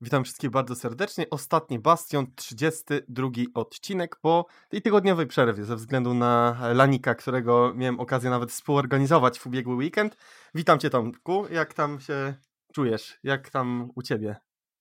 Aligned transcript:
Witam 0.00 0.24
wszystkich 0.24 0.50
bardzo 0.50 0.74
serdecznie. 0.74 1.30
Ostatni 1.30 1.78
Bastion, 1.78 2.26
32 2.34 3.28
odcinek 3.54 4.16
po 4.16 4.46
tej 4.68 4.82
tygodniowej 4.82 5.26
przerwie 5.26 5.64
ze 5.64 5.76
względu 5.76 6.14
na 6.14 6.58
Lanika, 6.74 7.14
którego 7.14 7.72
miałem 7.74 8.00
okazję 8.00 8.30
nawet 8.30 8.52
współorganizować 8.52 9.38
w 9.38 9.46
ubiegły 9.46 9.74
weekend. 9.74 10.16
Witam 10.54 10.78
Cię 10.78 10.90
Tomku, 10.90 11.46
jak 11.50 11.74
tam 11.74 12.00
się 12.00 12.34
czujesz? 12.72 13.18
Jak 13.22 13.50
tam 13.50 13.90
u 13.94 14.02
Ciebie? 14.02 14.36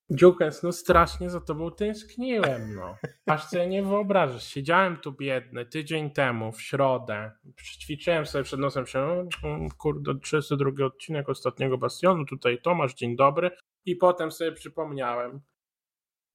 Dziukes, 0.09 0.63
no 0.63 0.71
strasznie 0.71 1.29
za 1.29 1.41
tobą 1.41 1.71
tęskniłem, 1.71 2.75
no. 2.75 2.97
Aż 3.25 3.43
sobie 3.43 3.67
nie 3.67 3.83
wyobrażasz. 3.83 4.47
Siedziałem 4.47 4.97
tu 4.97 5.11
biedny 5.11 5.65
tydzień 5.65 6.11
temu, 6.11 6.51
w 6.51 6.61
środę. 6.61 7.31
Ćwiczyłem 7.61 8.25
sobie 8.25 8.43
przed 8.43 8.59
nosem 8.59 8.87
się, 8.87 9.27
mm, 9.43 9.69
kurde, 9.77 10.19
32 10.19 10.85
odcinek 10.85 11.29
ostatniego 11.29 11.77
Bastionu. 11.77 12.25
Tutaj 12.25 12.61
Tomasz, 12.61 12.93
dzień 12.93 13.15
dobry. 13.15 13.51
I 13.85 13.95
potem 13.95 14.31
sobie 14.31 14.51
przypomniałem, 14.51 15.41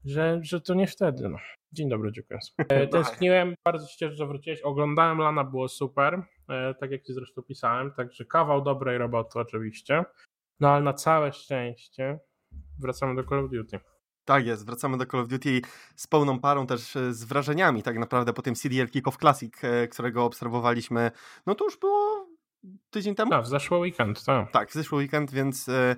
że, 0.04 0.40
że 0.42 0.60
to 0.60 0.74
nie 0.74 0.86
wtedy, 0.86 1.28
no. 1.28 1.38
Dzień 1.72 1.88
dobry, 1.88 2.12
Dziukes. 2.12 2.54
E, 2.58 2.86
tęskniłem, 2.96 3.54
bardzo 3.64 3.86
się 3.86 3.96
cieszę, 3.96 4.14
że 4.14 4.26
wróciłeś. 4.26 4.60
Oglądałem 4.60 5.18
Lana, 5.18 5.44
było 5.44 5.68
super, 5.68 6.22
e, 6.48 6.74
tak 6.74 6.90
jak 6.90 7.02
ci 7.02 7.12
zresztą 7.12 7.42
pisałem, 7.42 7.92
także 7.92 8.24
kawał 8.24 8.62
dobrej 8.62 8.98
roboty 8.98 9.38
oczywiście. 9.38 10.04
No 10.60 10.68
ale 10.68 10.82
na 10.82 10.92
całe 10.92 11.32
szczęście 11.32 12.18
wracamy 12.80 13.14
do 13.14 13.28
Call 13.28 13.44
of 13.44 13.50
Duty. 13.50 13.80
Tak 14.24 14.46
jest, 14.46 14.66
wracamy 14.66 14.98
do 14.98 15.06
Call 15.06 15.20
of 15.20 15.28
Duty 15.28 15.60
z 15.96 16.06
pełną 16.06 16.40
parą 16.40 16.66
też 16.66 16.96
e, 16.96 17.14
z 17.14 17.24
wrażeniami 17.24 17.82
tak 17.82 17.98
naprawdę 17.98 18.32
po 18.32 18.42
tym 18.42 18.54
CDL 18.54 18.86
Kick 18.86 19.08
of 19.08 19.16
Classic, 19.16 19.54
e, 19.62 19.88
którego 19.88 20.24
obserwowaliśmy, 20.24 21.10
no 21.46 21.54
to 21.54 21.64
już 21.64 21.76
było 21.78 22.26
tydzień 22.90 23.14
temu? 23.14 23.30
Tak, 23.30 23.44
w 23.44 23.48
zeszły 23.48 23.78
weekend, 23.78 24.24
tak. 24.24 24.50
Tak, 24.50 24.70
w 24.70 24.74
zeszły 24.74 24.98
weekend, 24.98 25.30
więc 25.30 25.68
e, 25.68 25.96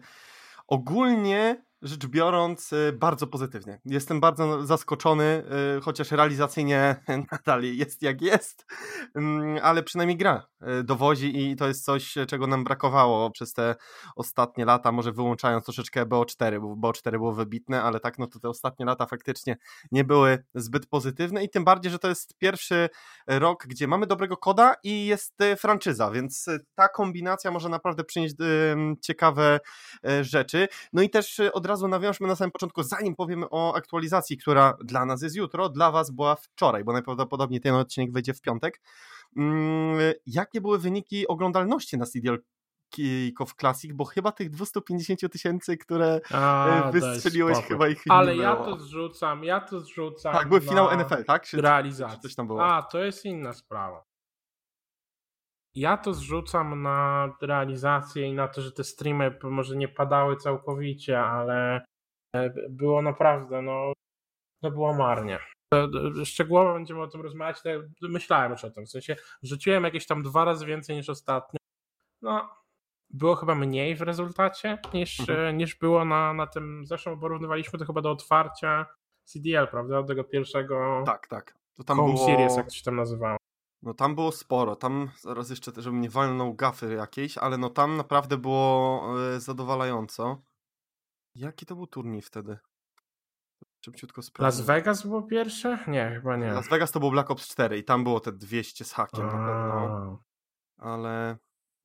ogólnie 0.66 1.64
rzecz 1.82 2.06
biorąc, 2.06 2.72
y, 2.72 2.92
bardzo 2.92 3.26
pozytywnie. 3.26 3.80
Jestem 3.84 4.20
bardzo 4.20 4.66
zaskoczony, 4.66 5.44
y, 5.78 5.80
chociaż 5.80 6.10
realizacyjnie 6.10 6.96
nadal 7.32 7.62
jest 7.62 8.02
jak 8.02 8.22
jest, 8.22 8.66
mm, 9.14 9.58
ale 9.62 9.82
przynajmniej 9.82 10.16
gra 10.16 10.46
y, 10.80 10.84
dowozi 10.84 11.50
i 11.50 11.56
to 11.56 11.68
jest 11.68 11.84
coś, 11.84 12.14
czego 12.28 12.46
nam 12.46 12.64
brakowało 12.64 13.30
przez 13.30 13.52
te 13.52 13.74
ostatnie 14.16 14.64
lata, 14.64 14.92
może 14.92 15.12
wyłączając 15.12 15.64
troszeczkę 15.64 16.06
BO4, 16.06 16.60
bo 16.60 16.88
BO4 16.88 17.10
było 17.10 17.32
wybitne, 17.32 17.82
ale 17.82 18.00
tak, 18.00 18.18
no 18.18 18.26
to 18.26 18.38
te 18.38 18.48
ostatnie 18.48 18.86
lata 18.86 19.06
faktycznie 19.06 19.56
nie 19.92 20.04
były 20.04 20.44
zbyt 20.54 20.86
pozytywne 20.86 21.44
i 21.44 21.50
tym 21.50 21.64
bardziej, 21.64 21.92
że 21.92 21.98
to 21.98 22.08
jest 22.08 22.38
pierwszy 22.38 22.88
rok, 23.26 23.66
gdzie 23.66 23.86
mamy 23.86 24.06
dobrego 24.06 24.36
koda 24.36 24.74
i 24.82 25.06
jest 25.06 25.38
franczyza, 25.56 26.10
więc 26.10 26.46
ta 26.74 26.88
kombinacja 26.88 27.50
może 27.50 27.68
naprawdę 27.68 28.04
przynieść 28.04 28.34
ciekawe 29.00 29.60
rzeczy. 30.22 30.68
No 30.92 31.02
i 31.02 31.10
też 31.10 31.40
od 31.52 31.66
razu 31.66 31.71
nawiążmy 31.80 32.28
na 32.28 32.36
samym 32.36 32.50
początku, 32.50 32.82
zanim 32.82 33.14
powiemy 33.14 33.46
o 33.50 33.74
aktualizacji, 33.76 34.38
która 34.38 34.76
dla 34.84 35.04
nas 35.04 35.22
jest 35.22 35.36
jutro, 35.36 35.68
dla 35.68 35.90
Was 35.90 36.10
była 36.10 36.36
wczoraj, 36.36 36.84
bo 36.84 36.92
najprawdopodobniej 36.92 37.60
ten 37.60 37.74
odcinek 37.74 38.12
wejdzie 38.12 38.34
w 38.34 38.40
piątek. 38.40 38.80
Mm, 39.36 40.12
jakie 40.26 40.60
były 40.60 40.78
wyniki 40.78 41.28
oglądalności 41.28 41.98
na 41.98 42.06
CDL 42.06 42.38
Kick 42.90 43.54
Classic, 43.60 43.92
bo 43.92 44.04
chyba 44.04 44.32
tych 44.32 44.50
250 44.50 45.32
tysięcy, 45.32 45.76
które 45.76 46.20
A, 46.32 46.88
e, 46.88 46.92
wystrzeliłeś, 46.92 47.58
chyba 47.58 47.88
ich 47.88 48.02
Ale 48.08 48.36
ja 48.36 48.56
to 48.56 48.78
zrzucam, 48.78 49.44
ja 49.44 49.60
to 49.60 49.80
zrzucam. 49.80 50.32
Tak, 50.32 50.48
był 50.48 50.60
finał 50.60 50.98
NFL, 50.98 51.24
tak? 51.24 51.46
Czy, 51.46 51.60
realizacji. 51.60 52.20
Coś 52.20 52.34
tam 52.34 52.46
było? 52.46 52.64
A, 52.64 52.82
to 52.82 53.04
jest 53.04 53.24
inna 53.24 53.52
sprawa. 53.52 54.11
Ja 55.74 55.96
to 55.96 56.14
zrzucam 56.14 56.82
na 56.82 57.28
realizację 57.42 58.28
i 58.28 58.32
na 58.32 58.48
to, 58.48 58.60
że 58.60 58.72
te 58.72 58.84
streamy 58.84 59.38
może 59.42 59.76
nie 59.76 59.88
padały 59.88 60.36
całkowicie, 60.36 61.20
ale 61.20 61.84
e, 62.36 62.50
było 62.70 63.02
naprawdę, 63.02 63.62
no, 63.62 63.92
no 64.62 64.70
było 64.70 64.94
marnie. 64.94 65.38
Szczegółowo 66.24 66.74
będziemy 66.74 67.02
o 67.02 67.06
tym 67.06 67.20
rozmawiać, 67.20 67.62
myślałem 68.02 68.52
już 68.52 68.64
o 68.64 68.70
tym, 68.70 68.86
w 68.86 68.90
sensie 68.90 69.16
rzuciłem 69.42 69.84
jakieś 69.84 70.06
tam 70.06 70.22
dwa 70.22 70.44
razy 70.44 70.66
więcej 70.66 70.96
niż 70.96 71.08
ostatnio. 71.08 71.58
No, 72.22 72.48
było 73.10 73.34
chyba 73.34 73.54
mniej 73.54 73.96
w 73.96 74.02
rezultacie 74.02 74.78
niż, 74.94 75.20
mhm. 75.20 75.56
niż 75.56 75.74
było 75.74 76.04
na, 76.04 76.32
na 76.32 76.46
tym, 76.46 76.86
zresztą 76.86 77.20
porównywaliśmy 77.20 77.78
to 77.78 77.84
chyba 77.84 78.00
do 78.00 78.10
otwarcia 78.10 78.86
CDL, 79.24 79.68
prawda, 79.70 79.98
od 79.98 80.06
tego 80.06 80.24
pierwszego 80.24 81.02
tak, 81.06 81.26
tak. 81.26 81.54
To 81.76 81.84
tam 81.84 81.96
Home 81.96 82.14
było... 82.14 82.26
Series, 82.26 82.56
jak 82.56 82.66
to 82.66 82.74
się 82.74 82.84
tam 82.84 82.96
nazywało. 82.96 83.36
No 83.82 83.94
tam 83.94 84.14
było 84.14 84.32
sporo, 84.32 84.76
tam 84.76 85.10
zaraz 85.20 85.50
jeszcze, 85.50 85.72
żebym 85.76 86.00
nie 86.00 86.10
walnął 86.10 86.54
gafy 86.54 86.94
jakiejś, 86.94 87.38
ale 87.38 87.58
no 87.58 87.70
tam 87.70 87.96
naprawdę 87.96 88.36
było 88.36 89.04
e, 89.20 89.40
zadowalająco. 89.40 90.42
Jaki 91.34 91.66
to 91.66 91.76
był 91.76 91.86
turniej 91.86 92.22
wtedy? 92.22 92.58
Szybciutko 93.84 94.22
sprawdzę. 94.22 94.58
Las 94.58 94.66
Vegas 94.66 95.02
było 95.02 95.22
pierwsze? 95.22 95.78
Nie, 95.88 96.10
chyba 96.14 96.36
nie. 96.36 96.52
Las 96.52 96.68
Vegas 96.68 96.92
to 96.92 97.00
był 97.00 97.10
Black 97.10 97.30
Ops 97.30 97.48
4 97.48 97.78
i 97.78 97.84
tam 97.84 98.04
było 98.04 98.20
te 98.20 98.32
200 98.32 98.84
z 98.84 98.92
hakiem 98.92 99.20
A. 99.20 99.26
na 99.26 99.72
pewno. 99.72 100.22
Ale 100.78 101.36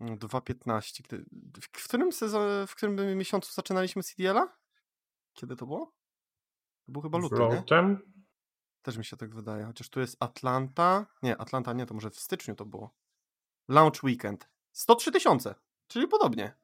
2.15. 0.01 1.03
No, 1.11 1.19
w 1.61 1.85
którym 1.85 2.11
sezon, 2.11 2.67
w 2.67 2.75
którym 2.75 3.17
miesiącu 3.17 3.53
zaczynaliśmy 3.53 4.03
CDL-a? 4.03 4.57
Kiedy 5.33 5.55
to 5.55 5.65
było? 5.65 5.93
To 6.85 6.91
był 6.91 7.01
chyba 7.01 7.17
luty, 7.17 7.35
Lutem? 7.35 8.16
Też 8.87 8.97
mi 8.97 9.05
się 9.05 9.17
tak 9.17 9.35
wydaje. 9.35 9.65
Chociaż 9.65 9.89
tu 9.89 9.99
jest 9.99 10.17
Atlanta. 10.19 11.05
Nie, 11.23 11.37
Atlanta 11.37 11.73
nie, 11.73 11.85
to 11.85 11.93
może 11.93 12.09
w 12.09 12.19
styczniu 12.19 12.55
to 12.55 12.65
było. 12.65 12.93
Launch 13.67 14.03
Weekend. 14.03 14.49
103 14.71 15.11
tysiące, 15.11 15.55
czyli 15.87 16.07
podobnie. 16.07 16.57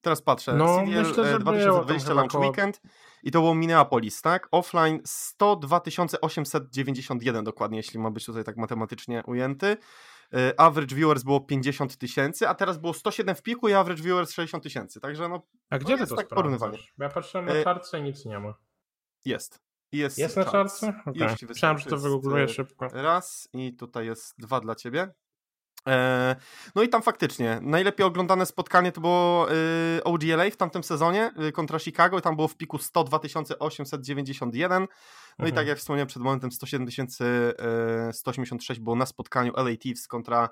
Teraz 0.00 0.22
patrzę. 0.22 0.54
No, 0.54 0.78
CDL 0.78 1.02
myślę, 1.02 1.24
że 1.24 1.38
2020 1.38 2.14
Launch 2.14 2.32
koło... 2.32 2.46
Weekend 2.46 2.80
i 3.22 3.30
to 3.30 3.40
było 3.40 3.54
Minneapolis, 3.54 4.22
tak? 4.22 4.48
Offline 4.50 5.00
102 5.04 5.80
891 6.20 7.44
dokładnie, 7.44 7.78
jeśli 7.78 7.98
ma 7.98 8.10
być 8.10 8.24
tutaj 8.24 8.44
tak 8.44 8.56
matematycznie 8.56 9.22
ujęty. 9.26 9.76
E, 10.34 10.60
average 10.60 10.96
viewers 10.96 11.22
było 11.22 11.40
50 11.40 11.96
tysięcy, 11.96 12.48
a 12.48 12.54
teraz 12.54 12.78
było 12.78 12.94
107 12.94 13.34
w 13.34 13.42
piku 13.42 13.68
i 13.68 13.72
average 13.72 14.02
viewers 14.02 14.32
60 14.32 14.62
tysięcy. 14.64 15.00
Także 15.00 15.28
no. 15.28 15.42
A 15.70 15.78
gdzie 15.78 15.98
ty 15.98 16.06
to 16.06 16.16
tak 16.16 16.28
porównywanie? 16.28 16.78
Ja 16.98 17.08
patrzyłem 17.08 17.46
na 17.46 17.64
czarce 17.64 17.98
i 17.98 18.02
nic 18.02 18.24
nie 18.24 18.38
ma. 18.38 18.54
Jest. 19.24 19.67
Jest, 19.92 20.18
jest 20.18 20.36
na 20.36 20.44
czarce? 20.44 20.94
Okay. 21.06 21.36
Myślałem, 21.48 21.78
że 21.78 21.90
to 21.90 21.98
wygoogluję 21.98 22.44
e, 22.44 22.48
szybko. 22.48 22.88
Raz 22.92 23.48
i 23.52 23.76
tutaj 23.76 24.06
jest 24.06 24.34
dwa 24.38 24.60
dla 24.60 24.74
ciebie. 24.74 25.08
E, 25.88 26.36
no 26.74 26.82
i 26.82 26.88
tam 26.88 27.02
faktycznie 27.02 27.58
najlepiej 27.62 28.06
oglądane 28.06 28.46
spotkanie 28.46 28.92
to 28.92 29.00
było 29.00 29.48
e, 29.50 30.04
OGLA 30.04 30.50
w 30.50 30.56
tamtym 30.56 30.84
sezonie 30.84 31.30
kontra 31.54 31.78
Chicago 31.78 32.18
i 32.18 32.22
tam 32.22 32.36
było 32.36 32.48
w 32.48 32.56
piku 32.56 32.78
102 32.78 33.20
891 33.58 34.82
no 34.82 34.88
mhm. 35.38 35.48
i 35.48 35.52
tak 35.52 35.66
jak 35.66 35.78
wspomniałem 35.78 36.08
przed 36.08 36.22
momentem 36.22 36.52
107 36.52 36.86
186 38.12 38.80
było 38.80 38.96
na 38.96 39.06
spotkaniu 39.06 39.52
LA 39.56 39.76
Thieves 39.76 40.08
kontra 40.08 40.48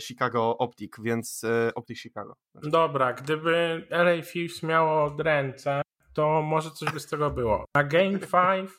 Chicago 0.00 0.58
Optic, 0.58 0.92
więc 1.02 1.42
Optic 1.74 1.98
Chicago. 1.98 2.36
Dobra, 2.54 3.12
gdyby 3.12 3.86
LA 3.90 4.22
Thieves 4.32 4.62
miało 4.62 5.16
ręce 5.18 5.82
to 6.14 6.42
może 6.42 6.70
coś 6.70 6.92
by 6.92 7.00
z 7.00 7.06
tego 7.06 7.30
było. 7.30 7.64
Na 7.74 7.84
Game 7.84 8.18
5 8.18 8.70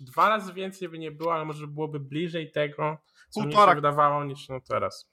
dwa 0.00 0.28
razy 0.28 0.52
więcej 0.52 0.88
by 0.88 0.98
nie 0.98 1.10
było, 1.10 1.34
ale 1.34 1.44
może 1.44 1.66
byłoby 1.66 2.00
bliżej 2.00 2.50
tego, 2.50 2.98
co 3.28 3.40
Półtora... 3.40 3.66
mi 3.66 3.70
się 3.70 3.74
wydawało 3.74 4.24
niż 4.24 4.48
no 4.48 4.60
teraz. 4.60 5.10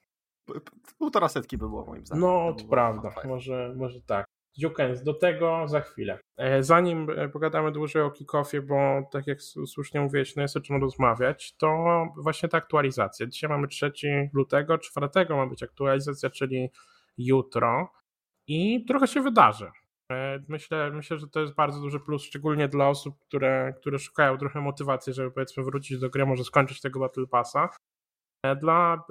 Półtora 0.97 1.29
setki 1.29 1.57
by 1.57 1.69
było 1.69 1.85
moim 1.85 2.05
zdaniem. 2.05 2.21
No, 2.21 2.53
to, 2.53 2.63
to 2.63 2.69
prawda, 2.69 3.13
może, 3.25 3.73
może 3.77 4.01
tak. 4.01 4.25
Dziukens, 4.57 5.03
do 5.03 5.13
tego 5.13 5.67
za 5.67 5.81
chwilę. 5.81 6.19
E, 6.37 6.63
zanim 6.63 7.09
e, 7.09 7.29
pogadamy 7.29 7.71
dłużej 7.71 8.01
o 8.01 8.11
kickoffie, 8.11 8.61
bo 8.61 9.01
tak 9.11 9.27
jak 9.27 9.41
słusznie 9.41 10.01
mówiłeś, 10.01 10.35
no 10.35 10.41
jest 10.41 10.57
o 10.57 10.61
czym 10.61 10.81
rozmawiać, 10.81 11.55
to 11.57 11.77
właśnie 12.17 12.49
ta 12.49 12.57
aktualizacja. 12.57 13.27
Dzisiaj 13.27 13.49
mamy 13.49 13.67
3 13.67 13.91
lutego, 14.33 14.77
4 14.77 15.09
ma 15.29 15.47
być 15.47 15.63
aktualizacja, 15.63 16.29
czyli 16.29 16.69
jutro 17.17 17.91
i 18.47 18.85
trochę 18.85 19.07
się 19.07 19.21
wydarzy. 19.21 19.71
E, 20.11 20.39
myślę, 20.47 20.91
myślę, 20.91 21.17
że 21.17 21.27
to 21.27 21.39
jest 21.39 21.53
bardzo 21.53 21.81
duży 21.81 21.99
plus, 21.99 22.23
szczególnie 22.23 22.67
dla 22.67 22.89
osób, 22.89 23.19
które, 23.19 23.73
które 23.77 23.99
szukają 23.99 24.37
trochę 24.37 24.61
motywacji, 24.61 25.13
żeby 25.13 25.31
powiedzmy 25.31 25.63
wrócić 25.63 25.99
do 25.99 26.09
gry, 26.09 26.25
może 26.25 26.43
skończyć 26.43 26.81
tego 26.81 26.99
Battle 26.99 27.27
Passa. 27.27 27.69
E, 28.45 28.55
dla 28.55 29.03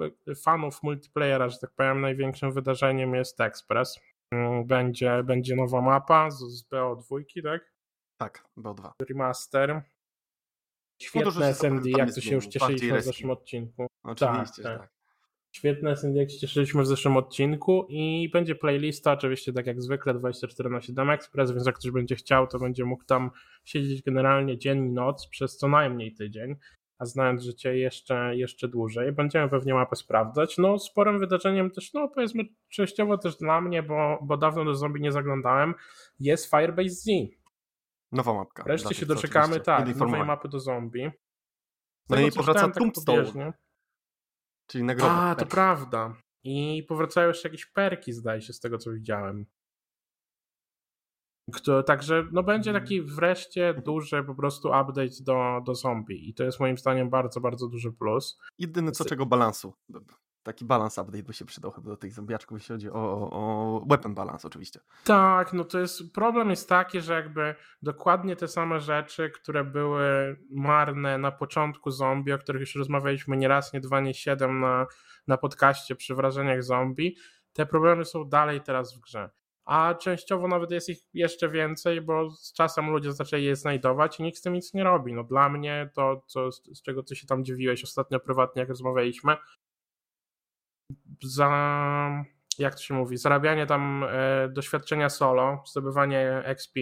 fanów 0.43 0.83
multiplayera, 0.83 1.49
że 1.49 1.57
tak 1.59 1.71
powiem, 1.75 2.01
największym 2.01 2.51
wydarzeniem 2.51 3.15
jest 3.15 3.41
Express. 3.41 3.99
Mm, 4.33 4.67
będzie, 4.67 5.23
będzie 5.23 5.55
nowa 5.55 5.81
mapa 5.81 6.31
z, 6.31 6.39
z 6.39 6.69
BO2, 6.69 7.43
tak? 7.43 7.73
Tak, 8.21 8.45
BO2. 8.57 8.91
Remaster. 9.09 9.81
Świetne 11.01 11.31
no 11.39 11.45
SMD, 11.45 11.89
jak 11.89 12.13
to 12.13 12.21
się 12.21 12.35
już 12.35 12.47
cieszyliśmy 12.47 12.99
w 12.99 13.03
zeszłym 13.03 13.31
odcinku. 13.31 13.87
Oczywiście, 14.03 14.63
tak. 14.63 14.79
tak. 14.79 14.96
Świetne 15.57 15.95
jak 16.13 16.31
się 16.31 16.37
cieszyliśmy 16.37 16.81
w 16.81 16.87
zeszłym 16.87 17.17
odcinku 17.17 17.85
i 17.89 18.29
będzie 18.33 18.55
playlista, 18.55 19.11
oczywiście 19.11 19.53
tak 19.53 19.67
jak 19.67 19.81
zwykle 19.81 20.13
24 20.13 20.69
na 20.69 20.81
7 20.81 21.09
Express, 21.09 21.51
więc 21.51 21.65
jak 21.65 21.75
ktoś 21.75 21.91
będzie 21.91 22.15
chciał, 22.15 22.47
to 22.47 22.59
będzie 22.59 22.85
mógł 22.85 23.03
tam 23.03 23.31
siedzieć 23.65 24.03
generalnie 24.03 24.57
dzień 24.57 24.85
i 24.85 24.89
noc 24.89 25.27
przez 25.27 25.57
co 25.57 25.67
najmniej 25.67 26.13
tydzień, 26.13 26.55
a 26.97 27.05
znając 27.05 27.43
życie 27.43 27.77
jeszcze, 27.77 28.35
jeszcze 28.35 28.67
dłużej. 28.67 29.11
Będziemy 29.11 29.49
pewnie 29.49 29.73
mapę 29.73 29.95
sprawdzać. 29.95 30.57
No 30.57 30.79
sporym 30.79 31.19
wydarzeniem 31.19 31.71
też, 31.71 31.93
no 31.93 32.07
powiedzmy 32.07 32.43
częściowo 32.69 33.17
też 33.17 33.37
dla 33.37 33.61
mnie, 33.61 33.83
bo, 33.83 34.19
bo 34.21 34.37
dawno 34.37 34.65
do 34.65 34.75
zombie 34.75 35.01
nie 35.01 35.11
zaglądałem, 35.11 35.73
jest 36.19 36.49
Firebase 36.49 36.89
Z. 36.89 37.05
Nowa 38.11 38.33
mapka. 38.33 38.63
Wreszcie 38.63 38.95
się 38.95 39.05
doczekamy, 39.05 39.59
tak, 39.59 39.95
nowej 39.95 40.25
mapy 40.25 40.49
do 40.49 40.59
zombie. 40.59 41.11
No 42.09 42.19
i 42.19 42.31
powraca 42.31 42.69
Tombstone. 42.69 43.53
Czyli 44.67 44.83
nagroda. 44.83 45.11
A, 45.13 45.35
to 45.35 45.45
prawda. 45.45 46.15
I 46.43 46.85
powracają 46.87 47.27
jeszcze 47.27 47.47
jakieś 47.49 47.65
perki, 47.65 48.13
zdaje 48.13 48.41
się, 48.41 48.53
z 48.53 48.59
tego 48.59 48.77
co 48.77 48.91
widziałem. 48.91 49.45
Kto, 51.53 51.83
także 51.83 52.27
no 52.31 52.43
będzie 52.43 52.69
mm. 52.69 52.81
taki 52.81 53.01
wreszcie 53.01 53.73
duży 53.85 54.23
po 54.23 54.35
prostu 54.35 54.67
update 54.67 55.23
do, 55.23 55.61
do 55.65 55.75
zombie 55.75 56.29
i 56.29 56.33
to 56.33 56.43
jest 56.43 56.59
moim 56.59 56.77
zdaniem 56.77 57.09
bardzo, 57.09 57.41
bardzo 57.41 57.67
duży 57.67 57.91
plus. 57.91 58.39
Jedyne 58.57 58.91
co 58.91 59.05
czego 59.05 59.25
balansu. 59.25 59.73
Taki 60.47 60.65
balans 60.65 60.97
update 60.97 61.23
by 61.23 61.33
się 61.33 61.45
przydał 61.45 61.71
chyba 61.71 61.89
do 61.89 61.97
tych 61.97 62.13
zombiaczków, 62.13 62.57
jeśli 62.57 62.75
chodzi 62.75 62.89
o, 62.89 62.93
o, 62.93 63.31
o 63.31 63.85
weapon 63.89 64.15
balance 64.15 64.47
oczywiście. 64.47 64.79
Tak, 65.03 65.53
no 65.53 65.63
to 65.63 65.79
jest, 65.79 66.13
problem 66.13 66.49
jest 66.49 66.69
taki, 66.69 67.01
że 67.01 67.13
jakby 67.13 67.55
dokładnie 67.81 68.35
te 68.35 68.47
same 68.47 68.79
rzeczy, 68.79 69.29
które 69.29 69.63
były 69.63 70.37
marne 70.51 71.17
na 71.17 71.31
początku 71.31 71.91
zombie, 71.91 72.33
o 72.33 72.37
których 72.37 72.59
już 72.59 72.75
rozmawialiśmy 72.75 73.37
nie 73.37 73.47
raz, 73.47 73.73
nie 73.73 73.79
dwa, 73.79 73.99
nie 73.99 74.13
siedem 74.13 74.59
na, 74.59 74.85
na 75.27 75.37
podcaście 75.37 75.95
przy 75.95 76.15
wrażeniach 76.15 76.63
zombie, 76.63 77.17
te 77.53 77.65
problemy 77.65 78.05
są 78.05 78.29
dalej 78.29 78.61
teraz 78.61 78.97
w 78.97 78.99
grze 78.99 79.29
a 79.67 79.95
częściowo 79.95 80.47
nawet 80.47 80.71
jest 80.71 80.89
ich 80.89 80.99
jeszcze 81.13 81.49
więcej, 81.49 82.01
bo 82.01 82.29
z 82.29 82.53
czasem 82.53 82.89
ludzie 82.89 83.13
zaczęli 83.13 83.43
je 83.43 83.55
znajdować 83.55 84.19
i 84.19 84.23
nikt 84.23 84.37
z 84.37 84.41
tym 84.41 84.53
nic 84.53 84.73
nie 84.73 84.83
robi. 84.83 85.13
No 85.13 85.23
dla 85.23 85.49
mnie 85.49 85.89
to, 85.93 86.21
co, 86.27 86.51
z 86.51 86.81
czego 86.81 87.03
ty 87.03 87.15
się 87.15 87.27
tam 87.27 87.45
dziwiłeś 87.45 87.83
ostatnio 87.83 88.19
prywatnie, 88.19 88.59
jak 88.59 88.69
rozmawialiśmy, 88.69 89.37
za, 91.23 92.23
jak 92.59 92.75
to 92.75 92.81
się 92.81 92.93
mówi, 92.93 93.17
zarabianie 93.17 93.65
tam 93.65 94.05
e, 94.09 94.49
doświadczenia 94.49 95.09
solo, 95.09 95.63
zdobywanie 95.67 96.41
XP, 96.45 96.79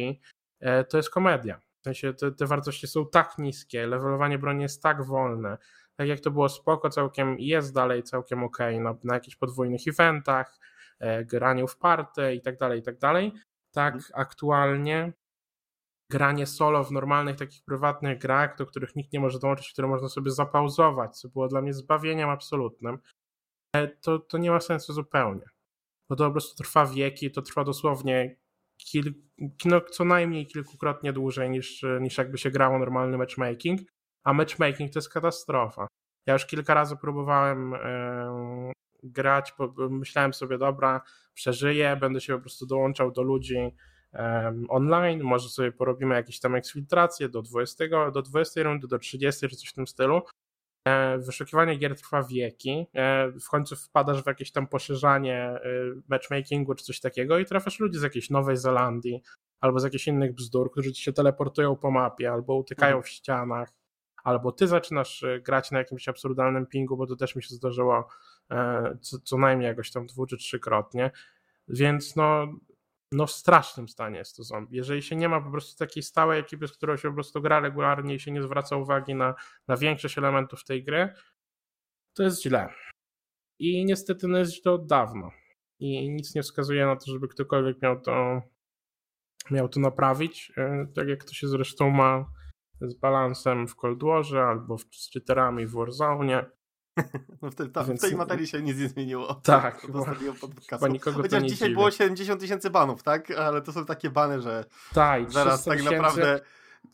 e, 0.60 0.84
to 0.84 0.98
jest 0.98 1.10
komedia. 1.10 1.60
W 1.82 1.84
sensie 1.84 2.14
te, 2.14 2.32
te 2.32 2.46
wartości 2.46 2.88
są 2.88 3.08
tak 3.10 3.38
niskie, 3.38 3.88
levelowanie 3.88 4.40
broni 4.40 4.62
jest 4.62 4.84
tak 4.84 5.06
wolne, 5.06 5.58
tak 5.96 6.08
jak 6.08 6.20
to 6.20 6.32
było 6.32 6.50
spoko, 6.50 6.90
całkiem 6.90 7.36
jest 7.40 7.74
dalej 7.74 8.04
całkiem 8.04 8.44
ok 8.44 8.58
na, 8.80 8.96
na 9.04 9.14
jakichś 9.14 9.36
podwójnych 9.36 9.82
eventach, 9.88 10.60
E, 11.00 11.26
graniu 11.26 11.68
w 11.68 11.78
party 11.78 12.36
i 12.36 12.42
tak 12.42 12.58
dalej, 12.58 12.80
i 12.80 12.84
tak 12.84 12.98
dalej. 12.98 13.34
Tak 13.72 13.96
mhm. 13.96 14.12
aktualnie 14.16 15.14
granie 16.12 16.46
solo 16.46 16.84
w 16.84 16.92
normalnych 16.92 17.36
takich 17.36 17.64
prywatnych 17.64 18.20
grach, 18.20 18.58
do 18.58 18.66
których 18.66 18.96
nikt 18.96 19.14
nie 19.14 19.20
może 19.20 19.40
dołączyć, 19.40 19.74
które 19.74 19.88
można 19.88 20.10
sobie 20.10 20.32
zapauzować, 20.32 21.20
co 21.20 21.30
było 21.30 21.48
dla 21.48 21.62
mnie 21.62 21.74
zbawieniem 21.74 22.30
absolutnym, 22.30 23.00
to, 24.01 24.19
to 24.19 24.38
nie 24.38 24.51
ma 24.51 24.60
sensu 24.60 24.94
zupełnie. 24.94 25.45
Bo 26.10 26.16
to 26.16 26.25
po 26.25 26.31
prostu 26.31 26.63
trwa 26.63 26.86
wieki, 26.86 27.31
to 27.31 27.42
trwa 27.42 27.63
dosłownie 27.63 28.36
kil, 28.77 29.13
no, 29.66 29.81
co 29.81 30.06
najmniej 30.06 30.48
kilkukrotnie 30.48 31.13
dłużej 31.13 31.50
niż, 31.50 31.86
niż 32.01 32.18
jakby 32.18 32.38
się 32.38 32.51
grało 32.51 32.80
normalny 32.80 33.18
matchmaking, 33.18 33.81
a 34.24 34.33
matchmaking 34.33 34.94
to 34.94 35.00
jest 35.00 35.10
katastrofa. 35.10 35.88
Ja 36.25 36.33
już 36.33 36.45
kilka 36.45 36.74
razy 36.74 36.98
próbowałem 36.98 37.75
grać, 39.04 39.54
myślałem 39.89 40.33
sobie, 40.33 40.57
dobra, 40.57 41.01
przeżyję, 41.33 41.98
będę 42.01 42.22
się 42.22 42.36
po 42.36 42.42
prostu 42.42 42.66
dołączał 42.66 43.12
do 43.12 43.22
ludzi 43.22 43.75
um, 44.13 44.66
online, 44.69 45.24
może 45.24 45.50
sobie 45.50 45.72
porobimy 45.72 46.16
jakieś 46.16 46.39
tam 46.39 46.56
eksfiltracje 46.56 47.30
do 47.30 47.42
20, 47.42 48.12
do 48.12 48.22
20 48.22 48.63
rundy, 48.63 48.88
do 48.88 49.00
30 49.00 49.50
czy 49.50 49.56
coś 49.56 49.69
w 49.69 49.74
tym 49.74 49.88
stylu. 49.88 50.22
E, 50.88 51.18
wyszukiwanie 51.18 51.76
gier 51.76 51.96
trwa 51.96 52.24
wieki, 52.24 52.88
e, 52.94 53.32
w 53.32 53.50
końcu 53.50 53.76
wpadasz 53.76 54.24
w 54.24 54.28
jakieś 54.28 54.52
tam 54.52 54.68
poszerzanie 54.68 55.38
e, 55.38 55.60
matchmakingu 56.08 56.76
czy 56.76 56.86
coś 56.86 57.00
takiego 57.00 57.40
i 57.40 57.46
trafiasz 57.46 57.80
ludzi 57.80 58.00
z 58.00 58.02
jakiejś 58.02 58.30
Nowej 58.30 58.58
Zelandii 58.58 59.22
albo 59.62 59.80
z 59.80 59.84
jakichś 59.84 60.08
innych 60.08 60.34
bzdur, 60.34 60.72
którzy 60.72 60.94
ci 60.94 61.04
się 61.04 61.14
teleportują 61.14 61.76
po 61.76 61.92
mapie 61.92 62.32
albo 62.32 62.56
utykają 62.56 62.96
mhm. 62.96 63.04
w 63.04 63.10
ścianach, 63.10 63.70
albo 64.24 64.52
ty 64.52 64.68
zaczynasz 64.68 65.26
grać 65.42 65.72
na 65.72 65.80
jakimś 65.80 66.08
absurdalnym 66.08 66.66
pingu, 66.66 66.98
bo 66.98 67.08
to 67.08 67.16
też 67.16 67.36
mi 67.36 67.44
się 67.44 67.56
zdarzyło 67.56 68.08
co, 69.02 69.20
co 69.20 69.38
najmniej 69.38 69.68
jakoś 69.68 69.92
tam 69.92 70.06
dwu 70.06 70.26
czy 70.26 70.38
trzykrotnie, 70.38 71.12
więc 71.68 72.16
no, 72.16 72.48
no 73.15 73.27
w 73.27 73.31
strasznym 73.31 73.89
stanie 73.89 74.17
jest 74.17 74.35
to 74.35 74.44
zombie. 74.44 74.77
Jeżeli 74.77 75.01
się 75.01 75.15
nie 75.15 75.29
ma 75.29 75.41
po 75.41 75.51
prostu 75.51 75.77
takiej 75.77 76.03
stałej 76.03 76.39
ekipy, 76.39 76.67
z 76.67 76.71
którą 76.71 76.97
się 76.97 77.09
po 77.09 77.13
prostu 77.13 77.41
gra 77.41 77.59
regularnie 77.59 78.15
i 78.15 78.19
się 78.19 78.31
nie 78.31 78.44
zwraca 78.44 78.75
uwagi 78.75 79.15
na, 79.15 79.35
na 79.67 79.77
większość 79.77 80.17
elementów 80.17 80.63
tej 80.63 80.83
gry, 80.83 81.13
to 82.13 82.23
jest 82.23 82.41
źle. 82.41 82.69
I 83.59 83.85
niestety 83.85 84.27
no 84.27 84.38
jest 84.38 84.53
źle 84.62 84.71
od 84.71 84.85
dawna. 84.85 85.31
I 85.79 86.09
nic 86.09 86.35
nie 86.35 86.44
wskazuje 86.44 86.85
na 86.85 86.95
to, 86.95 87.12
żeby 87.12 87.27
ktokolwiek 87.27 87.81
miał 87.81 88.01
to, 88.01 88.41
miał 89.51 89.69
to 89.69 89.79
naprawić. 89.79 90.51
E, 90.57 90.88
tak 90.95 91.07
jak 91.07 91.23
to 91.23 91.33
się 91.33 91.47
zresztą 91.47 91.89
ma 91.89 92.25
z 92.81 92.94
balansem 92.94 93.67
w 93.67 93.75
Cold 93.75 94.03
Warze 94.03 94.44
albo 94.44 94.77
z 94.77 95.12
cheaterami 95.13 95.65
w 95.65 95.71
Warzone. 95.71 96.45
No 97.42 97.51
w, 97.51 97.56
te, 97.56 97.69
ta, 97.69 97.83
Więc... 97.83 98.01
w 98.01 98.03
tej 98.03 98.15
materii 98.15 98.47
się 98.47 98.62
nic 98.62 98.80
nie 98.80 98.88
zmieniło. 98.88 99.33
Tak. 99.33 99.88
Bo 100.80 100.88
nikogo 100.88 101.21
Chociaż 101.21 101.44
dzisiaj 101.44 101.68
dziwi. 101.68 101.74
było 101.74 101.92
70 101.92 102.42
tysięcy 102.42 102.69
banów, 102.69 103.03
tak? 103.03 103.31
Ale 103.31 103.62
to 103.62 103.71
są 103.71 103.86
takie 103.86 104.09
bany, 104.09 104.42
że 104.42 104.65
tak, 104.94 105.31
zaraz 105.31 105.63
tak 105.63 105.83
naprawdę 105.83 106.39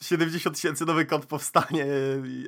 70 0.01 0.55
tysięcy 0.55 0.85
nowy 0.85 1.05
kod 1.05 1.25
powstanie, 1.25 1.85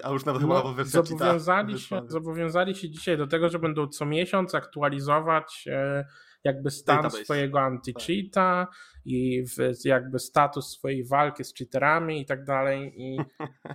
a 0.03 0.09
już 0.09 0.25
nawet 0.25 0.41
no, 0.41 0.47
chyba 0.47 0.73
wersja 0.73 1.03
zobowiązali 1.03 1.79
się, 1.79 2.01
zobowiązali 2.07 2.75
się 2.75 2.89
dzisiaj 2.89 3.17
do 3.17 3.27
tego, 3.27 3.49
że 3.49 3.59
będą 3.59 3.87
co 3.87 4.05
miesiąc 4.05 4.55
aktualizować 4.55 5.65
e, 5.67 6.05
jakby 6.43 6.71
stan 6.71 6.95
Database. 6.97 7.23
swojego 7.23 7.59
anti-cheata 7.59 8.65
tak. 8.65 8.75
i 9.05 9.43
w, 9.47 9.85
jakby 9.85 10.19
status 10.19 10.71
swojej 10.71 11.07
walki 11.07 11.43
z 11.43 11.53
cheaterami 11.53 12.21
i 12.21 12.25
tak 12.25 12.43
dalej 12.43 12.93
i 12.97 13.17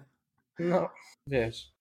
no, 0.58 0.90
wiesz. 1.26 1.77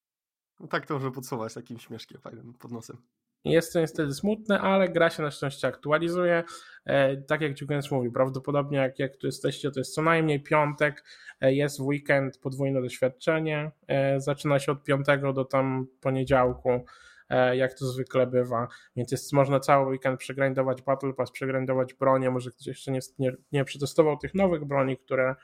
No 0.59 0.67
tak 0.67 0.85
to 0.85 0.93
może 0.93 1.11
podsumować 1.11 1.53
takim 1.53 1.79
śmieszkiem 1.79 2.21
fajnym 2.21 2.53
pod 2.53 2.71
nosem. 2.71 2.97
Jest 3.45 3.73
to 3.73 3.79
niestety 3.79 4.13
smutne, 4.13 4.59
ale 4.59 4.89
gra 4.89 5.09
się 5.09 5.23
na 5.23 5.31
szczęście 5.31 5.67
aktualizuje. 5.67 6.43
E, 6.85 7.17
tak 7.17 7.41
jak 7.41 7.53
Dziugens 7.53 7.91
mówi, 7.91 8.11
prawdopodobnie 8.11 8.77
jak, 8.77 8.99
jak 8.99 9.17
tu 9.17 9.27
jesteście, 9.27 9.71
to 9.71 9.79
jest 9.79 9.93
co 9.93 10.01
najmniej 10.01 10.43
piątek, 10.43 11.03
e, 11.41 11.53
jest 11.53 11.79
w 11.79 11.81
weekend 11.81 12.37
podwójne 12.37 12.81
doświadczenie. 12.81 13.71
E, 13.87 14.21
zaczyna 14.21 14.59
się 14.59 14.71
od 14.71 14.83
piątego 14.83 15.33
do 15.33 15.45
tam 15.45 15.87
poniedziałku, 16.01 16.85
e, 17.29 17.57
jak 17.57 17.73
to 17.73 17.85
zwykle 17.85 18.27
bywa. 18.27 18.67
Więc 18.95 19.11
jest 19.11 19.33
można 19.33 19.59
cały 19.59 19.91
weekend 19.91 20.19
przegrindować 20.19 20.81
Battle 20.81 21.13
Pass, 21.13 21.31
przegrindować 21.31 21.93
bronię. 21.93 22.29
Może 22.29 22.51
ktoś 22.51 22.67
jeszcze 22.67 22.91
nie, 22.91 22.99
nie, 23.19 23.31
nie 23.51 23.63
przetestował 23.65 24.17
tych 24.17 24.33
nowych 24.33 24.65
broni, 24.65 24.97
które, 24.97 25.35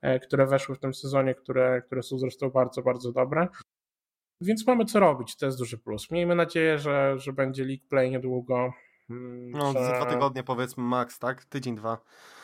e, 0.00 0.20
które 0.20 0.46
weszły 0.46 0.74
w 0.74 0.78
tym 0.78 0.94
sezonie, 0.94 1.34
które, 1.34 1.82
które 1.82 2.02
są 2.02 2.18
zresztą 2.18 2.50
bardzo, 2.50 2.82
bardzo 2.82 3.12
dobre. 3.12 3.48
Więc 4.40 4.66
mamy 4.66 4.84
co 4.84 5.00
robić, 5.00 5.36
to 5.36 5.46
jest 5.46 5.58
duży 5.58 5.78
plus. 5.78 6.10
Miejmy 6.10 6.34
nadzieję, 6.34 6.78
że, 6.78 7.18
że 7.18 7.32
będzie 7.32 7.64
League 7.64 7.88
Play 7.88 8.10
niedługo. 8.10 8.72
Mm, 9.10 9.50
no, 9.50 9.72
że... 9.72 9.84
za 9.84 9.92
dwa 9.92 10.06
tygodnie 10.06 10.42
powiedzmy 10.42 10.82
max, 10.82 11.18
tak? 11.18 11.44
Tydzień, 11.44 11.76
dwa. 11.76 11.98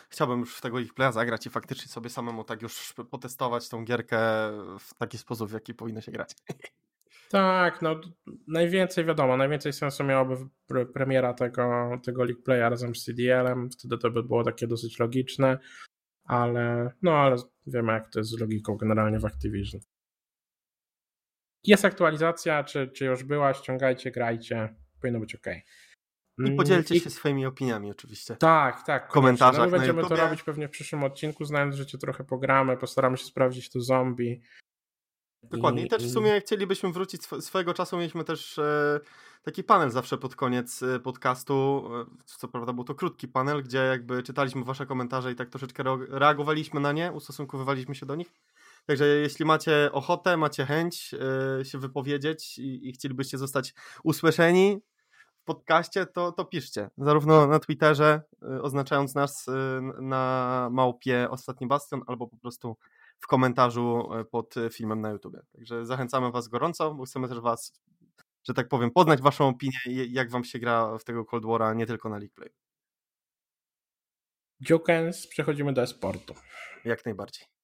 Chciałbym 0.09 0.41
już 0.41 0.57
w 0.57 0.61
tego 0.61 0.79
League 0.79 0.95
Playa 0.95 1.13
zagrać 1.13 1.47
i 1.47 1.51
faktycznie 1.51 1.89
sobie 1.89 2.11
samemu 2.11 2.45
tak 2.45 2.63
już 2.63 2.95
potestować 3.11 3.69
tą 3.69 3.85
gierkę 3.85 4.19
w 4.79 4.95
taki 4.99 5.19
sposób, 5.19 5.51
w 5.51 5.53
jaki 5.53 5.75
powinno 5.75 6.01
się 6.01 6.13
grać. 6.13 6.35
Tak, 7.31 7.83
no 7.83 8.01
najwięcej 8.49 9.05
wiadomo, 9.05 9.37
najwięcej 9.37 9.73
sensu 9.73 10.05
miałoby 10.05 10.37
premiera 10.95 11.35
tego, 11.35 11.91
tego 12.05 12.25
League 12.25 12.43
Playa 12.43 12.71
razem 12.71 12.95
z 12.95 13.05
CDL-em, 13.05 13.71
wtedy 13.71 13.99
to 13.99 14.11
by 14.11 14.23
było 14.23 14.45
takie 14.45 14.67
dosyć 14.67 14.99
logiczne, 14.99 15.59
ale 16.25 16.93
no 17.03 17.13
ale 17.13 17.37
wiemy 17.67 17.93
jak 17.93 18.09
to 18.09 18.21
jest 18.21 18.31
z 18.31 18.41
logiką 18.41 18.77
generalnie 18.77 19.19
w 19.19 19.25
Activision. 19.25 19.81
Jest 21.67 21.85
aktualizacja, 21.85 22.65
czy, 22.65 22.89
czy 22.89 23.05
już 23.05 23.25
była, 23.25 23.55
ściągajcie, 23.55 24.11
grajcie, 24.11 24.75
powinno 25.01 25.21
być 25.21 25.35
ok. 25.35 25.47
I 26.39 26.53
podzielcie 26.53 26.95
mm, 26.95 27.01
I... 27.01 27.05
się 27.05 27.11
swoimi 27.11 27.47
opiniami 27.47 27.91
oczywiście. 27.91 28.37
Tak, 28.37 28.87
tak. 28.87 29.09
W 29.09 29.13
komentarzach 29.13 29.59
no, 29.59 29.65
my 29.65 29.71
będziemy 29.71 30.03
to 30.03 30.17
robić 30.17 30.43
pewnie 30.43 30.69
w 30.69 30.71
przyszłym 30.71 31.05
odcinku, 31.05 31.45
znając, 31.45 31.75
że 31.75 31.87
cię 31.87 31.99
trochę 31.99 32.25
pogramy, 32.25 32.77
postaramy 32.77 33.17
się 33.17 33.25
sprawdzić 33.25 33.71
to 33.71 33.81
zombie. 33.81 34.41
Dokładnie. 35.43 35.83
I, 35.83 35.87
I 35.87 35.89
też 35.89 36.07
w 36.07 36.13
sumie 36.13 36.41
chcielibyśmy 36.41 36.93
wrócić, 36.93 37.23
swojego 37.41 37.75
czasu 37.75 37.97
mieliśmy 37.97 38.25
też 38.25 38.59
e, 38.59 39.01
taki 39.43 39.65
panel 39.65 39.91
zawsze 39.91 40.19
pod 40.19 40.37
koniec 40.37 40.83
e, 40.83 41.01
podcastu. 41.01 41.85
E, 42.01 42.25
co 42.25 42.49
prawda 42.49 42.73
był 42.73 42.85
to 42.85 42.95
krótki 42.95 43.29
panel, 43.29 43.63
gdzie 43.63 43.79
jakby 43.79 44.23
czytaliśmy 44.23 44.65
wasze 44.65 44.87
komentarze 44.87 45.33
i 45.33 45.35
tak 45.35 45.49
troszeczkę 45.49 45.85
reagowaliśmy 46.09 46.81
na 46.81 46.93
nie, 46.93 47.13
ustosunkowywaliśmy 47.13 47.95
się 47.95 48.07
do 48.07 48.15
nich. 48.15 48.33
Także 48.87 49.07
jeśli 49.07 49.45
macie 49.45 49.93
ochotę, 49.93 50.37
macie 50.37 50.67
chęć 50.67 51.13
yy, 51.59 51.65
się 51.65 51.79
wypowiedzieć 51.79 52.59
i, 52.59 52.89
i, 52.89 52.93
chcielibyście 52.93 53.39
zostać 53.39 53.75
usłyszeni 54.05 54.81
w 55.43 55.45
podcaście, 55.45 56.07
to, 56.07 56.33
to 56.33 56.45
piszcie. 56.45 56.91
Zarówno 56.99 57.47
na 57.47 57.59
Twitterze, 57.59 58.23
yy, 58.43 58.63
oznaczając 58.63 59.15
nas 59.15 59.47
yy, 59.47 60.03
na 60.03 60.69
małpie 60.73 61.31
Ostatni 61.31 61.67
Bastion, 61.67 62.03
albo 62.07 62.27
po 62.27 62.37
prostu 62.37 62.77
w 63.21 63.27
komentarzu 63.27 64.09
pod 64.31 64.55
filmem 64.73 65.01
na 65.01 65.11
YouTube. 65.11 65.37
Także 65.53 65.87
zachęcamy 65.87 66.33
Was 66.33 66.49
gorąco, 66.49 66.95
bo 66.95 67.05
chcemy 67.05 67.29
też 67.29 67.41
Was, 67.41 67.73
że 68.45 68.55
tak 68.55 68.69
powiem, 68.69 68.91
poznać 68.91 69.23
Waszą 69.23 69.49
opinię, 69.49 69.79
jak 70.09 70.31
Wam 70.31 70.45
się 70.45 70.59
gra 70.59 70.99
w 70.99 71.05
tego 71.05 71.25
Cold 71.25 71.45
War'a, 71.45 71.77
nie 71.77 71.87
tylko 71.87 72.09
na 72.09 72.19
League 72.19 72.35
Play. 72.35 72.51
Jokens, 74.61 75.27
przechodzimy 75.27 75.73
do 75.73 75.83
esportu. 75.83 76.35
Jak 76.85 77.05
najbardziej. 77.05 77.56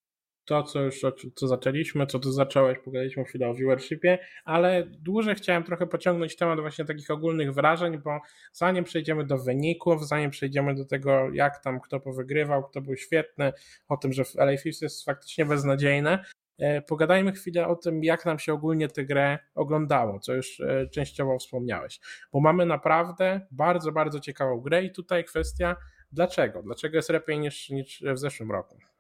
To, 0.45 0.63
co 0.63 0.81
już 0.81 1.01
co 1.35 1.49
zaczęliśmy, 1.49 2.07
co 2.07 2.19
tu 2.19 2.33
zacząłeś, 2.33 2.79
pogadaliśmy 2.79 3.25
chwilę 3.25 3.49
o 3.49 3.55
viewershipie, 3.55 4.19
ale 4.45 4.87
dłużej 4.87 5.35
chciałem 5.35 5.65
trochę 5.65 5.87
pociągnąć 5.87 6.37
temat 6.37 6.61
właśnie 6.61 6.85
takich 6.85 7.11
ogólnych 7.11 7.55
wrażeń, 7.55 7.99
bo 7.99 8.21
zanim 8.53 8.85
przejdziemy 8.85 9.27
do 9.27 9.39
wyników, 9.39 10.09
zanim 10.09 10.31
przejdziemy 10.31 10.75
do 10.75 10.85
tego, 10.85 11.31
jak 11.33 11.63
tam 11.63 11.81
kto 11.81 12.01
powygrywał, 12.01 12.65
kto 12.65 12.81
był 12.81 12.97
świetny, 12.97 13.53
o 13.89 13.97
tym, 13.97 14.13
że 14.13 14.23
LA 14.37 14.57
Fifth 14.57 14.83
jest 14.83 15.05
faktycznie 15.05 15.47
beznadziejne, 15.47 16.25
e, 16.59 16.83
pogadajmy 16.83 17.33
chwilę 17.33 17.67
o 17.67 17.77
tym, 17.77 18.05
jak 18.05 18.27
nam 18.27 18.39
się 18.39 18.53
ogólnie 18.53 18.89
tę 18.89 19.05
grę 19.05 19.39
oglądało, 19.55 20.19
co 20.19 20.35
już 20.35 20.61
e, 20.61 20.89
częściowo 20.89 21.39
wspomniałeś, 21.39 22.01
bo 22.33 22.41
mamy 22.41 22.67
naprawdę 22.67 23.47
bardzo, 23.51 23.93
bardzo 23.93 24.21
ciekawą 24.21 24.61
grę 24.61 24.85
i 24.85 24.93
tutaj 24.93 25.25
kwestia 25.25 25.77
dlaczego, 26.13 26.63
dlaczego 26.63 26.97
jest 26.97 27.11
lepiej 27.11 27.39
niż, 27.39 27.71
niż 27.71 28.05
w 28.15 28.19
zeszłym 28.19 28.53
roku 28.53 28.92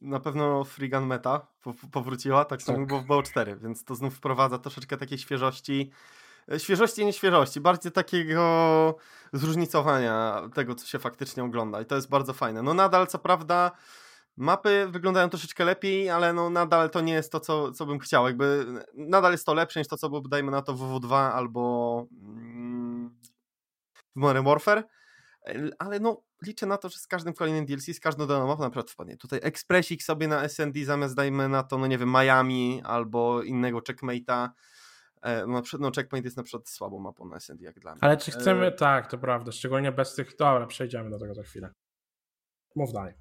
na 0.00 0.20
pewno 0.20 0.64
Frigan 0.64 1.06
Meta 1.06 1.46
powróciła, 1.92 2.44
tak 2.44 2.62
samo 2.62 2.78
tak. 2.78 2.86
było 2.86 3.00
w 3.00 3.06
BO4, 3.06 3.58
więc 3.58 3.84
to 3.84 3.94
znów 3.94 4.14
wprowadza 4.14 4.58
troszeczkę 4.58 4.96
takiej 4.96 5.18
świeżości. 5.18 5.90
E, 6.52 6.60
świeżości, 6.60 7.06
nie 7.06 7.12
świeżości, 7.12 7.60
bardziej 7.60 7.92
takiego 7.92 8.94
zróżnicowania 9.32 10.42
tego, 10.54 10.74
co 10.74 10.86
się 10.86 10.98
faktycznie 10.98 11.44
ogląda 11.44 11.80
i 11.80 11.86
to 11.86 11.94
jest 11.94 12.08
bardzo 12.08 12.32
fajne. 12.32 12.62
No 12.62 12.74
nadal, 12.74 13.06
co 13.06 13.18
prawda, 13.18 13.70
mapy 14.36 14.86
wyglądają 14.90 15.28
troszeczkę 15.28 15.64
lepiej, 15.64 16.10
ale 16.10 16.32
no 16.32 16.50
nadal 16.50 16.90
to 16.90 17.00
nie 17.00 17.12
jest 17.12 17.32
to, 17.32 17.40
co, 17.40 17.72
co 17.72 17.86
bym 17.86 17.98
chciał. 17.98 18.26
Jakby 18.26 18.66
nadal 18.94 19.32
jest 19.32 19.46
to 19.46 19.54
lepsze 19.54 19.80
niż 19.80 19.88
to, 19.88 19.96
co 19.96 20.08
było, 20.08 20.20
dajmy 20.20 20.50
na 20.50 20.62
to 20.62 20.74
w 20.74 20.80
WW2 20.80 21.14
albo 21.14 22.06
mm, 22.12 23.18
w 23.94 24.16
Modern 24.16 24.44
Warfare, 24.44 24.84
ale 25.78 26.00
no 26.00 26.22
liczę 26.42 26.66
na 26.66 26.76
to, 26.76 26.88
że 26.88 26.98
z 26.98 27.06
każdym 27.06 27.34
kolejnym 27.34 27.66
DLC, 27.66 27.84
z 27.96 28.00
każdą 28.00 28.26
daną 28.26 28.46
mapą 28.46 28.62
na 28.62 28.70
przykład 28.70 28.90
wpadnie 28.90 29.16
tutaj 29.16 29.40
ekspresik 29.42 30.02
sobie 30.02 30.28
na 30.28 30.48
SND 30.48 30.84
zamiast 30.84 31.14
dajmy 31.14 31.48
na 31.48 31.62
to, 31.62 31.78
no 31.78 31.86
nie 31.86 31.98
wiem, 31.98 32.08
Miami 32.08 32.82
albo 32.84 33.42
innego 33.42 33.78
checkmate'a. 33.78 34.48
E, 35.22 35.46
no, 35.46 35.62
no 35.78 35.90
checkmate 35.90 36.24
jest 36.24 36.36
na 36.36 36.42
przykład 36.42 36.68
słabą 36.68 36.98
mapą 36.98 37.28
na 37.28 37.40
SND 37.40 37.64
jak 37.64 37.80
dla 37.80 37.92
mnie. 37.92 38.04
Ale 38.04 38.16
czy 38.16 38.30
chcemy, 38.30 38.66
e... 38.66 38.72
tak, 38.72 39.10
to 39.10 39.18
prawda, 39.18 39.52
szczególnie 39.52 39.92
bez 39.92 40.14
tych, 40.14 40.36
dobra, 40.36 40.66
przejdziemy 40.66 41.10
do 41.10 41.18
tego 41.18 41.34
za 41.34 41.42
chwilę. 41.42 41.72
Mów 42.76 42.92
dalej. 42.92 43.14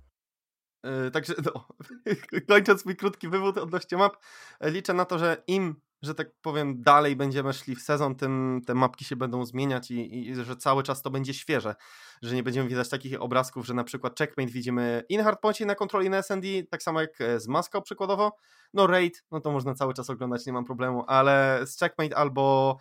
E, 0.84 1.12
także 1.12 1.34
no, 1.46 1.68
kończąc 2.50 2.86
mój 2.86 2.96
krótki 2.96 3.28
wywód 3.28 3.58
odnośnie 3.58 3.98
map, 3.98 4.18
e, 4.60 4.72
liczę 4.72 4.94
na 4.94 5.06
to, 5.06 5.20
że 5.20 5.44
im 5.48 5.76
że 6.02 6.16
tak 6.16 6.28
powiem, 6.42 6.82
dalej 6.82 7.16
będziemy 7.16 7.54
szli 7.54 7.76
w 7.76 7.82
sezon, 7.82 8.16
tym 8.16 8.62
te 8.68 8.76
mapki 8.76 9.06
się 9.06 9.16
będą 9.16 9.46
zmieniać 9.46 9.92
i, 9.92 10.30
i, 10.30 10.36
że 10.36 10.56
cały 10.56 10.84
czas 10.84 11.02
to 11.02 11.10
będzie 11.10 11.34
świeże, 11.34 11.76
że 12.22 12.36
nie 12.36 12.44
będziemy 12.44 12.70
widać 12.70 12.90
takich 12.90 13.22
obrazków, 13.22 13.66
że 13.66 13.74
na 13.74 13.84
przykład 13.84 14.18
checkmate 14.20 14.52
widzimy 14.52 15.04
in 15.10 15.24
hardpoincie 15.24 15.66
na 15.66 15.76
kontroli 15.76 16.10
na 16.10 16.22
SND, 16.22 16.48
tak 16.70 16.84
samo 16.84 17.02
jak 17.02 17.22
e, 17.22 17.40
z 17.40 17.48
Maską 17.48 17.82
przykładowo, 17.82 18.32
no 18.74 18.88
raid, 18.88 19.24
no 19.32 19.42
to 19.42 19.52
można 19.52 19.74
cały 19.74 19.94
czas 19.94 20.10
oglądać, 20.10 20.46
nie 20.46 20.54
mam 20.54 20.66
problemu, 20.66 21.04
ale 21.08 21.62
z 21.66 21.80
checkmate 21.80 22.18
albo 22.18 22.78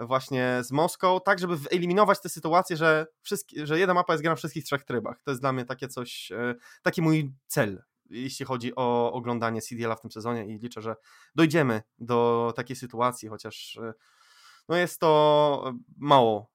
właśnie 0.00 0.58
z 0.62 0.72
Moską, 0.72 1.20
tak 1.24 1.38
żeby 1.38 1.56
wyeliminować 1.56 2.20
tę 2.20 2.28
sytuację, 2.28 2.76
że, 2.76 3.06
wszystkie, 3.22 3.66
że 3.66 3.78
jedna 3.78 3.94
mapa 3.94 4.12
jest 4.12 4.22
grana 4.22 4.36
w 4.36 4.38
wszystkich 4.38 4.64
trzech 4.64 4.84
trybach. 4.84 5.22
To 5.22 5.30
jest 5.30 5.40
dla 5.40 5.52
mnie 5.52 5.64
takie 5.64 5.88
coś, 5.88 6.32
e, 6.32 6.54
taki 6.82 7.02
mój 7.02 7.34
cel 7.46 7.82
jeśli 8.10 8.46
chodzi 8.46 8.72
o 8.76 9.12
oglądanie 9.12 9.62
CDL-a 9.62 9.96
w 9.96 10.00
tym 10.00 10.10
sezonie 10.10 10.46
i 10.46 10.58
liczę, 10.58 10.82
że 10.82 10.96
dojdziemy 11.34 11.82
do 11.98 12.52
takiej 12.56 12.76
sytuacji, 12.76 13.28
chociaż 13.28 13.78
e, 13.82 13.92
no 14.68 14.76
jest 14.76 15.00
to 15.00 15.74
mało 15.96 16.50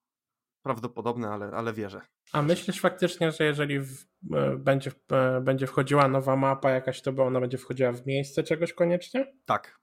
prawdopodobne, 0.63 1.29
ale, 1.29 1.51
ale 1.51 1.73
wierzę. 1.73 2.01
A 2.31 2.41
myślisz 2.41 2.81
faktycznie, 2.81 3.31
że 3.31 3.43
jeżeli 3.43 3.79
w, 3.79 4.05
e, 4.33 4.57
będzie, 4.57 4.91
e, 5.11 5.41
będzie 5.41 5.67
wchodziła 5.67 6.07
nowa 6.07 6.35
mapa 6.35 6.71
jakaś, 6.71 7.01
to 7.01 7.11
ona 7.17 7.39
będzie 7.39 7.57
wchodziła 7.57 7.91
w 7.91 8.05
miejsce 8.05 8.43
czegoś 8.43 8.73
koniecznie? 8.73 9.33
Tak. 9.45 9.81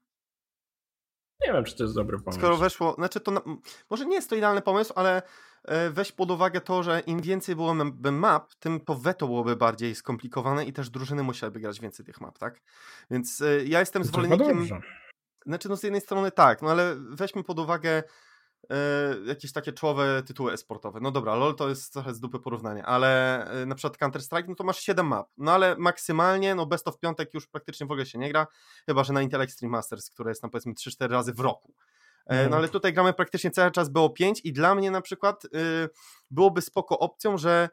Nie 1.47 1.53
wiem, 1.53 1.65
czy 1.65 1.77
to 1.77 1.83
jest 1.83 1.95
dobry 1.95 2.19
pomysł. 2.19 2.41
Skoro 2.41 2.57
weszło, 2.57 2.95
znaczy 2.95 3.21
to, 3.21 3.43
może 3.91 4.07
nie 4.07 4.15
jest 4.15 4.31
to 4.31 4.37
idealny 4.37 4.63
pomysł, 4.63 4.93
ale 4.97 5.23
weź 5.91 6.12
pod 6.12 6.31
uwagę 6.31 6.61
to, 6.61 6.83
że 6.83 7.00
im 7.00 7.21
więcej 7.21 7.57
byłoby 7.57 8.12
map, 8.12 8.55
tym 8.55 8.81
to 8.81 8.95
weto 8.95 9.27
byłoby 9.27 9.57
bardziej 9.57 9.95
skomplikowane 9.95 10.65
i 10.65 10.73
też 10.73 10.91
drużyny 10.91 11.23
musiałyby 11.23 11.61
grać 11.61 11.81
więcej 11.81 12.07
tych 12.07 12.21
map, 12.21 12.38
tak? 12.38 12.61
Więc 13.11 13.41
e, 13.41 13.65
ja 13.65 13.81
jestem 13.81 14.05
zwolennikiem... 14.05 14.69
Znaczy, 15.47 15.69
no 15.69 15.77
z 15.77 15.83
jednej 15.83 16.00
strony 16.00 16.31
tak, 16.31 16.62
no 16.62 16.71
ale 16.71 16.97
weźmy 17.11 17.45
pod 17.45 17.59
uwagę 17.59 18.03
e, 18.71 18.77
jakieś 19.27 19.53
takie 19.53 19.73
czołowe 19.73 20.23
tytuły 20.23 20.53
esportowe. 20.53 21.00
No 21.00 21.11
dobra, 21.11 21.35
LoL 21.35 21.57
to 21.57 21.69
jest 21.69 21.93
trochę 21.93 22.15
z 22.15 22.21
dupy 22.21 22.38
porównanie, 22.38 22.87
ale 22.87 23.45
e, 23.45 23.67
na 23.67 23.75
przykład 23.75 23.99
Counter-Strike, 23.99 24.49
no 24.49 24.55
to 24.55 24.65
masz 24.65 24.79
7 24.79 25.07
map. 25.07 25.29
No 25.38 25.53
ale 25.53 25.77
maksymalnie, 25.79 26.55
no 26.55 26.67
best 26.67 26.88
of 26.88 26.99
piątek 26.99 27.35
już 27.35 27.47
praktycznie 27.47 27.87
w 27.87 27.91
ogóle 27.91 28.07
się 28.07 28.19
nie 28.19 28.29
gra, 28.29 28.47
chyba 28.87 29.05
że 29.05 29.12
na 29.12 29.23
Intel 29.23 29.43
Extreme 29.43 29.73
Masters, 29.73 30.11
które 30.11 30.31
jest 30.31 30.41
tam 30.41 30.50
powiedzmy 30.50 30.73
3-4 30.73 31.11
razy 31.11 31.33
w 31.33 31.41
roku. 31.41 31.75
E, 32.28 32.49
no 32.49 32.56
ale 32.56 32.68
tutaj 32.68 32.92
gramy 32.92 33.12
praktycznie 33.12 33.50
cały 33.50 33.70
czas 33.70 33.90
BO5 33.90 34.32
i 34.44 34.52
dla 34.52 34.75
mnie 34.75 34.90
na 34.90 35.00
przykład 35.00 35.44
y, 35.44 35.49
byłoby 36.30 36.62
spoko 36.62 36.99
opcją, 36.99 37.38
że 37.38 37.68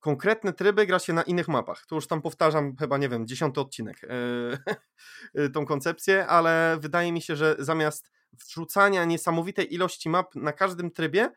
konkretne 0.00 0.52
tryby 0.52 0.86
gra 0.86 0.98
się 0.98 1.12
na 1.12 1.22
innych 1.22 1.48
mapach. 1.48 1.86
Tu 1.86 1.94
już 1.94 2.06
tam 2.06 2.22
powtarzam 2.22 2.76
chyba, 2.76 2.98
nie 2.98 3.08
wiem, 3.08 3.26
dziesiąty 3.26 3.60
odcinek 3.60 4.00
yy, 5.34 5.50
tą 5.54 5.66
koncepcję, 5.66 6.26
ale 6.26 6.76
wydaje 6.80 7.12
mi 7.12 7.22
się, 7.22 7.36
że 7.36 7.56
zamiast 7.58 8.10
wrzucania 8.32 9.04
niesamowitej 9.04 9.74
ilości 9.74 10.08
map 10.10 10.34
na 10.34 10.52
każdym 10.52 10.90
trybie, 10.90 11.30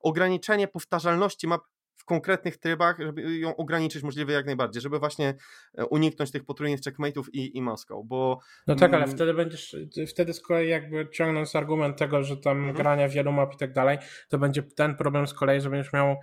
ograniczenie 0.00 0.68
powtarzalności 0.68 1.48
map 1.48 1.62
w 2.02 2.04
konkretnych 2.04 2.56
trybach, 2.56 2.96
żeby 2.98 3.38
ją 3.38 3.56
ograniczyć 3.56 4.02
możliwie 4.02 4.34
jak 4.34 4.46
najbardziej, 4.46 4.82
żeby 4.82 4.98
właśnie 4.98 5.34
e, 5.78 5.86
uniknąć 5.86 6.30
tych 6.30 6.44
potrójnych 6.44 6.80
checkmate'ów 6.80 7.24
i, 7.32 7.56
i 7.56 7.62
Moskał, 7.62 8.04
bo... 8.04 8.38
No 8.66 8.74
tak, 8.74 8.94
ale 8.94 9.04
mm, 9.04 9.16
wtedy 9.16 9.34
będziesz, 9.34 9.76
wtedy 10.08 10.32
z 10.32 10.40
kolei 10.40 10.68
jakby 10.68 11.08
ciągnąc 11.10 11.56
argument 11.56 11.98
tego, 11.98 12.22
że 12.22 12.36
tam 12.36 12.56
mhm. 12.58 12.76
grania 12.76 13.08
wielu 13.08 13.32
map 13.32 13.54
i 13.54 13.56
tak 13.56 13.72
dalej, 13.72 13.98
to 14.28 14.38
będzie 14.38 14.62
ten 14.62 14.96
problem 14.96 15.26
z 15.26 15.34
kolei, 15.34 15.60
że 15.60 15.70
będziesz 15.70 15.92
miał, 15.92 16.16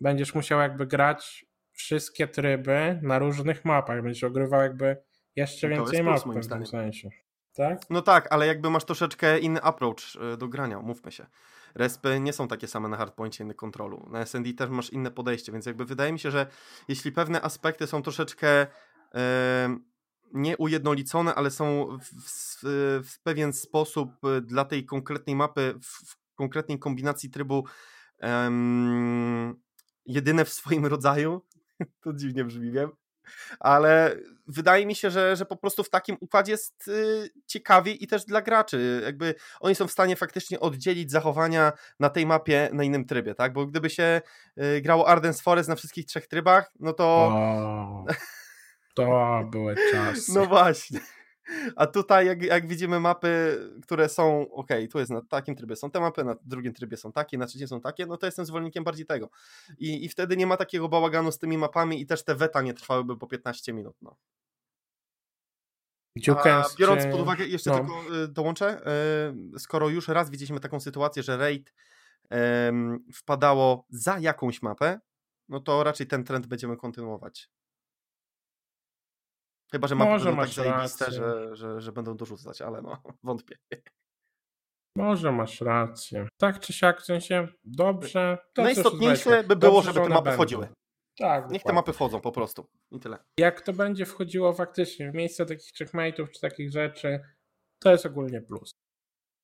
będziesz 0.00 0.34
musiał 0.34 0.60
jakby 0.60 0.86
grać 0.86 1.46
wszystkie 1.72 2.28
tryby 2.28 2.98
na 3.02 3.18
różnych 3.18 3.64
mapach, 3.64 4.02
będziesz 4.02 4.24
ogrywał 4.24 4.60
jakby 4.62 4.96
jeszcze 5.36 5.68
więcej 5.68 6.02
map 6.02 6.20
w 6.20 6.48
tym 6.48 6.66
sensie. 6.66 7.10
Tak? 7.54 7.80
No 7.90 8.02
tak, 8.02 8.32
ale 8.32 8.46
jakby 8.46 8.70
masz 8.70 8.84
troszeczkę 8.84 9.38
inny 9.38 9.62
approach 9.62 10.16
e, 10.20 10.36
do 10.36 10.48
grania, 10.48 10.80
mówmy 10.80 11.12
się 11.12 11.26
respy 11.74 12.20
nie 12.20 12.32
są 12.32 12.48
takie 12.48 12.68
same 12.68 12.88
na 12.88 12.96
hardpoincie, 12.96 13.44
inny 13.44 13.54
kontrolu. 13.54 14.08
Na 14.10 14.26
SND 14.26 14.52
też 14.56 14.70
masz 14.70 14.90
inne 14.90 15.10
podejście, 15.10 15.52
więc 15.52 15.66
jakby 15.66 15.84
wydaje 15.84 16.12
mi 16.12 16.18
się, 16.18 16.30
że 16.30 16.46
jeśli 16.88 17.12
pewne 17.12 17.42
aspekty 17.42 17.86
są 17.86 18.02
troszeczkę 18.02 18.66
e, 19.14 19.78
nieujednolicone, 20.32 21.34
ale 21.34 21.50
są 21.50 21.86
w, 21.98 22.04
w, 22.04 22.58
w, 23.08 23.22
pewien 23.22 23.52
sposób 23.52 24.10
dla 24.42 24.64
tej 24.64 24.86
konkretnej 24.86 25.36
mapy, 25.36 25.74
w, 25.82 25.86
w 25.86 26.16
konkretnej 26.34 26.78
kombinacji 26.78 27.30
trybu 27.30 27.64
jedyne 30.06 30.44
w 30.44 30.52
swoim 30.52 30.86
rodzaju, 30.94 31.42
to 32.00 32.12
dziwnie 32.12 32.44
brzmi, 32.44 32.70
wiem, 32.70 32.90
ale 33.60 34.16
wydaje 34.46 34.86
mi 34.86 34.94
się, 34.94 35.10
że, 35.10 35.36
że 35.36 35.46
po 35.46 35.56
prostu 35.56 35.84
w 35.84 35.90
takim 35.90 36.16
układzie 36.20 36.52
jest 36.52 36.88
y, 36.88 37.30
ciekawiej 37.46 38.04
i 38.04 38.06
też 38.06 38.24
dla 38.24 38.42
graczy. 38.42 39.02
Jakby 39.04 39.34
oni 39.60 39.74
są 39.74 39.88
w 39.88 39.92
stanie 39.92 40.16
faktycznie 40.16 40.60
oddzielić 40.60 41.10
zachowania 41.10 41.72
na 42.00 42.10
tej 42.10 42.26
mapie 42.26 42.68
na 42.72 42.84
innym 42.84 43.04
trybie, 43.04 43.34
tak? 43.34 43.52
Bo 43.52 43.66
gdyby 43.66 43.90
się 43.90 44.20
y, 44.58 44.80
grało 44.80 45.08
Ardens 45.08 45.40
Forest 45.40 45.68
na 45.68 45.76
wszystkich 45.76 46.06
trzech 46.06 46.26
trybach, 46.26 46.72
no 46.80 46.92
to. 46.92 47.04
O, 47.06 48.04
to 48.94 49.40
były 49.50 49.74
czasy. 49.92 50.32
No 50.34 50.46
właśnie. 50.46 51.00
A 51.76 51.86
tutaj, 51.86 52.26
jak, 52.26 52.42
jak 52.42 52.66
widzimy 52.66 53.00
mapy, 53.00 53.58
które 53.82 54.08
są, 54.08 54.50
ok, 54.50 54.68
tu 54.90 54.98
jest 54.98 55.10
na 55.10 55.22
takim 55.22 55.54
trybie 55.54 55.76
są 55.76 55.90
te 55.90 56.00
mapy, 56.00 56.24
na 56.24 56.36
drugim 56.44 56.74
trybie 56.74 56.96
są 56.96 57.12
takie, 57.12 57.38
na 57.38 57.46
trzecim 57.46 57.68
są 57.68 57.80
takie, 57.80 58.06
no 58.06 58.16
to 58.16 58.26
jestem 58.26 58.46
zwolennikiem 58.46 58.84
bardziej 58.84 59.06
tego. 59.06 59.30
I, 59.78 60.04
i 60.04 60.08
wtedy 60.08 60.36
nie 60.36 60.46
ma 60.46 60.56
takiego 60.56 60.88
bałaganu 60.88 61.32
z 61.32 61.38
tymi 61.38 61.58
mapami 61.58 62.00
i 62.00 62.06
też 62.06 62.24
te 62.24 62.34
weta 62.34 62.62
nie 62.62 62.74
trwałyby 62.74 63.16
po 63.16 63.26
15 63.26 63.72
minut. 63.72 63.96
No. 64.02 64.16
A 66.74 66.78
biorąc 66.78 67.06
pod 67.06 67.20
uwagę, 67.20 67.46
jeszcze 67.46 67.70
no. 67.70 67.76
tylko 67.76 68.16
y, 68.24 68.28
dołączę, 68.28 68.80
y, 69.54 69.58
skoro 69.58 69.88
już 69.88 70.08
raz 70.08 70.30
widzieliśmy 70.30 70.60
taką 70.60 70.80
sytuację, 70.80 71.22
że 71.22 71.36
raid 71.36 71.72
wpadało 73.14 73.86
za 73.90 74.18
jakąś 74.18 74.62
mapę, 74.62 75.00
no 75.48 75.60
to 75.60 75.84
raczej 75.84 76.06
ten 76.06 76.24
trend 76.24 76.46
będziemy 76.46 76.76
kontynuować. 76.76 77.50
Chyba, 79.74 79.88
że 79.88 79.94
mapy 79.94 80.24
będą 80.24 80.36
tak 80.36 80.48
zajebiste, 80.48 81.10
że, 81.10 81.56
że, 81.56 81.80
że 81.80 81.92
będą 81.92 82.16
dorzucać, 82.16 82.62
ale 82.62 82.82
no, 82.82 83.02
wątpię. 83.24 83.56
Może 84.96 85.32
masz 85.32 85.60
rację. 85.60 86.28
Tak 86.40 86.60
czy 86.60 86.72
siak, 86.72 87.00
w 87.00 87.04
sensie 87.04 87.48
dobrze. 87.64 88.38
Najistotniejsze 88.56 89.44
by 89.44 89.56
było, 89.56 89.72
dobrze, 89.72 89.92
żeby 89.92 90.06
te 90.06 90.14
mapy 90.14 90.24
będą. 90.24 90.36
wchodziły. 90.36 90.68
Tak, 91.18 91.42
Niech 91.42 91.42
dokładnie. 91.42 91.60
te 91.60 91.72
mapy 91.72 91.92
wchodzą 91.92 92.20
po 92.20 92.32
prostu. 92.32 92.66
I 92.90 93.00
tyle. 93.00 93.18
Jak 93.38 93.60
to 93.60 93.72
będzie 93.72 94.06
wchodziło 94.06 94.52
faktycznie 94.52 95.10
w 95.10 95.14
miejsce 95.14 95.46
takich 95.46 95.72
checkmate'ów 95.72 96.30
czy 96.30 96.40
takich 96.40 96.70
rzeczy, 96.70 97.20
to 97.82 97.90
jest 97.90 98.06
ogólnie 98.06 98.40
plus. 98.42 98.70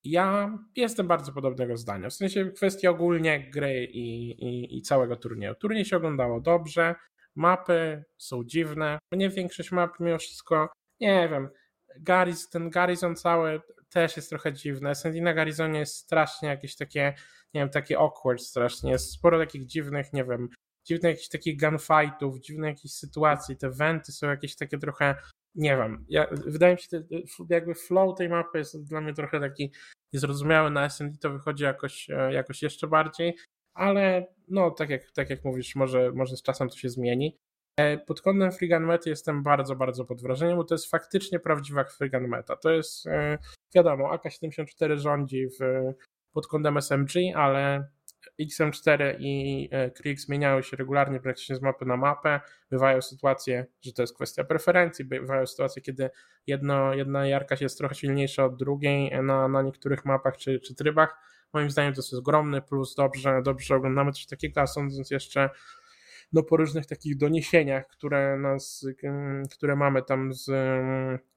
Ja 0.05 0.59
jestem 0.77 1.07
bardzo 1.09 1.33
podobnego 1.33 1.77
zdania. 1.77 2.09
W 2.09 2.15
sensie 2.15 2.51
kwestii 2.51 2.87
ogólnie 2.87 3.51
gry 3.51 3.85
i, 3.85 4.31
i, 4.31 4.79
i 4.79 4.83
całego 4.83 5.17
turnieju. 5.17 5.55
Turniej 5.55 5.85
się 5.85 5.97
oglądało 5.97 6.41
dobrze. 6.41 6.95
Mapy 7.37 8.05
są 8.19 8.45
dziwne. 8.45 8.99
Mnie 9.13 9.31
większość 9.31 9.73
map 9.73 10.01
mimo 10.01 10.19
wszystko 10.19 10.69
nie 11.01 11.29
wiem, 11.29 11.49
Garis, 12.01 12.49
ten 12.49 12.71
Garrison 12.71 13.17
cały 13.17 13.61
też 13.89 14.17
jest 14.17 14.29
trochę 14.29 14.53
dziwny. 14.53 14.95
SND 14.95 15.21
na 15.21 15.35
Garrisonie 15.35 15.79
jest 15.79 15.97
strasznie 15.97 16.49
jakieś 16.49 16.77
takie, 16.77 17.15
nie 17.55 17.61
wiem, 17.61 17.71
takie 17.71 17.99
awkward 17.99 18.41
strasznie. 18.41 18.91
Jest 18.91 19.13
sporo 19.13 19.39
takich 19.39 19.67
dziwnych, 19.67 20.13
nie 20.13 20.25
wiem, 20.25 20.49
dziwnych 20.85 21.11
jakichś 21.11 21.29
takich 21.29 21.61
gunfightów, 21.61 22.41
dziwnych 22.41 22.69
jakichś 22.69 22.95
sytuacji. 22.95 23.57
Te 23.57 23.71
wenty 23.71 24.13
są 24.13 24.27
jakieś 24.27 24.57
takie 24.57 24.79
trochę, 24.79 25.15
nie 25.55 25.77
wiem, 25.77 26.05
ja, 26.09 26.27
wydaje 26.47 26.75
mi 26.75 26.81
się, 26.81 26.87
że 26.91 27.05
jakby 27.51 27.75
flow 27.75 28.19
tej 28.19 28.29
mapy 28.29 28.59
jest 28.59 28.85
dla 28.85 29.01
mnie 29.01 29.15
trochę 29.15 29.41
taki 29.41 29.73
niezrozumiały. 30.13 30.71
Na 30.71 30.85
SND 30.85 31.19
to 31.21 31.31
wychodzi 31.31 31.65
jakoś, 31.65 32.11
e, 32.11 32.33
jakoś 32.33 32.63
jeszcze 32.63 32.89
bardziej, 32.89 33.37
ale 33.75 34.27
no, 34.49 34.71
tak 34.71 34.91
jak, 34.91 35.11
tak 35.13 35.31
jak 35.31 35.45
mówisz, 35.45 35.77
może, 35.77 36.13
może 36.13 36.37
z 36.37 36.43
czasem 36.43 36.69
to 36.69 36.77
się 36.77 36.89
zmieni. 36.89 37.37
E, 37.77 37.99
pod 37.99 38.21
kątem 38.21 38.53
Frigan 38.53 38.85
Mety 38.85 39.11
jestem 39.11 39.43
bardzo, 39.43 39.77
bardzo 39.77 40.05
pod 40.05 40.23
wrażeniem, 40.23 40.57
bo 40.57 40.65
to 40.65 40.75
jest 40.75 40.91
faktycznie 40.91 41.41
prawdziwa 41.41 41.85
Frigan 41.85 42.29
Meta. 42.29 42.57
To 42.57 42.71
jest, 42.71 43.07
e, 43.07 43.39
wiadomo, 43.75 44.13
AK-74 44.15 44.97
rządzi 44.97 45.47
w, 45.47 45.93
pod 46.33 46.47
kątem 46.47 46.77
SMG, 46.77 47.13
ale 47.35 47.89
XM4 48.41 49.17
i 49.19 49.69
Krieg 49.95 50.21
zmieniają 50.21 50.63
się 50.63 50.77
regularnie 50.77 51.21
praktycznie 51.21 51.57
z 51.57 51.63
mapy 51.63 51.87
na 51.87 51.97
mapę. 51.97 52.41
Bywają 52.71 53.03
sytuacje, 53.03 53.67
że 53.83 53.93
to 53.93 54.03
jest 54.03 54.15
kwestia 54.15 54.45
preferencji, 54.45 55.05
bywają 55.05 55.47
sytuacje, 55.47 55.83
kiedy 55.83 56.11
jedno, 56.47 56.95
jedna 56.95 57.27
jarka 57.27 57.57
jest 57.61 57.79
trochę 57.79 57.95
silniejsza 57.95 58.45
od 58.45 58.57
drugiej 58.57 59.23
na, 59.23 59.49
na 59.49 59.63
niektórych 59.63 60.05
mapach 60.05 60.37
czy, 60.37 60.61
czy 60.61 60.75
trybach. 60.75 61.17
Moim 61.53 61.71
zdaniem 61.71 61.95
to 61.95 62.01
jest 62.01 62.15
ogromny 62.15 62.63
plus, 62.63 62.95
dobrze, 62.95 63.43
dobrze 63.45 63.77
oglądamy 63.77 64.13
coś 64.13 64.27
takiego, 64.27 64.61
a 64.61 64.67
sądząc 64.67 65.11
jeszcze 65.11 65.51
no, 66.33 66.43
po 66.43 66.57
różnych 66.57 66.87
takich 66.87 67.17
doniesieniach, 67.17 67.89
które 67.89 68.39
nas, 68.39 68.87
które 69.53 69.77
mamy 69.77 70.03
tam 70.03 70.33
z, 70.33 70.45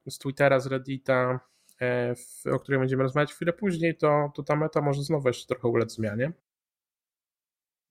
z 0.10 0.18
Twittera, 0.18 0.60
z 0.60 0.68
Reddita, 0.68 1.40
e, 1.82 2.16
o 2.52 2.60
której 2.60 2.80
będziemy 2.80 3.04
rozmawiać 3.04 3.34
chwilę 3.34 3.54
później, 3.54 3.98
to, 3.98 4.32
to 4.36 4.44
ta 4.44 4.56
meta 4.56 4.82
może 4.82 5.04
znowu 5.04 5.28
jeszcze 5.28 5.48
trochę 5.48 5.68
ulec 5.68 5.94
zmianie. 5.94 6.32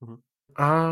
Mhm. 0.01 0.21
A 0.55 0.89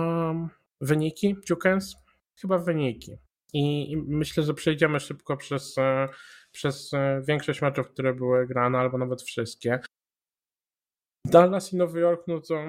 wyniki, 0.81 1.35
Jukens? 1.49 1.95
Chyba 2.41 2.57
wyniki. 2.57 3.17
I, 3.53 3.91
I, 3.91 3.97
myślę, 3.97 4.43
że 4.43 4.53
przejdziemy 4.53 4.99
szybko 4.99 5.37
przez, 5.37 5.77
e, 5.77 6.09
przez 6.51 6.93
e, 6.93 7.21
większość 7.27 7.61
meczów, 7.61 7.87
które 7.87 8.13
były 8.13 8.47
grane, 8.47 8.77
albo 8.77 8.97
nawet 8.97 9.21
wszystkie. 9.21 9.79
Dallas 11.31 11.73
i 11.73 11.77
Nowy 11.77 11.99
Jork, 11.99 12.27
no 12.27 12.41
to, 12.41 12.63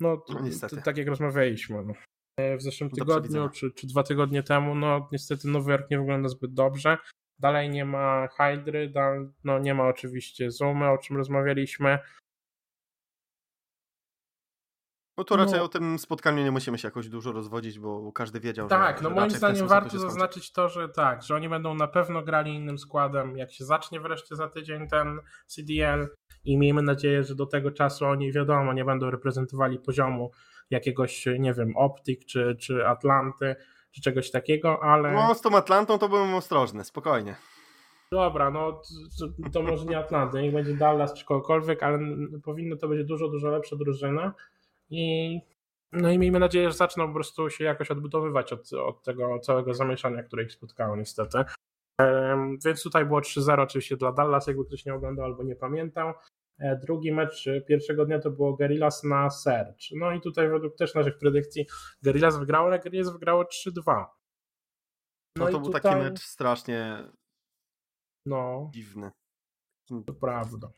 no, 0.00 0.22
no 0.30 0.42
to, 0.70 0.76
tak 0.84 0.96
jak 0.96 1.08
rozmawialiśmy, 1.08 1.84
no. 1.84 1.92
E, 2.38 2.56
w 2.56 2.62
zeszłym 2.62 2.90
tygodniu, 2.90 3.48
czy, 3.48 3.70
czy 3.70 3.86
dwa 3.86 4.02
tygodnie 4.02 4.42
temu, 4.42 4.74
no 4.74 5.08
niestety 5.12 5.48
Nowy 5.48 5.72
Jork 5.72 5.90
nie 5.90 5.98
wygląda 5.98 6.28
zbyt 6.28 6.54
dobrze. 6.54 6.98
Dalej 7.38 7.70
nie 7.70 7.84
ma 7.84 8.28
Hydry, 8.28 8.92
no 9.44 9.58
nie 9.58 9.74
ma 9.74 9.88
oczywiście 9.88 10.50
Zoomy, 10.50 10.88
o 10.90 10.98
czym 10.98 11.16
rozmawialiśmy. 11.16 11.98
No 15.18 15.24
to 15.24 15.36
raczej 15.36 15.58
no. 15.58 15.64
o 15.64 15.68
tym 15.68 15.98
spotkaniu 15.98 16.44
nie 16.44 16.50
musimy 16.50 16.78
się 16.78 16.88
jakoś 16.88 17.08
dużo 17.08 17.32
rozwodzić, 17.32 17.78
bo 17.78 18.12
każdy 18.12 18.40
wiedział, 18.40 18.68
tak, 18.68 18.80
że. 18.80 18.86
Tak, 18.86 19.02
no 19.02 19.10
moim 19.10 19.30
zdaniem 19.30 19.68
warto 19.68 19.90
to 19.90 19.98
zaznaczyć 19.98 20.52
to, 20.52 20.68
że 20.68 20.88
tak, 20.88 21.22
że 21.22 21.34
oni 21.34 21.48
będą 21.48 21.74
na 21.74 21.88
pewno 21.88 22.22
grali 22.22 22.54
innym 22.54 22.78
składem, 22.78 23.36
jak 23.36 23.52
się 23.52 23.64
zacznie 23.64 24.00
wreszcie 24.00 24.36
za 24.36 24.48
tydzień 24.48 24.88
ten 24.88 25.20
CDL 25.46 26.08
i 26.44 26.58
miejmy 26.58 26.82
nadzieję, 26.82 27.24
że 27.24 27.34
do 27.34 27.46
tego 27.46 27.70
czasu 27.70 28.04
oni 28.04 28.32
wiadomo, 28.32 28.72
nie 28.72 28.84
będą 28.84 29.10
reprezentowali 29.10 29.78
poziomu 29.78 30.30
jakiegoś, 30.70 31.26
nie 31.38 31.54
wiem, 31.54 31.76
Optik 31.76 32.24
czy, 32.24 32.56
czy 32.60 32.86
Atlanty, 32.86 33.56
czy 33.90 34.00
czegoś 34.00 34.30
takiego, 34.30 34.82
ale... 34.82 35.12
No 35.12 35.34
z 35.34 35.40
tą 35.40 35.56
Atlantą 35.56 35.98
to 35.98 36.08
byłem 36.08 36.34
ostrożny, 36.34 36.84
spokojnie. 36.84 37.34
Dobra, 38.12 38.50
no 38.50 38.80
to, 39.18 39.50
to 39.52 39.62
może 39.62 39.84
nie 39.84 39.98
Atlanty, 39.98 40.42
niech 40.42 40.52
będzie 40.52 40.74
Dallas 40.74 41.14
czy 41.14 41.24
kogokolwiek, 41.24 41.82
ale 41.82 41.98
powinno 42.44 42.76
to 42.76 42.88
być 42.88 43.04
dużo, 43.04 43.28
dużo 43.28 43.48
lepsza 43.48 43.76
drużyna 43.76 44.34
i 44.90 45.40
no 45.92 46.10
i 46.10 46.18
miejmy 46.18 46.38
nadzieję, 46.38 46.70
że 46.70 46.76
zaczną 46.76 47.06
po 47.06 47.14
prostu 47.14 47.50
się 47.50 47.64
jakoś 47.64 47.90
odbudowywać 47.90 48.52
od, 48.52 48.72
od 48.72 49.02
tego 49.02 49.38
całego 49.38 49.74
zamieszania, 49.74 50.22
które 50.22 50.42
ich 50.42 50.52
spotkało 50.52 50.96
niestety. 50.96 51.38
Więc 52.64 52.82
tutaj 52.82 53.06
było 53.06 53.20
3-0 53.20 53.60
oczywiście 53.60 53.96
dla 53.96 54.12
Dallas, 54.12 54.46
jakby 54.46 54.64
ktoś 54.64 54.84
nie 54.84 54.94
oglądał 54.94 55.24
albo 55.24 55.42
nie 55.42 55.56
pamiętał. 55.56 56.14
E, 56.58 56.76
drugi 56.76 57.12
mecz 57.12 57.46
e, 57.46 57.60
pierwszego 57.60 58.04
dnia 58.06 58.18
to 58.18 58.30
było 58.30 58.56
Gerillas 58.56 59.04
na 59.04 59.30
Search. 59.30 59.78
No 59.96 60.12
i 60.12 60.20
tutaj 60.20 60.48
według 60.48 60.76
też 60.76 60.94
naszych 60.94 61.18
predykcji 61.18 61.66
Gerillas 62.02 62.38
wygrało, 62.38 62.66
ale 62.66 62.78
Gerillas 62.78 63.12
wygrało 63.12 63.42
3-2. 63.42 63.82
No, 63.86 64.06
no 65.36 65.46
to 65.46 65.58
był 65.58 65.66
tutaj... 65.66 65.82
taki 65.82 65.96
mecz 65.96 66.20
strasznie 66.20 67.04
no, 68.26 68.70
dziwny. 68.74 69.10
To 70.06 70.14
prawda. 70.14 70.70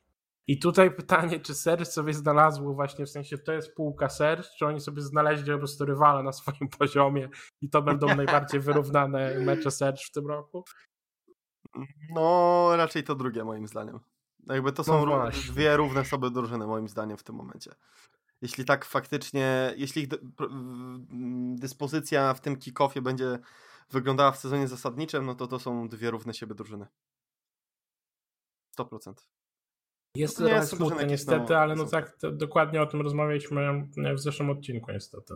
I 0.50 0.58
tutaj 0.58 0.90
pytanie, 1.00 1.40
czy 1.40 1.54
Serge 1.54 1.84
sobie 1.84 2.14
znalazło 2.14 2.74
właśnie, 2.74 3.06
w 3.06 3.10
sensie 3.10 3.38
to 3.38 3.52
jest 3.52 3.74
półka 3.74 4.08
Serge, 4.08 4.48
czy 4.58 4.66
oni 4.66 4.80
sobie 4.80 5.02
znaleźli 5.02 5.52
po 5.52 5.58
prostu 5.58 5.84
rywala 5.84 6.22
na 6.22 6.32
swoim 6.32 6.68
poziomie 6.78 7.28
i 7.60 7.70
to 7.70 7.82
będą 7.82 8.16
najbardziej 8.16 8.60
wyrównane 8.60 9.40
mecze 9.40 9.70
Serge 9.70 10.02
w 10.04 10.10
tym 10.10 10.26
roku? 10.26 10.64
No, 12.14 12.68
raczej 12.76 13.04
to 13.04 13.14
drugie 13.14 13.44
moim 13.44 13.66
zdaniem. 13.66 14.00
Jakby 14.46 14.72
to 14.72 14.84
są 14.84 15.06
no 15.06 15.30
dwie 15.30 15.76
równe 15.76 16.04
sobie 16.04 16.30
drużyny 16.30 16.66
moim 16.66 16.88
zdaniem 16.88 17.16
w 17.16 17.22
tym 17.22 17.36
momencie. 17.36 17.74
Jeśli 18.42 18.64
tak 18.64 18.84
faktycznie, 18.84 19.74
jeśli 19.76 20.02
ich 20.02 20.08
dyspozycja 21.54 22.34
w 22.34 22.40
tym 22.40 22.56
kickoffie 22.56 23.02
będzie 23.02 23.38
wyglądała 23.90 24.32
w 24.32 24.38
sezonie 24.38 24.68
zasadniczym, 24.68 25.26
no 25.26 25.34
to 25.34 25.46
to 25.46 25.58
są 25.58 25.88
dwie 25.88 26.10
równe 26.10 26.34
siebie 26.34 26.54
drużyny. 26.54 26.86
100%. 28.78 29.39
Jest 30.16 30.36
to 30.36 30.44
trochę 30.44 30.66
smutne 30.66 31.06
niestety, 31.06 31.56
ale 31.56 31.74
no 31.74 31.84
tak, 31.86 32.16
dokładnie 32.32 32.82
o 32.82 32.86
tym 32.86 33.00
rozmawialiśmy 33.00 33.88
w 34.14 34.20
zeszłym 34.20 34.50
odcinku 34.50 34.92
niestety. 34.92 35.34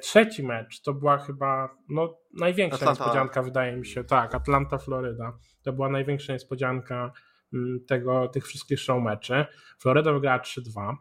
Trzeci 0.00 0.42
mecz 0.42 0.82
to 0.82 0.94
była 0.94 1.18
chyba 1.18 1.76
no, 1.88 2.18
największa 2.32 2.76
Atlanta. 2.76 3.04
niespodzianka, 3.04 3.42
wydaje 3.42 3.76
mi 3.76 3.86
się. 3.86 4.04
Tak, 4.04 4.34
Atlanta, 4.34 4.78
Floryda. 4.78 5.38
To 5.62 5.72
była 5.72 5.88
największa 5.88 6.32
niespodzianka 6.32 7.12
mm, 7.52 7.84
tego, 7.86 8.28
tych 8.28 8.46
wszystkich 8.46 8.80
show 8.80 9.02
meczy. 9.02 9.46
Floryda 9.78 10.12
wygrała 10.12 10.38
3-2 10.38 10.96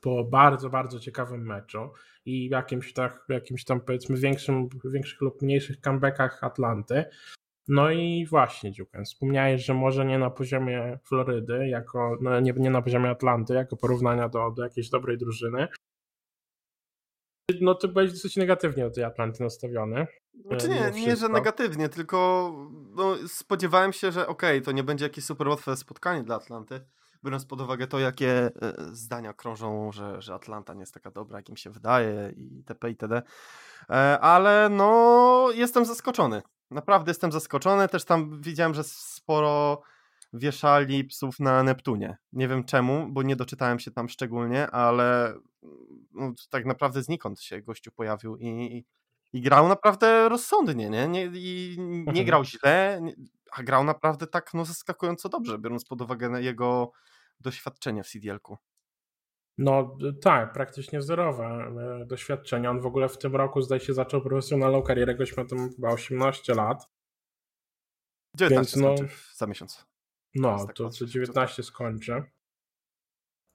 po 0.00 0.24
bardzo, 0.24 0.70
bardzo 0.70 1.00
ciekawym 1.00 1.46
meczu 1.46 1.92
i 2.24 2.48
jakimś, 2.48 2.92
tak, 2.92 3.24
jakimś 3.28 3.64
tam 3.64 3.80
powiedzmy 3.80 4.16
większym, 4.16 4.68
większych 4.84 5.20
lub 5.20 5.42
mniejszych 5.42 5.80
comebackach 5.80 6.44
Atlanty. 6.44 7.04
No 7.68 7.90
i 7.90 8.26
właśnie, 8.26 8.72
Dziuken, 8.72 9.04
wspomniałeś, 9.04 9.64
że 9.64 9.74
może 9.74 10.04
nie 10.04 10.18
na 10.18 10.30
poziomie 10.30 10.98
Florydy, 11.04 11.68
jako, 11.68 12.18
no 12.20 12.40
nie, 12.40 12.52
nie 12.52 12.70
na 12.70 12.82
poziomie 12.82 13.10
Atlanty, 13.10 13.54
jako 13.54 13.76
porównania 13.76 14.28
do, 14.28 14.50
do 14.50 14.62
jakiejś 14.64 14.90
dobrej 14.90 15.18
drużyny. 15.18 15.68
No 17.60 17.74
ty 17.74 17.88
byłeś 17.88 18.12
dosyć 18.12 18.36
negatywnie 18.36 18.84
do 18.84 18.90
tej 18.90 19.04
Atlanty 19.04 19.42
nastawiony. 19.42 20.06
Znaczy 20.46 20.68
nie, 20.68 20.90
nie, 20.90 21.16
że 21.16 21.28
negatywnie, 21.28 21.88
tylko 21.88 22.50
no, 22.96 23.16
spodziewałem 23.28 23.92
się, 23.92 24.12
że 24.12 24.26
okej, 24.26 24.58
okay, 24.58 24.64
to 24.64 24.72
nie 24.72 24.82
będzie 24.82 25.04
jakieś 25.04 25.24
super 25.24 25.48
łatwe 25.48 25.76
spotkanie 25.76 26.22
dla 26.22 26.36
Atlanty, 26.36 26.80
biorąc 27.24 27.46
pod 27.46 27.60
uwagę 27.60 27.86
to, 27.86 27.98
jakie 27.98 28.30
e, 28.30 28.50
zdania 28.92 29.32
krążą, 29.32 29.92
że, 29.92 30.22
że 30.22 30.34
Atlanta 30.34 30.74
nie 30.74 30.80
jest 30.80 30.94
taka 30.94 31.10
dobra, 31.10 31.38
jak 31.38 31.48
im 31.48 31.56
się 31.56 31.70
wydaje 31.70 32.32
i 32.36 32.56
itp. 32.56 32.90
itd. 32.90 33.22
E, 33.90 34.20
ale 34.20 34.68
no, 34.68 35.48
jestem 35.54 35.84
zaskoczony. 35.84 36.42
Naprawdę 36.72 37.10
jestem 37.10 37.32
zaskoczony. 37.32 37.88
Też 37.88 38.04
tam 38.04 38.42
widziałem, 38.42 38.74
że 38.74 38.84
sporo 38.84 39.82
wieszali 40.32 41.04
psów 41.04 41.40
na 41.40 41.62
Neptunie. 41.62 42.16
Nie 42.32 42.48
wiem 42.48 42.64
czemu, 42.64 43.06
bo 43.10 43.22
nie 43.22 43.36
doczytałem 43.36 43.78
się 43.78 43.90
tam 43.90 44.08
szczególnie, 44.08 44.70
ale 44.70 45.34
no, 46.12 46.32
tak 46.50 46.66
naprawdę 46.66 47.02
znikąd 47.02 47.40
się 47.40 47.62
gościu 47.62 47.92
pojawił 47.92 48.36
i, 48.36 48.84
i 49.32 49.40
grał 49.40 49.68
naprawdę 49.68 50.28
rozsądnie, 50.28 50.90
nie? 50.90 51.08
nie 51.08 51.30
I 51.34 51.76
nie 51.78 52.00
mhm. 52.00 52.26
grał 52.26 52.44
źle, 52.44 53.00
a 53.52 53.62
grał 53.62 53.84
naprawdę 53.84 54.26
tak 54.26 54.54
no, 54.54 54.64
zaskakująco 54.64 55.28
dobrze, 55.28 55.58
biorąc 55.58 55.84
pod 55.84 56.00
uwagę 56.00 56.42
jego 56.42 56.92
doświadczenie 57.40 58.02
w 58.02 58.08
CDL-ku. 58.08 58.58
No 59.58 59.96
tak, 60.22 60.52
praktycznie 60.52 61.02
zerowe 61.02 61.44
e, 61.44 62.06
doświadczenie. 62.06 62.70
On 62.70 62.80
w 62.80 62.86
ogóle 62.86 63.08
w 63.08 63.18
tym 63.18 63.36
roku 63.36 63.62
zdaje 63.62 63.80
się 63.80 63.94
zaczął 63.94 64.22
profesjonalną 64.22 64.82
karierę, 64.82 65.14
goś 65.14 65.36
ma 65.36 65.44
tam 65.44 65.70
chyba 65.74 65.88
18 65.88 66.54
lat. 66.54 66.88
19 68.36 68.80
Więc, 68.80 69.00
no, 69.00 69.08
za 69.34 69.46
miesiąc. 69.46 69.86
No, 70.34 70.66
tak 70.66 70.76
to, 70.76 70.90
to 70.90 71.06
19 71.06 71.62
skończy. 71.62 72.22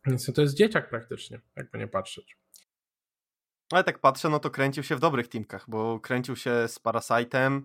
Więc 0.05 0.33
to 0.33 0.41
jest 0.41 0.55
dzieciak 0.55 0.89
praktycznie, 0.89 1.41
jakby 1.55 1.77
nie 1.77 1.88
patrzeć. 1.88 2.38
Ale 3.71 3.83
tak 3.83 3.99
patrzę, 3.99 4.29
no 4.29 4.39
to 4.39 4.49
kręcił 4.49 4.83
się 4.83 4.95
w 4.95 4.99
dobrych 4.99 5.27
teamkach, 5.27 5.69
bo 5.69 5.99
kręcił 5.99 6.36
się 6.36 6.67
z 6.67 6.79
Parasite'em, 6.79 7.62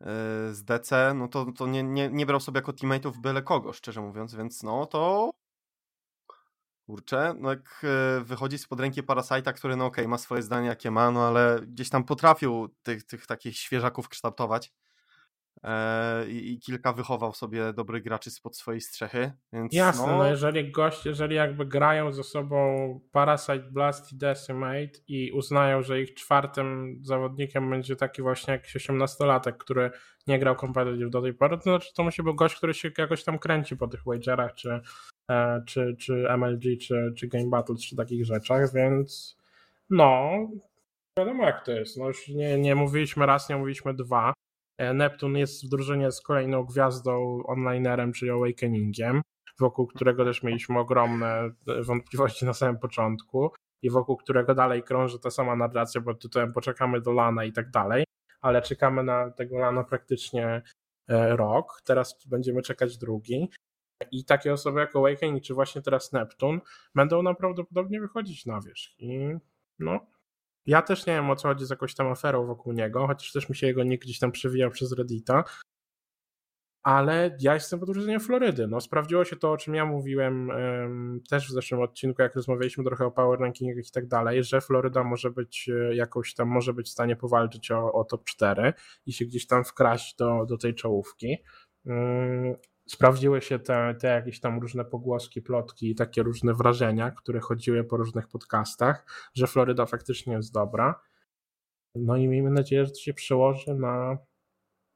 yy, 0.00 0.06
z 0.54 0.64
DC, 0.64 1.14
no 1.14 1.28
to, 1.28 1.52
to 1.52 1.66
nie, 1.66 1.82
nie, 1.82 2.08
nie 2.08 2.26
brał 2.26 2.40
sobie 2.40 2.58
jako 2.58 2.72
teammateów 2.72 3.18
byle 3.18 3.42
kogo, 3.42 3.72
szczerze 3.72 4.00
mówiąc, 4.00 4.34
więc 4.34 4.62
no 4.62 4.86
to 4.86 5.30
kurczę, 6.88 7.34
no 7.38 7.50
jak 7.50 7.84
e, 7.84 8.24
wychodzi 8.24 8.58
spod 8.58 8.80
ręki 8.80 9.02
Parasite'a, 9.02 9.52
który 9.52 9.76
no 9.76 9.86
okej, 9.86 10.04
okay, 10.04 10.10
ma 10.10 10.18
swoje 10.18 10.42
zdanie 10.42 10.68
jakie 10.68 10.90
ma, 10.90 11.10
no 11.10 11.28
ale 11.28 11.60
gdzieś 11.66 11.90
tam 11.90 12.04
potrafił 12.04 12.68
tych, 12.82 13.04
tych 13.04 13.26
takich 13.26 13.56
świeżaków 13.56 14.08
kształtować. 14.08 14.72
e, 15.62 16.28
i, 16.28 16.60
kilka 16.60 16.92
wychował 16.92 17.32
sobie 17.32 17.72
dobrych 17.72 18.04
graczy 18.04 18.30
spod 18.30 18.56
swojej 18.56 18.80
strzechy. 18.80 19.32
Więc 19.52 19.72
Jasne, 19.72 20.06
no... 20.06 20.18
no 20.18 20.26
jeżeli 20.26 20.72
goście, 20.72 21.08
jeżeli 21.08 21.36
jakby 21.36 21.66
grają 21.66 22.12
ze 22.12 22.24
sobą 22.24 23.00
Parasite 23.12 23.70
Blast 23.70 24.12
i 24.12 24.16
Decimate 24.16 24.98
i 25.08 25.32
uznają, 25.32 25.82
że 25.82 26.00
ich 26.00 26.14
czwartym 26.14 26.98
zawodnikiem 27.02 27.70
będzie 27.70 27.96
taki 27.96 28.22
właśnie 28.22 28.52
jakiś 28.52 28.76
18-latek, 28.76 29.52
który 29.56 29.90
nie 30.26 30.38
grał 30.38 30.56
competitive 30.56 31.10
do 31.10 31.22
tej 31.22 31.34
pory, 31.34 31.56
to 31.56 31.62
znaczy 31.62 31.94
to 31.94 32.04
musi 32.04 32.22
być 32.22 32.34
gość, 32.34 32.56
który 32.56 32.74
się 32.74 32.90
jakoś 32.98 33.24
tam 33.24 33.38
kręci 33.38 33.76
po 33.76 33.88
tych 33.88 34.04
wagerach, 34.06 34.54
czy, 34.54 34.80
czy, 35.66 35.96
czy 35.98 36.26
MLG, 36.28 36.62
czy, 36.80 37.12
czy 37.16 37.28
Game 37.28 37.48
Battles, 37.48 37.80
czy 37.80 37.96
takich 37.96 38.24
rzeczach, 38.24 38.72
więc 38.74 39.38
no, 39.90 40.30
wiadomo 41.18 41.44
jak 41.44 41.64
to 41.64 41.72
jest. 41.72 41.96
No 41.96 42.08
już 42.08 42.28
nie, 42.28 42.58
nie 42.58 42.74
mówiliśmy 42.74 43.26
raz, 43.26 43.48
nie 43.48 43.56
mówiliśmy 43.56 43.94
dwa. 43.94 44.32
E, 44.78 44.94
Neptun 44.94 45.36
jest 45.36 45.66
w 45.66 45.68
drużynie 45.68 46.12
z 46.12 46.20
kolejną 46.20 46.64
gwiazdą 46.64 47.42
onlinerem, 47.46 48.12
czyli 48.12 48.30
Awakeningiem, 48.30 49.22
wokół 49.60 49.86
którego 49.86 50.24
też 50.24 50.42
mieliśmy 50.42 50.78
ogromne 50.78 51.50
e, 51.68 51.82
wątpliwości 51.82 52.44
na 52.44 52.54
samym 52.54 52.78
początku 52.78 53.50
i 53.82 53.90
wokół 53.90 54.16
którego 54.16 54.54
dalej 54.54 54.82
krąży 54.82 55.18
ta 55.18 55.30
sama 55.30 55.56
narracja 55.56 56.00
pod 56.00 56.22
tytułem 56.22 56.52
poczekamy 56.52 57.00
do 57.00 57.12
lana 57.12 57.44
i 57.44 57.52
tak 57.52 57.70
dalej, 57.70 58.04
ale 58.40 58.62
czekamy 58.62 59.02
na 59.02 59.30
tego 59.30 59.58
lana 59.58 59.84
praktycznie 59.84 60.62
e, 61.08 61.36
rok, 61.36 61.80
teraz 61.84 62.26
będziemy 62.26 62.62
czekać 62.62 62.98
drugi 62.98 63.48
i 64.10 64.24
takie 64.24 64.52
osoby 64.52 64.80
jak 64.80 64.96
Awakening 64.96 65.42
czy 65.44 65.54
właśnie 65.54 65.82
teraz 65.82 66.12
Neptun 66.12 66.60
będą 66.94 67.22
nam 67.22 67.36
prawdopodobnie 67.36 68.00
wychodzić 68.00 68.46
na 68.46 68.60
wierzch 68.60 69.00
i 69.00 69.36
no 69.78 70.00
ja 70.66 70.82
też 70.82 71.06
nie 71.06 71.12
wiem 71.12 71.30
o 71.30 71.36
co 71.36 71.48
chodzi 71.48 71.66
z 71.66 71.70
jakąś 71.70 71.94
tam 71.94 72.06
aferą 72.06 72.46
wokół 72.46 72.72
niego, 72.72 73.06
chociaż 73.06 73.32
też 73.32 73.48
mi 73.48 73.56
się 73.56 73.66
jego 73.66 73.84
nick 73.84 74.04
gdzieś 74.04 74.18
tam 74.18 74.32
przewijał 74.32 74.70
przez 74.70 74.92
Reddita. 74.92 75.44
Ale 76.82 77.36
ja 77.40 77.54
jestem 77.54 77.80
pod 77.80 77.90
wrażeniem 77.90 78.20
Florydy. 78.20 78.66
No, 78.66 78.80
sprawdziło 78.80 79.24
się 79.24 79.36
to, 79.36 79.52
o 79.52 79.56
czym 79.56 79.74
ja 79.74 79.86
mówiłem 79.86 80.48
um, 80.48 81.22
też 81.30 81.48
w 81.48 81.52
zeszłym 81.52 81.80
odcinku, 81.80 82.22
jak 82.22 82.34
rozmawialiśmy 82.34 82.84
trochę 82.84 83.06
o 83.06 83.10
power 83.10 83.40
rankingach 83.40 83.86
i 83.88 83.90
tak 83.90 84.06
dalej, 84.06 84.44
że 84.44 84.60
Floryda 84.60 85.04
może 85.04 85.30
być 85.30 85.68
e, 85.68 85.94
jakoś 85.94 86.34
tam, 86.34 86.48
może 86.48 86.74
być 86.74 86.86
w 86.86 86.92
stanie 86.92 87.16
powalczyć 87.16 87.70
o, 87.70 87.92
o 87.92 88.04
top 88.04 88.24
4 88.24 88.72
i 89.06 89.12
się 89.12 89.24
gdzieś 89.24 89.46
tam 89.46 89.64
wkraść 89.64 90.16
do, 90.16 90.46
do 90.46 90.58
tej 90.58 90.74
czołówki. 90.74 91.36
Um, 91.84 92.54
sprawdziły 92.88 93.42
się 93.42 93.58
te, 93.58 93.94
te 93.94 94.08
jakieś 94.08 94.40
tam 94.40 94.60
różne 94.60 94.84
pogłoski, 94.84 95.42
plotki 95.42 95.90
i 95.90 95.94
takie 95.94 96.22
różne 96.22 96.54
wrażenia, 96.54 97.10
które 97.10 97.40
chodziły 97.40 97.84
po 97.84 97.96
różnych 97.96 98.28
podcastach, 98.28 99.06
że 99.34 99.46
Floryda 99.46 99.86
faktycznie 99.86 100.34
jest 100.34 100.52
dobra. 100.52 101.00
No 101.94 102.16
i 102.16 102.28
miejmy 102.28 102.50
nadzieję, 102.50 102.84
że 102.84 102.90
to 102.90 102.98
się 102.98 103.14
przełoży 103.14 103.74
na 103.74 104.18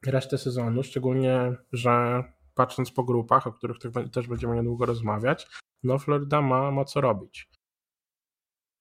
resztę 0.06 0.38
sezonu, 0.38 0.82
szczególnie, 0.82 1.56
że 1.72 2.24
patrząc 2.54 2.90
po 2.90 3.04
grupach, 3.04 3.46
o 3.46 3.52
których 3.52 3.76
też 4.12 4.28
będziemy 4.28 4.56
niedługo 4.56 4.86
rozmawiać, 4.86 5.46
no 5.82 5.98
Floryda 5.98 6.42
ma, 6.42 6.70
ma 6.70 6.84
co 6.84 7.00
robić. 7.00 7.50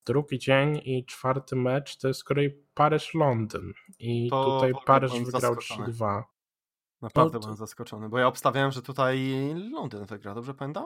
Drugi 0.06 0.39
dzień 0.39 0.82
i 0.84 1.06
czwarty 1.06 1.56
mecz 1.56 1.97
to 1.97 2.08
jest 2.08 2.19
z 2.19 2.24
kolei 2.24 2.65
Paryż-Londyn 2.74 3.74
i 4.00 4.30
to 4.30 4.45
tutaj 4.45 4.74
Paryż 4.86 5.12
wygrał 5.12 5.56
3-2. 5.56 6.24
Naprawdę 7.01 7.33
no, 7.33 7.39
byłem 7.39 7.55
zaskoczony, 7.55 8.09
bo 8.09 8.17
ja 8.17 8.27
obstawiałem, 8.27 8.71
że 8.71 8.81
tutaj 8.81 9.33
Londyn 9.71 10.05
wygra, 10.05 10.35
dobrze 10.35 10.53
pamiętam? 10.53 10.85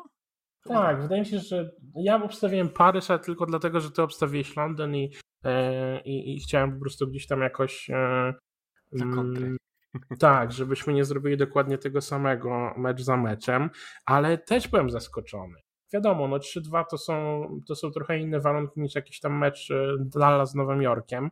Tak, 0.64 1.02
wydaje 1.02 1.22
mi 1.22 1.28
się, 1.28 1.40
że 1.40 1.72
ja 1.96 2.24
obstawiłem 2.24 2.70
Paryż, 2.70 3.10
ale 3.10 3.20
tylko 3.20 3.46
dlatego, 3.46 3.82
że 3.82 3.92
ty 3.92 4.02
obstawiłeś 4.02 4.56
Londyn 4.56 4.96
i, 4.96 5.12
e, 5.44 6.02
i, 6.02 6.36
i 6.36 6.40
chciałem 6.40 6.74
po 6.74 6.80
prostu 6.80 7.08
gdzieś 7.08 7.28
tam 7.28 7.42
jakoś 7.42 7.90
e, 7.90 8.34
mm, 9.02 9.58
tak, 10.20 10.52
żebyśmy 10.52 10.94
nie 10.94 11.06
zrobili 11.06 11.38
dokładnie 11.38 11.78
tego 11.78 12.02
samego 12.02 12.74
mecz 12.78 13.02
za 13.02 13.18
meczem, 13.18 13.70
ale 14.06 14.38
też 14.38 14.68
byłem 14.68 14.90
zaskoczony. 14.90 15.56
Wiadomo, 15.94 16.28
no 16.28 16.38
3-2 16.38 16.84
to 16.90 16.98
są, 16.98 17.48
to 17.68 17.76
są 17.76 17.92
trochę 17.92 18.20
inne 18.20 18.40
warunki 18.40 18.82
niż 18.82 18.96
jakiś 18.96 19.20
tam 19.20 19.38
mecz 19.38 19.72
e, 19.72 19.96
Dallas 20.00 20.52
z 20.52 20.56
Nowym 20.56 20.82
Jorkiem, 20.82 21.30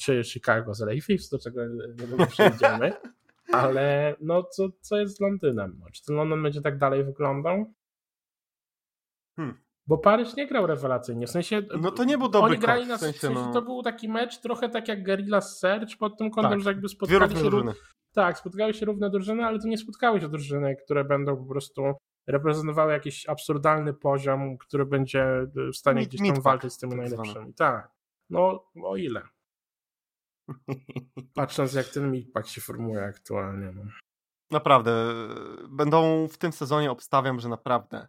czy 0.00 0.24
Chicago 0.24 0.74
z 0.74 1.04
Fifth, 1.04 1.30
do 1.30 1.38
czego 1.38 1.60
nie 2.18 2.26
przejdziemy. 2.36 2.92
Ale 3.52 4.16
no 4.20 4.42
co, 4.42 4.68
co 4.80 4.96
jest 4.96 5.16
z 5.16 5.20
Londynem? 5.20 5.76
No, 5.80 5.86
czy 5.92 6.04
ten 6.04 6.16
Londyn 6.16 6.42
będzie 6.42 6.60
tak 6.60 6.78
dalej 6.78 7.04
wyglądał? 7.04 7.74
Hmm. 9.36 9.66
Bo 9.86 9.98
Paryż 9.98 10.36
nie 10.36 10.46
grał 10.46 10.66
rewelacyjnie. 10.66 11.26
W 11.26 11.30
sensie. 11.30 11.62
No 11.80 11.90
to 11.90 12.04
nie 12.04 12.18
był 12.18 12.28
dobry 12.28 12.50
Oni 12.50 12.58
grali 12.58 12.86
na 12.86 12.96
w 12.96 13.00
sensie, 13.00 13.30
no... 13.30 13.52
To 13.52 13.62
był 13.62 13.82
taki 13.82 14.08
mecz 14.08 14.40
trochę 14.40 14.68
tak 14.68 14.88
jak 14.88 15.04
Guerrilla 15.04 15.40
Search 15.40 15.96
pod 15.98 16.18
tym 16.18 16.30
kątem, 16.30 16.52
tak. 16.52 16.60
że 16.60 16.70
jakby 16.70 16.88
spotkali 16.88 17.36
się. 17.36 17.50
Równe. 17.50 17.72
Tak, 18.14 18.38
spotkały 18.38 18.74
się 18.74 18.86
równe 18.86 19.10
drużyny, 19.10 19.44
ale 19.44 19.58
to 19.58 19.68
nie 19.68 19.78
spotkały 19.78 20.20
się 20.20 20.28
drużyny, 20.28 20.76
które 20.84 21.04
będą 21.04 21.36
po 21.36 21.44
prostu 21.44 21.82
reprezentowały 22.26 22.92
jakiś 22.92 23.28
absurdalny 23.28 23.94
poziom, 23.94 24.58
który 24.58 24.86
będzie 24.86 25.46
w 25.72 25.76
stanie 25.76 26.00
Mid, 26.00 26.08
gdzieś 26.08 26.28
tam 26.28 26.42
walczyć 26.42 26.72
z 26.72 26.78
tymi 26.78 26.92
tak 26.92 27.00
najlepszymi. 27.00 27.54
Tak. 27.54 27.90
No, 28.30 28.64
o 28.84 28.96
ile. 28.96 29.22
Patrząc 31.34 31.72
jak 31.72 31.86
ten 31.86 32.10
midpack 32.10 32.48
się 32.48 32.60
formuje 32.60 33.04
aktualnie. 33.04 33.72
No. 33.72 33.82
Naprawdę. 34.50 35.14
Będą 35.68 36.28
w 36.28 36.38
tym 36.38 36.52
sezonie, 36.52 36.90
obstawiam, 36.90 37.40
że 37.40 37.48
naprawdę 37.48 38.08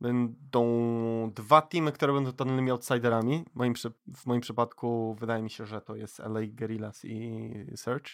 będą 0.00 1.32
dwa 1.34 1.62
teamy, 1.62 1.92
które 1.92 2.12
będą 2.12 2.30
totalnymi 2.30 2.70
outsiderami. 2.70 3.44
W 3.52 3.54
moim, 3.54 3.74
w 4.16 4.26
moim 4.26 4.40
przypadku 4.40 5.16
wydaje 5.20 5.42
mi 5.42 5.50
się, 5.50 5.66
że 5.66 5.80
to 5.80 5.96
jest 5.96 6.20
LA 6.20 6.40
Guerrillas 6.46 7.04
i 7.04 7.52
Search. 7.76 8.06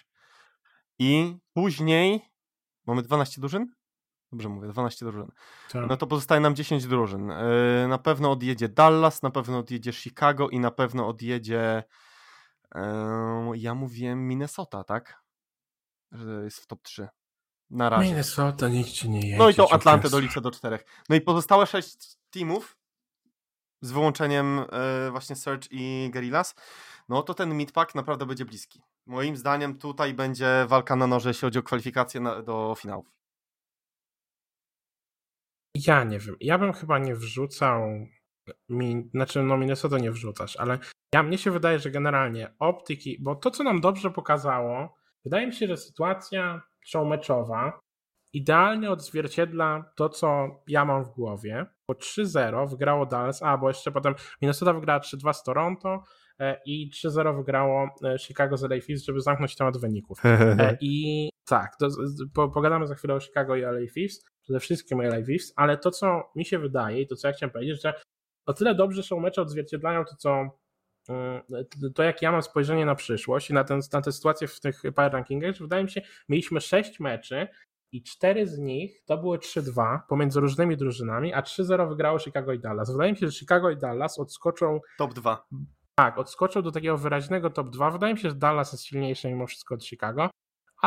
I 0.98 1.37
później 1.52 2.20
mamy 2.87 3.02
12 3.02 3.40
drużyn? 3.40 3.72
Dobrze 4.33 4.48
mówię, 4.48 4.68
12 4.68 5.07
drużyn. 5.07 5.33
Tak. 5.70 5.88
No 5.88 5.96
to 5.96 6.07
pozostaje 6.07 6.40
nam 6.40 6.55
10 6.55 6.87
drużyn. 6.87 7.29
Yy, 7.29 7.88
na 7.88 7.98
pewno 7.98 8.31
odjedzie 8.31 8.68
Dallas, 8.68 9.22
na 9.22 9.31
pewno 9.31 9.59
odjedzie 9.59 9.92
Chicago 9.92 10.48
i 10.48 10.61
na 10.61 10.70
pewno 10.70 11.09
odjedzie 11.09 11.83
ja 13.55 13.74
mówiłem 13.74 14.29
Minnesota, 14.29 14.85
tak? 14.85 15.22
Że 16.12 16.44
jest 16.44 16.61
w 16.61 16.66
top 16.66 16.83
3. 16.83 17.09
Na 17.70 17.88
razie. 17.88 18.05
Minnesota 18.09 18.68
nikt 18.68 18.90
ci 18.90 19.11
nie 19.11 19.20
jedzie. 19.20 19.38
No 19.38 19.48
i 19.48 19.55
to 19.55 19.72
Atlantę 19.72 20.11
doliczę 20.11 20.40
do 20.40 20.50
czterech. 20.50 20.85
No 21.09 21.16
i 21.16 21.20
pozostałe 21.20 21.66
sześć 21.66 22.16
teamów 22.31 22.76
z 23.81 23.92
wyłączeniem 23.92 24.64
e, 24.72 25.11
właśnie 25.11 25.37
Search 25.37 25.68
i 25.70 26.11
Guerrillas, 26.12 26.55
no 27.09 27.22
to 27.22 27.35
ten 27.35 27.55
midpack 27.57 27.94
naprawdę 27.94 28.26
będzie 28.26 28.44
bliski. 28.44 28.83
Moim 29.07 29.37
zdaniem 29.37 29.79
tutaj 29.79 30.14
będzie 30.14 30.64
walka 30.68 30.96
na 30.96 31.07
noże, 31.07 31.31
jeśli 31.31 31.40
chodzi 31.40 31.59
o 31.59 31.62
kwalifikację 31.62 32.20
na, 32.20 32.42
do 32.42 32.74
finałów. 32.79 33.12
Ja 35.74 36.05
nie 36.05 36.18
wiem. 36.18 36.37
Ja 36.40 36.59
bym 36.59 36.72
chyba 36.72 36.98
nie 36.98 37.14
wrzucał. 37.14 37.81
Mi, 38.68 39.11
znaczy, 39.14 39.42
no 39.42 39.56
Minnesota 39.56 39.98
nie 39.98 40.12
wrzucasz, 40.12 40.56
ale 40.56 40.78
ja 41.14 41.22
mnie 41.22 41.38
się 41.38 41.50
wydaje, 41.50 41.78
że 41.78 41.90
generalnie 41.90 42.54
optyki, 42.59 43.18
bo 43.20 43.35
to, 43.35 43.50
co 43.50 43.64
nam 43.64 43.80
dobrze 43.80 44.11
pokazało, 44.11 44.94
wydaje 45.24 45.46
mi 45.46 45.52
się, 45.52 45.66
że 45.66 45.76
sytuacja 45.76 46.62
showmeczowa 46.85 47.80
idealnie 48.37 48.90
odzwierciedla 48.90 49.92
to, 49.96 50.09
co 50.09 50.48
ja 50.68 50.85
mam 50.85 51.04
w 51.04 51.09
głowie, 51.09 51.66
bo 51.88 51.94
3-0 51.94 52.70
wygrało 52.70 53.06
Dallas, 53.06 53.42
a 53.42 53.59
bo 53.59 53.68
jeszcze 53.68 53.92
potem 53.92 54.14
Minnesota 54.42 54.72
wygrała 54.72 55.00
3-2 55.00 55.32
z 55.32 55.42
Toronto 55.42 56.02
e, 56.40 56.61
i 56.66 56.90
3-0 57.06 57.37
wygrało 57.37 57.88
e, 58.04 58.18
Chicago 58.18 58.56
z 58.56 58.62
LA 58.62 58.80
Fifth, 58.80 59.04
żeby 59.04 59.20
zamknąć 59.20 59.56
temat 59.56 59.78
wyników. 59.78 60.22
E, 60.59 60.76
I 60.80 61.28
tak, 61.48 61.76
to, 61.76 61.88
po, 62.35 62.48
pogadamy 62.48 62.87
za 62.87 62.94
chwilę 62.94 63.14
o 63.14 63.20
Chicago 63.20 63.56
i 63.56 63.62
LA 63.62 63.87
Fifth, 63.94 64.16
przede 64.42 64.61
wszystkim 64.61 65.00
LA 65.00 65.22
Fifth, 65.22 65.52
ale 65.56 65.78
to, 65.78 65.90
co 65.90 66.30
mi 66.35 66.44
się 66.44 66.59
wydaje 66.59 67.00
i 67.00 67.06
to, 67.06 67.16
co 67.16 67.28
ja 67.28 67.35
chciałem 67.35 67.52
powiedzieć, 67.52 67.82
że 67.82 67.94
o 68.46 68.54
tyle 68.54 68.74
dobrze 68.74 69.02
są 69.02 69.20
mecze 69.20 69.42
odzwierciedlają 69.42 70.04
to, 70.04 70.16
co 70.16 70.50
Y, 71.11 71.90
to 71.94 72.02
jak 72.02 72.22
ja 72.22 72.32
mam 72.32 72.42
spojrzenie 72.42 72.87
na 72.87 72.94
przyszłość 72.94 73.50
i 73.50 73.54
na, 73.54 73.64
ten, 73.64 73.80
na 73.92 74.02
tę 74.02 74.12
sytuację 74.12 74.48
w 74.48 74.61
tych 74.61 74.82
power 74.94 75.12
rankingach, 75.12 75.54
że 75.54 75.64
wydaje 75.64 75.85
mi 75.85 75.90
się, 75.90 76.02
mieliśmy 76.28 76.61
6 76.61 77.00
meczy 77.00 77.48
i 77.92 78.02
4 78.02 78.46
z 78.46 78.59
nich 78.59 79.04
to 79.04 79.18
były 79.18 79.38
3-2 79.38 79.98
pomiędzy 80.09 80.40
różnymi 80.40 80.76
drużynami, 80.76 81.35
a 81.35 81.42
3-0 81.42 81.88
wygrało 81.88 82.18
Chicago 82.18 82.52
i 82.52 82.59
Dallas. 82.59 82.92
Wydaje 82.92 83.12
mi 83.12 83.18
się, 83.18 83.26
że 83.26 83.32
Chicago 83.32 83.70
i 83.70 83.76
Dallas 83.76 84.18
odskoczą. 84.18 84.80
Top 84.98 85.14
2. 85.14 85.46
Tak, 85.94 86.18
odskoczą 86.18 86.62
do 86.62 86.72
takiego 86.72 86.98
wyraźnego 86.98 87.50
top 87.50 87.70
2. 87.70 87.90
Wydaje 87.90 88.14
mi 88.14 88.20
się, 88.20 88.28
że 88.28 88.35
Dallas 88.35 88.72
jest 88.72 88.85
silniejszy 88.85 89.28
mimo 89.28 89.46
wszystko 89.46 89.74
od 89.74 89.85
Chicago, 89.85 90.30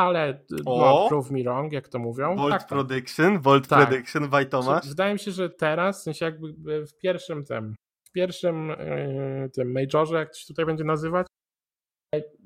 ale 0.00 0.30
y, 0.30 0.62
no, 0.64 1.06
prove 1.08 1.30
me 1.30 1.42
wrong, 1.42 1.72
jak 1.72 1.88
to 1.88 1.98
mówią. 1.98 2.36
Bold 2.36 2.52
tak, 2.52 2.66
prediction, 2.66 3.40
bold 3.40 3.68
tak. 3.68 3.88
prediction, 3.88 4.28
Wajtomasz. 4.28 4.88
Wydaje 4.88 5.12
mi 5.12 5.18
się, 5.18 5.30
że 5.30 5.50
teraz, 5.50 6.00
w 6.00 6.02
sensie 6.02 6.24
jakby 6.24 6.86
w 6.86 6.96
pierwszym 6.96 7.44
tym 7.44 7.74
w 8.04 8.12
pierwszym 8.12 8.70
e, 8.70 9.48
tym 9.48 9.72
majorze, 9.72 10.16
jak 10.16 10.30
to 10.30 10.38
się 10.38 10.46
tutaj 10.46 10.66
będzie 10.66 10.84
nazywać, 10.84 11.26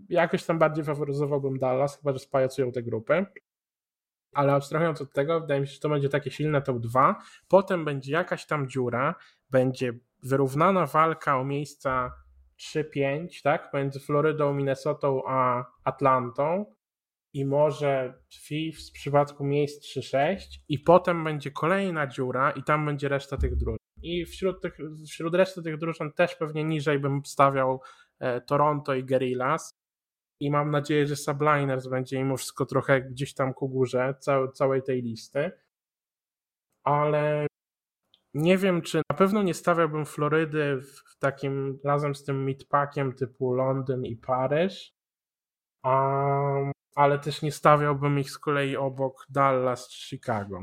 jakoś 0.08 0.44
tam 0.44 0.58
bardziej 0.58 0.84
faworyzowałbym 0.84 1.58
Dallas, 1.58 1.96
chyba 1.96 2.12
że 2.12 2.18
spajacują 2.18 2.72
te 2.72 2.82
grupy. 2.82 3.26
Ale 4.34 4.52
abstrahując 4.52 5.00
od 5.00 5.12
tego, 5.12 5.40
wydaje 5.40 5.60
mi 5.60 5.66
się, 5.66 5.74
że 5.74 5.80
to 5.80 5.88
będzie 5.88 6.08
takie 6.08 6.30
silne 6.30 6.62
top 6.62 6.78
2. 6.78 7.22
Potem 7.48 7.84
będzie 7.84 8.12
jakaś 8.12 8.46
tam 8.46 8.68
dziura, 8.68 9.14
będzie 9.50 9.92
wyrównana 10.22 10.86
walka 10.86 11.38
o 11.38 11.44
miejsca 11.44 12.12
3-5, 12.60 13.42
tak? 13.42 13.70
Między 13.74 14.00
Florydą, 14.00 14.54
Minnesotą 14.54 15.22
a 15.26 15.64
Atlantą. 15.84 16.74
I 17.34 17.44
może 17.44 18.14
w 18.74 18.92
przypadku 18.92 19.44
miejsc 19.44 19.98
3-6 19.98 20.36
i 20.68 20.78
potem 20.78 21.24
będzie 21.24 21.50
kolejna 21.50 22.06
dziura 22.06 22.50
i 22.50 22.62
tam 22.62 22.86
będzie 22.86 23.08
reszta 23.08 23.36
tych 23.36 23.56
drużyn. 23.56 23.78
I 24.02 24.26
wśród, 24.26 24.62
tych, 24.62 24.78
wśród 25.10 25.34
reszty 25.34 25.62
tych 25.62 25.78
drużyn 25.78 26.12
też 26.12 26.34
pewnie 26.34 26.64
niżej 26.64 26.98
bym 26.98 27.24
stawiał 27.24 27.80
e, 28.18 28.40
Toronto 28.40 28.94
i 28.94 29.04
Guerrillas 29.04 29.74
i 30.40 30.50
mam 30.50 30.70
nadzieję, 30.70 31.06
że 31.06 31.16
Subliners 31.16 31.86
będzie 31.86 32.18
mimo 32.18 32.36
wszystko 32.36 32.66
trochę 32.66 33.02
gdzieś 33.02 33.34
tam 33.34 33.54
ku 33.54 33.68
górze 33.68 34.14
cał, 34.20 34.52
całej 34.52 34.82
tej 34.82 35.02
listy. 35.02 35.52
Ale 36.84 37.46
nie 38.34 38.58
wiem, 38.58 38.82
czy 38.82 39.02
na 39.10 39.16
pewno 39.16 39.42
nie 39.42 39.54
stawiałbym 39.54 40.06
Florydy 40.06 40.80
w 40.80 41.18
takim 41.18 41.78
razem 41.84 42.14
z 42.14 42.24
tym 42.24 42.44
midpackiem 42.44 43.12
typu 43.12 43.54
Londyn 43.54 44.04
i 44.04 44.16
Paryż. 44.16 44.94
Um, 45.84 46.72
ale 46.94 47.18
też 47.18 47.42
nie 47.42 47.52
stawiałbym 47.52 48.18
ich 48.18 48.30
z 48.30 48.38
kolei 48.38 48.76
obok 48.76 49.26
Dallas 49.28 49.88
czy 49.88 50.08
Chicago. 50.08 50.62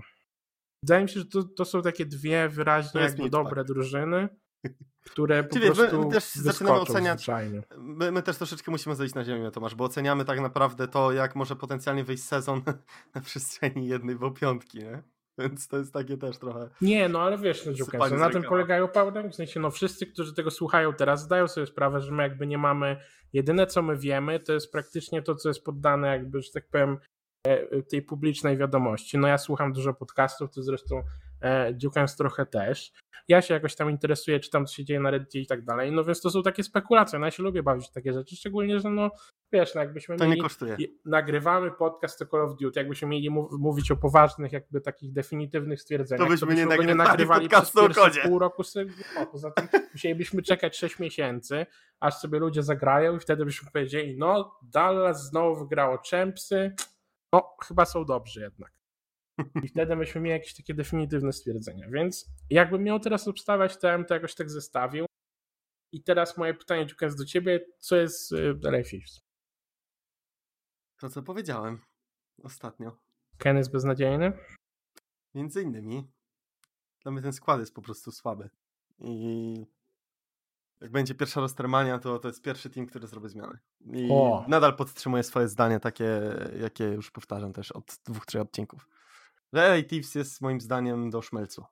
Wydaje 0.83 1.03
mi 1.03 1.09
się, 1.09 1.19
że 1.19 1.25
to, 1.25 1.43
to 1.43 1.65
są 1.65 1.81
takie 1.81 2.05
dwie 2.05 2.49
wyraźnie 2.49 3.01
jakby 3.01 3.29
dobre 3.29 3.63
drużyny, 3.63 4.29
które 5.11 5.43
po 5.43 5.53
Czyli 5.53 5.71
prostu 5.71 6.05
my 6.05 6.11
też 6.11 6.33
zaczynamy 6.35 6.79
oceniać. 6.79 7.27
My, 7.77 8.11
my, 8.11 8.23
też 8.23 8.37
troszeczkę 8.37 8.71
musimy 8.71 8.95
zejść 8.95 9.15
na 9.15 9.23
ziemię, 9.23 9.51
Tomasz, 9.51 9.75
bo 9.75 9.85
oceniamy 9.85 10.25
tak 10.25 10.39
naprawdę 10.39 10.87
to, 10.87 11.11
jak 11.11 11.35
może 11.35 11.55
potencjalnie 11.55 12.03
wyjść 12.03 12.23
sezon 12.23 12.61
na 13.15 13.21
przestrzeni 13.21 13.87
jednej 13.87 14.15
bo 14.15 14.31
piątki, 14.31 14.79
nie? 14.79 15.03
Więc 15.37 15.67
to 15.67 15.77
jest 15.77 15.93
takie 15.93 16.17
też 16.17 16.37
trochę. 16.37 16.69
Nie, 16.81 17.09
no 17.09 17.21
ale 17.21 17.37
wiesz, 17.37 17.65
no 17.65 17.73
Dziukę, 17.73 17.97
na 18.17 18.29
tym 18.29 18.43
polegają 18.43 18.87
powerrank. 18.87 19.31
W 19.31 19.35
sensie, 19.35 19.59
no 19.59 19.71
wszyscy, 19.71 20.05
którzy 20.05 20.33
tego 20.33 20.51
słuchają 20.51 20.93
teraz, 20.93 21.23
zdają 21.23 21.47
sobie 21.47 21.67
sprawę, 21.67 22.01
że 22.01 22.11
my 22.11 22.23
jakby 22.23 22.47
nie 22.47 22.57
mamy. 22.57 22.97
Jedyne, 23.33 23.67
co 23.67 23.81
my 23.81 23.97
wiemy, 23.97 24.39
to 24.39 24.53
jest 24.53 24.71
praktycznie 24.71 25.21
to, 25.21 25.35
co 25.35 25.49
jest 25.49 25.63
poddane, 25.63 26.07
jakby, 26.07 26.41
że 26.41 26.51
tak 26.51 26.67
powiem, 26.67 26.97
e, 27.47 27.81
tej 27.83 28.01
publicznej 28.01 28.57
wiadomości. 28.57 29.17
No 29.17 29.27
ja 29.27 29.37
słucham 29.37 29.73
dużo 29.73 29.93
podcastów, 29.93 30.51
to 30.51 30.63
zresztą 30.63 31.03
e, 31.41 31.71
Dziukens 31.75 32.15
trochę 32.15 32.45
też. 32.45 32.93
Ja 33.27 33.41
się 33.41 33.53
jakoś 33.53 33.75
tam 33.75 33.89
interesuję, 33.89 34.39
czy 34.39 34.49
tam 34.49 34.65
co 34.65 34.75
się 34.75 34.85
dzieje 34.85 34.99
na 34.99 35.11
Reddicie 35.11 35.39
i 35.39 35.47
tak 35.47 35.65
dalej. 35.65 35.91
No 35.91 36.03
więc 36.03 36.21
to 36.21 36.29
są 36.29 36.43
takie 36.43 36.63
spekulacje. 36.63 37.19
No 37.19 37.25
ja 37.25 37.31
się 37.31 37.43
lubię 37.43 37.63
bawić 37.63 37.87
w 37.87 37.91
takie 37.91 38.13
rzeczy, 38.13 38.35
szczególnie, 38.35 38.79
że 38.79 38.89
no 38.89 39.11
wiesz, 39.51 39.75
no 39.75 39.81
jakbyśmy 39.81 40.17
to 40.17 40.27
mieli, 40.27 40.41
nagrywamy 41.05 41.71
podcast 41.71 42.21
o 42.21 42.25
Call 42.25 42.41
of 42.41 42.55
Duty, 42.57 42.79
jakbyśmy 42.79 43.07
mieli 43.07 43.29
mówić 43.59 43.91
o 43.91 43.95
poważnych, 43.95 44.51
jakby 44.51 44.81
takich 44.81 45.13
definitywnych 45.13 45.81
stwierdzeniach, 45.81 46.27
to 46.27 46.31
byśmy, 46.31 46.47
to 46.47 46.53
byśmy 46.55 46.75
nie, 46.75 46.85
nie 46.85 46.95
nagrywali 46.95 47.49
przez 47.49 47.71
pierwsze 47.71 48.21
pół 48.23 48.39
roku 48.39 48.63
poza 49.31 49.51
tym 49.51 49.67
musielibyśmy 49.93 50.41
czekać 50.41 50.77
6 50.77 50.99
miesięcy, 50.99 51.65
aż 51.99 52.13
sobie 52.13 52.39
ludzie 52.39 52.63
zagrają 52.63 53.15
i 53.15 53.19
wtedy 53.19 53.45
byśmy 53.45 53.71
powiedzieli, 53.71 54.17
no 54.17 54.59
Dallas 54.61 55.29
znowu 55.29 55.55
wygrało 55.55 55.97
Champsy, 56.11 56.75
no 57.33 57.55
chyba 57.67 57.85
są 57.85 58.05
dobrzy 58.05 58.41
jednak. 58.41 58.80
I 59.63 59.67
wtedy 59.67 59.95
byśmy 59.95 60.21
mieli 60.21 60.39
jakieś 60.39 60.53
takie 60.55 60.73
definitywne 60.73 61.33
stwierdzenia. 61.33 61.89
Więc 61.89 62.31
jakbym 62.49 62.83
miał 62.83 62.99
teraz 62.99 63.27
obstawiać, 63.27 63.77
to 63.77 63.87
ja 63.87 63.97
bym 63.97 64.05
to 64.05 64.13
jakoś 64.13 64.35
tak 64.35 64.49
zestawił. 64.49 65.05
I 65.91 66.03
teraz 66.03 66.37
moje 66.37 66.53
pytanie, 66.53 66.85
Dziukens, 66.85 67.15
do 67.15 67.25
ciebie, 67.25 67.65
co 67.79 67.95
jest 67.95 68.31
LA 68.63 68.83
Fifth? 68.83 69.19
To, 70.97 71.09
co 71.09 71.23
powiedziałem 71.23 71.81
ostatnio. 72.43 72.97
Ken 73.37 73.57
jest 73.57 73.71
beznadziejny? 73.71 74.33
Między 75.33 75.61
innymi. 75.61 76.11
Dla 77.03 77.11
mnie 77.11 77.21
ten 77.21 77.33
skład 77.33 77.59
jest 77.59 77.75
po 77.75 77.81
prostu 77.81 78.11
słaby. 78.11 78.49
I 78.99 79.65
jak 80.81 80.91
będzie 80.91 81.15
pierwsza 81.15 81.41
Rostermania, 81.41 81.99
to 81.99 82.19
to 82.19 82.27
jest 82.27 82.41
pierwszy 82.41 82.69
team, 82.69 82.87
który 82.87 83.07
zrobi 83.07 83.29
zmiany. 83.29 83.57
I 83.81 84.09
o. 84.11 84.45
nadal 84.47 84.75
podtrzymuję 84.75 85.23
swoje 85.23 85.47
zdanie, 85.47 85.79
takie, 85.79 86.21
jakie 86.59 86.83
już 86.83 87.11
powtarzam 87.11 87.53
też 87.53 87.71
od 87.71 87.99
dwóch, 88.05 88.25
trzech 88.25 88.41
odcinków. 88.41 88.87
Że 89.53 89.67
LA 89.69 89.83
Thieves 89.83 90.15
jest 90.15 90.41
moim 90.41 90.61
zdaniem 90.61 91.09
do 91.09 91.21
szmelcu. 91.21 91.65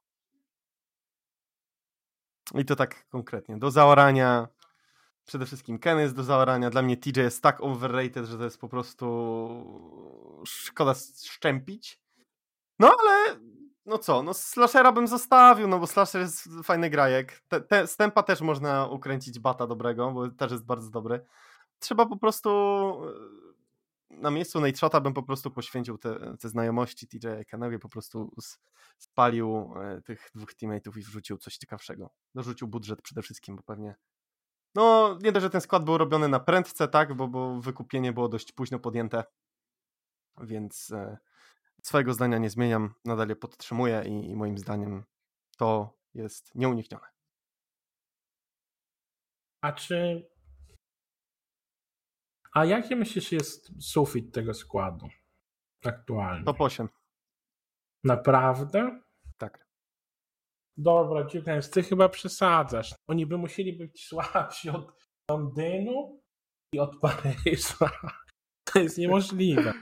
I 2.55 2.65
to 2.65 2.75
tak 2.75 3.07
konkretnie. 3.09 3.57
Do 3.57 3.71
zaorania, 3.71 4.47
przede 5.25 5.45
wszystkim 5.45 5.79
Ken 5.79 5.99
jest 5.99 6.15
do 6.15 6.23
zaorania. 6.23 6.69
Dla 6.69 6.81
mnie 6.81 6.97
TJ 6.97 7.19
jest 7.19 7.43
tak 7.43 7.61
overrated, 7.61 8.25
że 8.25 8.37
to 8.37 8.43
jest 8.43 8.59
po 8.59 8.69
prostu 8.69 9.05
szkoda 10.45 10.93
szczępić. 11.25 12.01
No 12.79 12.95
ale 12.99 13.39
no 13.89 13.97
co, 13.97 14.23
no 14.23 14.33
slashera 14.33 14.91
bym 14.91 15.07
zostawił, 15.07 15.67
no 15.67 15.79
bo 15.79 15.87
slasher 15.87 16.21
jest 16.21 16.49
fajny 16.63 16.89
grajek. 16.89 17.41
Te, 17.47 17.61
te, 17.61 17.87
Stępa 17.87 18.23
też 18.23 18.41
można 18.41 18.87
ukręcić 18.87 19.39
bata 19.39 19.67
dobrego, 19.67 20.11
bo 20.11 20.29
też 20.29 20.51
jest 20.51 20.65
bardzo 20.65 20.89
dobry. 20.89 21.25
Trzeba 21.79 22.05
po 22.05 22.17
prostu 22.17 22.49
na 24.09 24.31
miejscu 24.31 24.59
Nate 24.59 24.77
Shota 24.77 25.01
bym 25.01 25.13
po 25.13 25.23
prostu 25.23 25.51
poświęcił 25.51 25.97
te, 25.97 26.37
te 26.37 26.49
znajomości 26.49 27.07
TJ 27.07 27.27
Kenowi, 27.47 27.79
po 27.79 27.89
prostu 27.89 28.31
spalił 28.97 29.73
e, 29.75 30.01
tych 30.01 30.29
dwóch 30.35 30.53
teammateów 30.53 30.97
i 30.97 31.01
wrzucił 31.01 31.37
coś 31.37 31.57
ciekawszego. 31.57 32.09
Dorzucił 32.35 32.67
budżet 32.67 33.01
przede 33.01 33.21
wszystkim, 33.21 33.55
bo 33.55 33.63
pewnie 33.63 33.95
no, 34.75 35.17
nie 35.23 35.31
dość, 35.31 35.43
że 35.43 35.49
ten 35.49 35.61
skład 35.61 35.83
był 35.83 35.97
robiony 35.97 36.27
na 36.27 36.39
prędce, 36.39 36.87
tak, 36.87 37.13
bo, 37.13 37.27
bo 37.27 37.61
wykupienie 37.61 38.13
było 38.13 38.29
dość 38.29 38.51
późno 38.51 38.79
podjęte, 38.79 39.23
więc 40.41 40.91
e, 40.91 41.17
swojego 41.83 42.13
zdania 42.13 42.37
nie 42.37 42.49
zmieniam, 42.49 42.93
nadal 43.05 43.29
je 43.29 43.35
podtrzymuję 43.35 44.03
i, 44.05 44.29
i 44.29 44.35
moim 44.35 44.57
zdaniem 44.57 45.03
to 45.57 45.97
jest 46.13 46.55
nieuniknione. 46.55 47.07
A 49.61 49.71
czy. 49.71 50.29
A 52.53 52.65
jaki 52.65 52.95
myślisz 52.95 53.31
jest 53.31 53.83
sufit 53.83 54.33
tego 54.33 54.53
składu 54.53 55.09
aktualnie? 55.85 56.45
Top 56.45 56.61
8. 56.61 56.89
Naprawdę? 58.03 59.01
Tak. 59.37 59.69
Dobra, 60.77 61.25
Dziukens, 61.25 61.69
ty 61.69 61.83
chyba 61.83 62.09
przesadzasz. 62.09 62.95
Oni 63.07 63.25
by 63.25 63.37
musieli 63.37 63.73
być 63.73 64.07
słabsi 64.07 64.69
od 64.69 64.93
Londynu 65.31 66.21
i 66.73 66.79
od 66.79 66.99
Paryża. 66.99 67.91
To 68.73 68.79
jest 68.79 68.97
niemożliwe. 68.97 69.73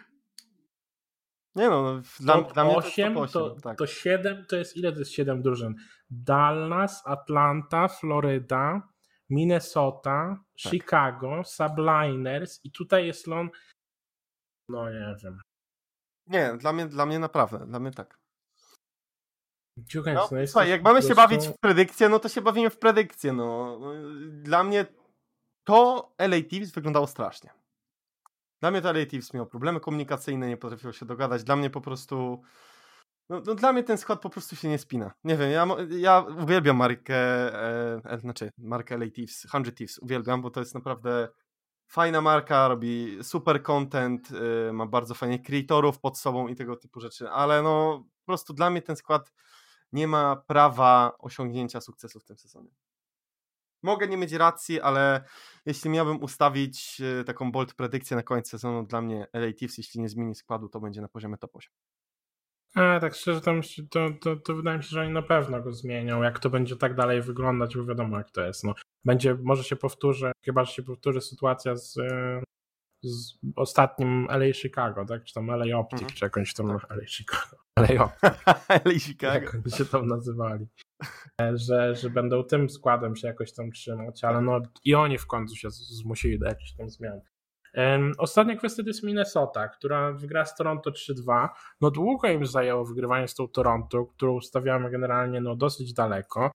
Nie 1.56 1.69
no, 1.69 1.84
no 1.84 2.01
dla, 2.19 2.41
dla 2.41 2.63
mnie 2.63 2.75
8, 2.75 3.13
to, 3.13 3.21
8, 3.21 3.34
to, 3.34 3.56
tak. 3.62 3.77
to 3.77 3.88
7 3.88 4.45
to 4.49 4.56
jest 4.56 4.77
ile 4.77 4.91
to 4.91 4.99
jest 4.99 5.12
7 5.12 5.41
drużyn? 5.41 5.75
Dallas, 6.10 7.01
Atlanta, 7.06 7.88
Floryda, 7.88 8.82
Minnesota, 9.30 10.38
tak. 10.63 10.72
Chicago, 10.72 11.44
Subliners 11.44 12.60
i 12.63 12.72
tutaj 12.72 13.08
jest 13.08 13.28
Lon. 13.28 13.50
No 14.70 14.90
nie 14.90 15.16
wiem. 15.24 15.42
Nie, 16.28 16.58
dla 16.58 16.74
mnie, 16.74 16.86
dla 16.86 17.06
mnie 17.06 17.20
naprawdę, 17.20 17.66
dla 17.66 17.80
mnie 17.80 17.92
tak. 17.92 18.20
No, 19.96 20.30
no 20.32 20.48
słuchaj, 20.48 20.70
jak 20.70 20.84
mamy 20.84 21.02
się 21.02 21.16
bawić 21.16 21.48
w 21.48 21.60
predykcję, 21.60 22.10
no 22.10 22.20
to 22.20 22.30
się 22.30 22.42
bawimy 22.42 22.70
w 22.70 22.80
predykcję. 22.80 23.34
No. 23.34 23.80
Dla 24.30 24.63
mnie 24.63 24.86
to 25.63 26.10
LA 26.18 26.42
Thieves 26.50 26.72
wyglądało 26.72 27.08
strasznie. 27.08 27.54
Dla 28.62 28.72
mnie 28.72 28.82
to 28.82 28.90
LA 28.90 29.06
Thieves 29.06 29.34
miał 29.34 29.46
problemy 29.46 29.80
komunikacyjne, 29.80 30.48
nie 30.48 30.58
potrafiło 30.58 30.94
się 30.94 31.06
dogadać. 31.06 31.44
Dla 31.44 31.56
mnie 31.56 31.70
po 31.70 31.82
prostu... 31.82 32.42
No, 33.30 33.42
no, 33.46 33.56
dla 33.56 33.74
mnie 33.74 33.84
ten 33.84 33.98
skład 33.98 34.22
po 34.22 34.30
prostu 34.30 34.56
się 34.56 34.70
nie 34.70 34.78
spina. 34.78 35.12
Nie 35.24 35.38
wiem, 35.38 35.52
ja, 35.52 35.68
ja 35.90 36.26
uwielbiam 36.44 36.78
markę, 36.78 37.16
e, 37.16 38.02
e, 38.06 38.20
znaczy 38.20 38.52
markę 38.58 38.96
LA 38.96 39.06
Thieves, 39.12 39.48
100 39.48 39.72
Thieves, 39.72 40.00
uwielbiam, 40.00 40.42
bo 40.42 40.50
to 40.50 40.60
jest 40.60 40.76
naprawdę 40.76 41.30
fajna 41.88 42.22
marka, 42.22 42.68
robi 42.68 43.18
super 43.22 43.63
content, 43.63 44.32
y, 44.70 44.74
ma 44.74 44.86
bardzo 44.86 45.13
fajnych 45.13 45.42
kreatorów 45.42 46.00
pod 46.00 46.18
sobą 46.18 46.48
i 46.48 46.56
tego 46.56 46.76
typu 46.76 47.00
rzeczy, 47.00 47.30
ale 47.30 47.62
no 47.62 48.04
po 48.20 48.26
prostu 48.26 48.54
dla 48.54 48.70
mnie 48.70 48.82
ten 48.82 48.96
skład 48.96 49.34
nie 49.92 50.08
ma 50.08 50.36
prawa 50.36 51.16
osiągnięcia 51.20 51.82
sukcesu 51.82 52.20
w 52.20 52.24
tym 52.24 52.38
sezonie. 52.38 52.70
Mogę 53.84 54.08
nie 54.08 54.18
mieć 54.18 54.32
racji, 54.32 54.82
ale 54.82 55.24
jeśli 55.66 55.90
miałbym 55.90 56.24
ustawić 56.24 57.02
e, 57.02 57.24
taką 57.24 57.52
bold 57.52 57.74
predykcję 57.74 58.18
na 58.18 58.24
koniec 58.24 58.50
sezonu, 58.50 58.84
dla 58.84 59.02
mnie 59.02 59.28
LA 59.34 59.54
Thieves, 59.54 59.78
jeśli 59.78 60.02
nie 60.02 60.10
zmieni 60.10 60.36
składu, 60.36 60.70
to 60.70 60.80
będzie 60.80 61.02
na 61.02 61.08
poziomie 61.08 61.38
top 61.38 61.56
8. 61.56 61.74
A, 62.75 62.99
tak 62.99 63.15
szczerze, 63.15 63.41
to, 63.41 63.51
to, 63.89 64.10
to, 64.21 64.36
to, 64.36 64.56
wydaje 64.56 64.77
mi 64.77 64.84
się, 64.84 64.89
że 64.89 65.01
oni 65.01 65.13
na 65.13 65.21
pewno 65.21 65.62
go 65.62 65.73
zmienią. 65.73 66.23
Jak 66.23 66.39
to 66.39 66.49
będzie 66.49 66.75
tak 66.75 66.95
dalej 66.95 67.21
wyglądać, 67.21 67.77
bo 67.77 67.86
wiadomo 67.86 68.17
jak 68.17 68.32
to 68.32 68.41
jest. 68.41 68.63
No, 68.63 68.73
będzie, 69.06 69.38
może 69.43 69.63
się 69.63 69.75
powtórzy, 69.75 70.32
chyba 70.45 70.65
że 70.65 70.73
się 70.73 70.84
powtórzy 70.84 71.21
sytuacja 71.21 71.75
z, 71.75 71.97
e, 71.97 72.41
z 73.03 73.34
ostatnim 73.56 74.27
LA 74.30 74.53
Chicago, 74.53 75.06
tak? 75.06 75.23
Czy 75.23 75.34
tam 75.34 75.49
LA 75.49 75.77
Optic, 75.77 76.01
mhm. 76.01 76.17
czy 76.17 76.25
jakąś 76.25 76.53
tam 76.53 76.80
tak. 76.80 76.91
LA 76.91 77.06
Chicago. 77.08 77.58
LA 77.80 78.03
Optic. 78.03 78.45
LA 78.86 78.99
Chicago. 78.99 79.45
Jak 79.45 79.56
oni 79.56 79.71
się 79.71 79.86
tam 79.86 80.08
nazywali. 80.08 80.67
E, 81.41 81.58
że, 81.58 81.95
że 81.95 82.10
będą 82.10 82.43
tym 82.43 82.69
składem 82.69 83.15
się 83.15 83.27
jakoś 83.27 83.53
tam 83.53 83.71
trzymać, 83.71 84.23
ale 84.23 84.41
no 84.41 84.62
i 84.84 84.95
oni 84.95 85.17
w 85.17 85.27
końcu 85.27 85.56
się 85.56 85.69
zmusili 85.69 86.39
do 86.39 86.45
jakichś 86.45 86.73
tam 86.73 86.89
zmian. 86.89 87.21
Ostatnia 88.18 88.56
kwestia 88.56 88.84
to 88.84 88.90
jest 88.90 89.04
Minnesota, 89.04 89.68
która 89.68 90.12
wygra 90.12 90.46
z 90.46 90.56
Toronto 90.56 90.92
3-2. 90.92 91.50
No 91.82 91.92
długo 91.92 92.30
im 92.30 92.46
zajęło 92.46 92.86
wygrywanie 92.86 93.28
z 93.28 93.36
tą 93.36 93.48
Toronto, 93.48 94.06
którą 94.06 94.34
ustawiamy 94.34 94.92
generalnie 94.92 95.42
no 95.42 95.56
dosyć 95.56 95.94
daleko. 95.94 96.52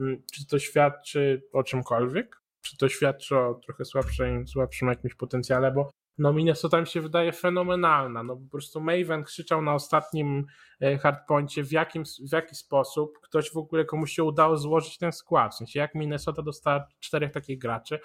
Mm, 0.00 0.22
czy 0.32 0.46
to 0.46 0.58
świadczy 0.58 1.42
o 1.52 1.62
czymkolwiek? 1.62 2.40
Czy 2.62 2.76
to 2.76 2.88
świadczy 2.88 3.38
o 3.38 3.54
trochę 3.54 3.84
słabszym, 3.84 4.48
słabszym 4.48 4.88
jakimś 4.88 5.14
potencjale? 5.14 5.72
Bo 5.72 5.90
no 6.18 6.32
Minnesota 6.32 6.80
mi 6.80 6.86
się 6.86 7.00
wydaje 7.00 7.32
fenomenalna. 7.32 8.22
No 8.22 8.36
po 8.36 8.50
prostu 8.50 8.80
Maven 8.80 9.24
krzyczał 9.24 9.62
na 9.62 9.74
ostatnim 9.74 10.46
e, 10.80 10.98
hardpoincie 10.98 11.64
w, 11.64 11.72
jakim, 11.72 12.04
w 12.28 12.32
jaki 12.32 12.54
sposób 12.54 13.18
ktoś 13.22 13.52
w 13.52 13.56
ogóle 13.56 13.84
komuś 13.84 14.12
się 14.12 14.24
udało 14.24 14.56
złożyć 14.56 14.98
ten 14.98 15.12
skład. 15.12 15.54
W 15.54 15.56
sensie 15.56 15.78
jak 15.78 15.94
Minnesota 15.94 16.42
dostała 16.42 16.86
czterech 17.00 17.32
takich 17.32 17.58
graczy. 17.58 17.98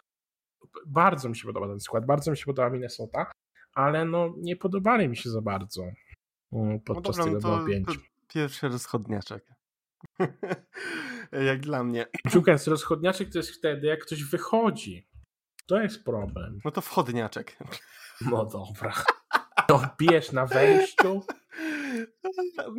Bardzo 0.88 1.30
mi 1.30 1.36
się 1.36 1.48
podoba 1.48 1.68
ten 1.68 1.80
skład, 1.80 2.06
bardzo 2.06 2.32
mi 2.32 2.38
się 2.38 2.46
podoba 2.46 2.70
Minnesota, 2.70 3.32
ale 3.74 4.06
no 4.06 4.34
nie 4.38 4.56
podobali 4.56 5.10
mi 5.10 5.18
się 5.18 5.30
za 5.30 5.42
bardzo 5.42 5.84
mm, 6.54 6.80
podczas 6.80 7.18
no 7.18 7.26
dobra, 7.26 7.40
tego 7.40 7.82
no 7.88 7.94
Pierwszy 8.28 8.70
rozchodniaczek. 8.70 9.46
jak 11.50 11.60
dla 11.60 11.84
mnie. 11.84 12.06
Szukając 12.34 12.68
rozchodniaczek 12.68 13.30
to 13.32 13.40
jest 13.40 13.52
wtedy, 13.52 13.88
jak 13.88 14.06
ktoś 14.06 14.24
wychodzi. 14.24 15.10
To 15.66 15.82
jest 15.82 16.04
problem. 16.04 16.60
No 16.66 16.72
to 16.72 16.82
wchodniaczek. 16.82 17.58
No 18.22 18.46
dobra. 18.46 18.94
To 19.68 19.82
bijesz 19.98 20.32
na 20.32 20.46
wejściu? 20.46 21.22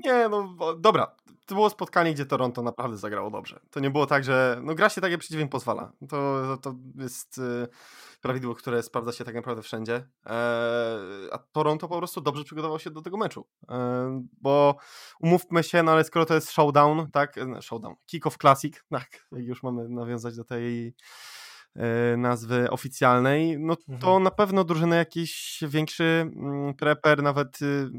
Nie, 0.04 0.28
no 0.28 0.56
dobra. 0.78 1.16
To 1.46 1.54
było 1.54 1.70
spotkanie, 1.70 2.14
gdzie 2.14 2.26
Toronto 2.26 2.62
naprawdę 2.62 2.96
zagrało 2.96 3.30
dobrze. 3.30 3.60
To 3.70 3.80
nie 3.80 3.90
było 3.90 4.06
tak, 4.06 4.24
że 4.24 4.60
no 4.62 4.74
gra 4.74 4.88
się 4.88 5.00
tak, 5.00 5.10
jak 5.10 5.20
przeciwnik 5.20 5.50
pozwala. 5.50 5.92
To, 6.08 6.58
to 6.62 6.74
jest 6.98 7.38
y, 7.38 7.68
prawidło, 8.20 8.54
które 8.54 8.82
sprawdza 8.82 9.12
się 9.12 9.24
tak 9.24 9.34
naprawdę 9.34 9.62
wszędzie. 9.62 10.08
E, 10.26 10.30
a 11.32 11.38
Toronto 11.38 11.88
po 11.88 11.98
prostu 11.98 12.20
dobrze 12.20 12.44
przygotował 12.44 12.78
się 12.78 12.90
do 12.90 13.02
tego 13.02 13.16
meczu. 13.16 13.46
E, 13.68 14.22
bo 14.40 14.76
umówmy 15.20 15.62
się, 15.62 15.82
no 15.82 15.92
ale 15.92 16.04
skoro 16.04 16.26
to 16.26 16.34
jest 16.34 16.50
showdown, 16.50 17.10
tak? 17.10 17.38
E, 17.38 17.62
showdown. 17.62 17.94
Kick-off 18.06 18.38
Classic, 18.40 18.84
tak? 18.90 19.26
Jak 19.32 19.46
już 19.46 19.62
mamy 19.62 19.88
nawiązać 19.88 20.36
do 20.36 20.44
tej 20.44 20.94
E, 21.76 22.16
nazwy 22.16 22.70
oficjalnej, 22.70 23.58
no 23.58 23.76
to 23.76 24.06
mhm. 24.06 24.22
na 24.22 24.30
pewno 24.30 24.64
drużyny 24.64 24.96
jakiś 24.96 25.62
większy 25.68 26.04
mm, 26.04 26.74
preper, 26.74 27.22
nawet 27.22 27.62
y, 27.62 27.90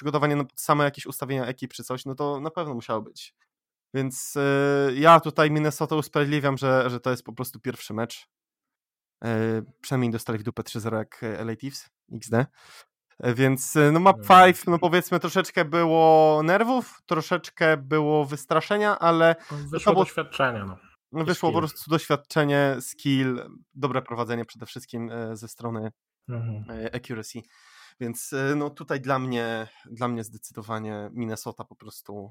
przygotowanie 0.00 0.36
na 0.36 0.44
same 0.56 0.84
jakieś 0.84 1.06
ustawienia 1.06 1.46
ekip 1.46 1.72
czy 1.72 1.84
coś, 1.84 2.04
no 2.04 2.14
to 2.14 2.40
na 2.40 2.50
pewno 2.50 2.74
musiało 2.74 3.02
być. 3.02 3.34
Więc 3.94 4.36
e, 4.36 4.90
ja 4.94 5.20
tutaj 5.20 5.50
Minnesota 5.50 5.96
usprawiedliwiam, 5.96 6.58
że, 6.58 6.90
że 6.90 7.00
to 7.00 7.10
jest 7.10 7.22
po 7.22 7.32
prostu 7.32 7.60
pierwszy 7.60 7.94
mecz. 7.94 8.26
E, 9.24 9.62
przynajmniej 9.80 10.10
dostali 10.10 10.38
w 10.38 10.42
dupę 10.42 10.62
3-0 10.62 10.96
jak 10.96 11.20
LA 11.22 11.56
Thieves, 11.56 11.90
XD. 12.12 12.32
Więc 13.34 13.74
no 13.92 14.00
map 14.00 14.16
5, 14.28 14.66
no 14.66 14.78
powiedzmy 14.78 15.20
troszeczkę 15.20 15.64
było 15.64 16.42
nerwów, 16.42 17.02
troszeczkę 17.06 17.76
było 17.76 18.24
wystraszenia, 18.24 18.98
ale... 18.98 19.36
Wyszło 19.50 19.92
było... 19.92 20.04
doświadczenia, 20.04 20.64
no. 20.64 20.78
No 21.12 21.24
wyszło 21.24 21.48
skill. 21.48 21.54
po 21.54 21.58
prostu 21.58 21.90
doświadczenie, 21.90 22.76
skill, 22.80 23.40
dobre 23.74 24.02
prowadzenie 24.02 24.44
przede 24.44 24.66
wszystkim 24.66 25.10
ze 25.32 25.48
strony 25.48 25.90
mhm. 26.28 26.64
Accuracy. 26.94 27.42
Więc 28.00 28.32
e, 28.32 28.54
no 28.56 28.70
tutaj 28.70 29.00
dla 29.00 29.18
mnie, 29.18 29.68
dla 29.90 30.08
mnie 30.08 30.24
zdecydowanie 30.24 31.10
Minnesota 31.12 31.64
po 31.64 31.76
prostu 31.76 32.30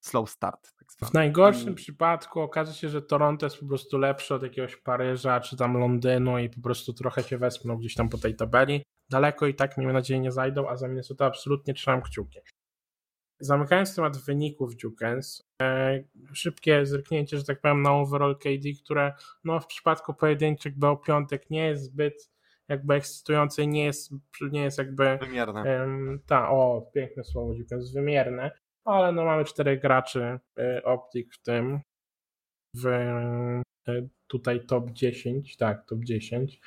slow 0.00 0.30
start. 0.30 0.72
Tak 0.78 1.10
w 1.10 1.14
najgorszym 1.14 1.74
przypadku 1.74 2.40
okaże 2.40 2.74
się, 2.74 2.88
że 2.88 3.02
Toronto 3.02 3.46
jest 3.46 3.58
po 3.58 3.66
prostu 3.66 3.98
lepsze 3.98 4.34
od 4.34 4.42
jakiegoś 4.42 4.76
Paryża 4.76 5.40
czy 5.40 5.56
tam 5.56 5.76
Londynu 5.76 6.38
i 6.38 6.50
po 6.50 6.60
prostu 6.60 6.92
trochę 6.92 7.22
się 7.22 7.38
wespną 7.38 7.76
gdzieś 7.76 7.94
tam 7.94 8.08
po 8.08 8.18
tej 8.18 8.36
tabeli. 8.36 8.82
Daleko 9.10 9.46
i 9.46 9.54
tak 9.54 9.78
miejmy 9.78 9.92
nadzieję 9.92 10.20
nie 10.20 10.32
zajdą, 10.32 10.68
a 10.68 10.76
za 10.76 10.88
Minnesota 10.88 11.26
absolutnie 11.26 11.74
trzymam 11.74 12.02
kciuki. 12.02 12.38
Zamykając 13.40 13.94
temat 13.94 14.16
wyników 14.16 14.82
Jukens, 14.82 15.42
e, 15.62 16.04
szybkie 16.32 16.86
zerknięcie, 16.86 17.38
że 17.38 17.44
tak 17.44 17.60
powiem, 17.60 17.82
na 17.82 17.92
overall 17.92 18.38
KD, 18.38 18.68
które 18.84 19.14
no, 19.44 19.60
w 19.60 19.66
przypadku 19.66 20.14
pojedynczych 20.14 20.78
BO 20.78 20.96
piątek 20.96 21.50
nie 21.50 21.66
jest 21.66 21.84
zbyt 21.84 22.30
jakby 22.70 22.94
ekscytujące, 22.94 23.66
nie 23.66 23.84
jest, 23.84 24.12
nie 24.50 24.62
jest 24.62 24.78
jakby... 24.78 25.18
Wymierne. 25.20 25.64
ta, 26.26 26.50
o, 26.50 26.90
piękne 26.94 27.24
słowo 27.24 27.52
Jukens, 27.52 27.92
wymierne, 27.92 28.50
ale 28.84 29.12
no 29.12 29.24
mamy 29.24 29.44
czterech 29.44 29.80
graczy 29.80 30.38
y, 30.58 30.84
Optik 30.84 31.34
w 31.34 31.42
tym, 31.42 31.80
w 32.76 32.86
y, 33.88 34.08
tutaj 34.26 34.66
top 34.66 34.90
10, 34.90 35.56
tak, 35.56 35.86
top 35.86 36.04
10. 36.04 36.60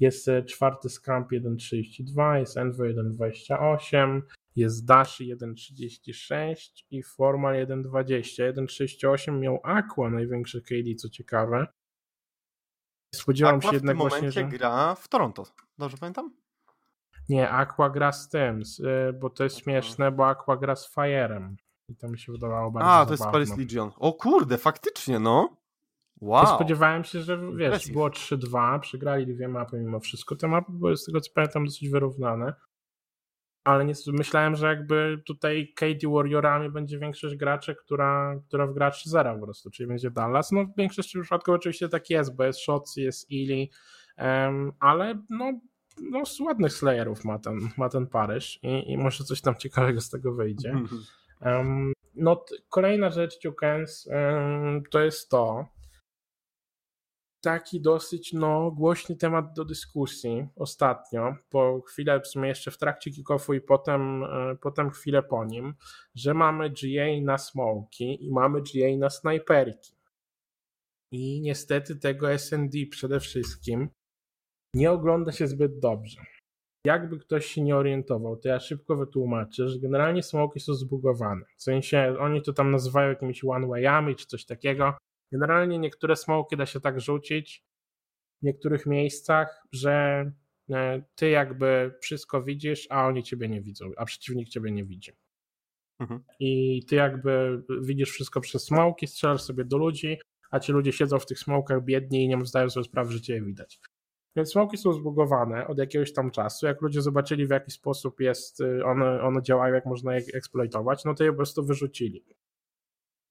Jest 0.00 0.28
e, 0.28 0.42
czwarty 0.42 0.88
Scamp 0.88 1.30
1.32, 1.30 2.34
jest 2.34 2.56
Envo 2.56 2.84
1.28, 2.84 4.22
jest 4.56 4.86
Dashi 4.86 5.36
1.36 5.36 6.84
i 6.90 7.02
Formal 7.02 7.54
1.20. 7.54 8.52
1.38 8.52 9.38
miał 9.38 9.60
Aqua 9.62 10.10
największy 10.10 10.62
KD, 10.62 10.94
co 10.94 11.08
ciekawe. 11.08 11.66
Spodziewam 13.14 13.56
Aqua 13.56 13.70
się 13.70 13.76
jednak 13.76 13.96
w 13.96 13.98
tym 13.98 14.08
momencie 14.08 14.30
że... 14.30 14.44
gra 14.44 14.94
w 14.94 15.08
Toronto, 15.08 15.44
dobrze 15.78 15.96
pamiętam? 15.96 16.30
Nie, 17.28 17.50
Aqua 17.50 17.90
gra 17.90 18.12
z 18.12 18.28
tym, 18.28 18.62
bo 19.20 19.30
to 19.30 19.44
jest 19.44 19.58
śmieszne, 19.58 20.12
bo 20.12 20.28
Aqua 20.28 20.56
gra 20.56 20.76
z 20.76 20.94
Fire'em. 20.94 21.54
I 21.88 21.96
to 21.96 22.08
mi 22.08 22.18
się 22.18 22.32
wydawało 22.32 22.70
bardzo 22.70 22.90
A, 22.90 23.06
to 23.06 23.12
jest 23.12 23.24
Paris 23.24 23.56
Legion. 23.56 23.90
O 23.96 24.12
kurde, 24.12 24.58
faktycznie, 24.58 25.18
no. 25.18 25.56
Wow. 26.20 26.46
Spodziewałem 26.46 27.04
się, 27.04 27.20
że 27.20 27.36
wiesz, 27.36 27.48
Impressive. 27.50 27.92
było 27.92 28.08
3-2, 28.08 28.80
przegrali 28.80 29.26
dwie 29.26 29.48
mapy 29.48 29.80
mimo 29.80 30.00
wszystko. 30.00 30.36
Te 30.36 30.48
mapy 30.48 30.72
były 30.72 30.96
z 30.96 31.04
tego 31.04 31.20
co 31.20 31.30
pamiętam 31.34 31.64
dosyć 31.64 31.88
wyrównane 31.88 32.54
ale 33.64 33.84
nie, 33.84 33.94
myślałem, 34.06 34.56
że 34.56 34.66
jakby 34.66 35.22
tutaj 35.26 35.72
KD 35.76 36.08
Warriorami 36.08 36.70
będzie 36.70 36.98
większość 36.98 37.36
graczy, 37.36 37.74
która, 37.74 38.40
która 38.48 38.66
w 38.66 38.74
graczy 38.74 39.10
zera 39.10 39.34
po 39.34 39.44
prostu, 39.44 39.70
czyli 39.70 39.86
będzie 39.86 40.10
Dallas. 40.10 40.52
No 40.52 40.64
w 40.64 40.76
większości 40.76 41.20
przypadków 41.20 41.54
oczywiście 41.54 41.88
tak 41.88 42.10
jest, 42.10 42.36
bo 42.36 42.44
jest 42.44 42.60
Shots, 42.60 42.96
jest 42.96 43.30
Ili, 43.30 43.70
um, 44.18 44.72
ale 44.80 45.22
no, 45.30 45.60
no 46.00 46.26
z 46.26 46.40
ładnych 46.40 46.72
Slayerów 46.72 47.24
ma 47.24 47.38
ten, 47.38 47.58
ma 47.76 47.88
ten 47.88 48.06
Paryż 48.06 48.58
i, 48.62 48.92
i 48.92 48.98
może 48.98 49.24
coś 49.24 49.40
tam 49.40 49.56
ciekawego 49.56 50.00
z 50.00 50.10
tego 50.10 50.32
wyjdzie. 50.34 50.74
Um, 51.40 51.92
no 52.14 52.44
kolejna 52.68 53.10
rzecz, 53.10 53.44
Jukens, 53.44 54.06
um, 54.06 54.82
to 54.90 55.00
jest 55.00 55.28
to, 55.28 55.66
taki 57.42 57.80
dosyć 57.80 58.32
no, 58.32 58.70
głośny 58.70 59.16
temat 59.16 59.52
do 59.52 59.64
dyskusji 59.64 60.46
ostatnio, 60.56 61.36
po 61.50 61.80
chwilę 61.80 62.20
w 62.20 62.26
sumie 62.26 62.48
jeszcze 62.48 62.70
w 62.70 62.78
trakcie 62.78 63.10
kickoffu 63.10 63.54
i 63.54 63.60
potem, 63.60 64.24
e, 64.24 64.56
potem 64.60 64.90
chwilę 64.90 65.22
po 65.22 65.44
nim, 65.44 65.74
że 66.14 66.34
mamy 66.34 66.70
GA 66.70 67.20
na 67.22 67.38
smoki 67.38 68.24
i 68.24 68.30
mamy 68.30 68.60
GA 68.60 68.96
na 68.98 69.10
snajperki. 69.10 69.92
I 71.12 71.40
niestety 71.40 71.96
tego 71.96 72.38
SND 72.38 72.78
przede 72.90 73.20
wszystkim 73.20 73.88
nie 74.74 74.90
ogląda 74.90 75.32
się 75.32 75.46
zbyt 75.46 75.78
dobrze. 75.78 76.20
Jakby 76.86 77.18
ktoś 77.18 77.46
się 77.46 77.62
nie 77.62 77.76
orientował, 77.76 78.36
to 78.36 78.48
ja 78.48 78.60
szybko 78.60 78.96
wytłumaczę, 78.96 79.68
że 79.68 79.78
generalnie 79.78 80.22
smoki 80.22 80.60
są 80.60 80.74
zbugowane. 80.74 81.44
W 81.56 81.62
sensie 81.62 82.16
oni 82.20 82.42
to 82.42 82.52
tam 82.52 82.70
nazywają 82.70 83.08
jakimiś 83.08 83.44
one-wayami 83.44 84.16
czy 84.16 84.26
coś 84.26 84.44
takiego 84.44 84.94
Generalnie 85.32 85.78
niektóre 85.78 86.16
smoki 86.16 86.56
da 86.56 86.66
się 86.66 86.80
tak 86.80 87.00
rzucić 87.00 87.64
w 88.42 88.44
niektórych 88.44 88.86
miejscach, 88.86 89.62
że 89.72 90.24
e, 90.70 91.02
ty 91.14 91.30
jakby 91.30 91.94
wszystko 92.00 92.42
widzisz, 92.42 92.86
a 92.90 93.06
oni 93.06 93.22
ciebie 93.22 93.48
nie 93.48 93.60
widzą, 93.60 93.90
a 93.96 94.04
przeciwnik 94.04 94.48
ciebie 94.48 94.72
nie 94.72 94.84
widzi. 94.84 95.12
Mhm. 96.00 96.24
I 96.40 96.80
ty 96.88 96.96
jakby 96.96 97.62
widzisz 97.82 98.10
wszystko 98.10 98.40
przez 98.40 98.64
smoki, 98.64 99.06
strzelasz 99.06 99.42
sobie 99.42 99.64
do 99.64 99.78
ludzi, 99.78 100.18
a 100.50 100.60
ci 100.60 100.72
ludzie 100.72 100.92
siedzą 100.92 101.18
w 101.18 101.26
tych 101.26 101.38
smokach 101.38 101.84
biedni 101.84 102.24
i 102.24 102.28
nie 102.28 102.46
zdają 102.46 102.70
sobie 102.70 102.84
sprawy, 102.84 103.12
że 103.12 103.20
cię 103.20 103.42
widać. 103.42 103.80
Więc 104.36 104.52
smoki 104.52 104.76
są 104.76 104.92
zbugowane 104.92 105.66
od 105.66 105.78
jakiegoś 105.78 106.12
tam 106.12 106.30
czasu. 106.30 106.66
Jak 106.66 106.82
ludzie 106.82 107.02
zobaczyli, 107.02 107.46
w 107.46 107.50
jaki 107.50 107.70
sposób 107.70 108.20
jest, 108.20 108.60
y, 108.60 108.84
one, 108.84 109.22
one 109.22 109.42
działają, 109.42 109.74
jak 109.74 109.86
można 109.86 110.14
je 110.14 110.22
eksploitować, 110.34 111.04
no 111.04 111.14
to 111.14 111.24
je 111.24 111.30
po 111.30 111.36
prostu 111.36 111.64
wyrzucili. 111.64 112.24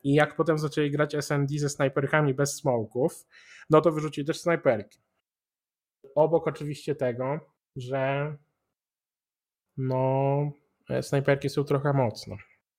I 0.04 0.14
jak 0.14 0.36
potem 0.36 0.58
zaczęli 0.58 0.92
grać 0.92 1.16
SND 1.16 1.60
ze 1.60 1.70
snajperkami 1.70 2.34
bez 2.34 2.56
smoków, 2.56 3.28
no 3.70 3.82
to 3.82 3.92
wyrzucili 3.92 4.28
też 4.28 4.42
snajperki. 4.42 5.00
Obok 6.16 6.48
oczywiście 6.48 6.96
tego, 6.96 7.40
że 7.76 8.36
no 9.78 10.52
e, 10.90 11.04
snajperki 11.04 11.50
są 11.50 11.64
trochę 11.64 11.94
mocno 11.94 12.36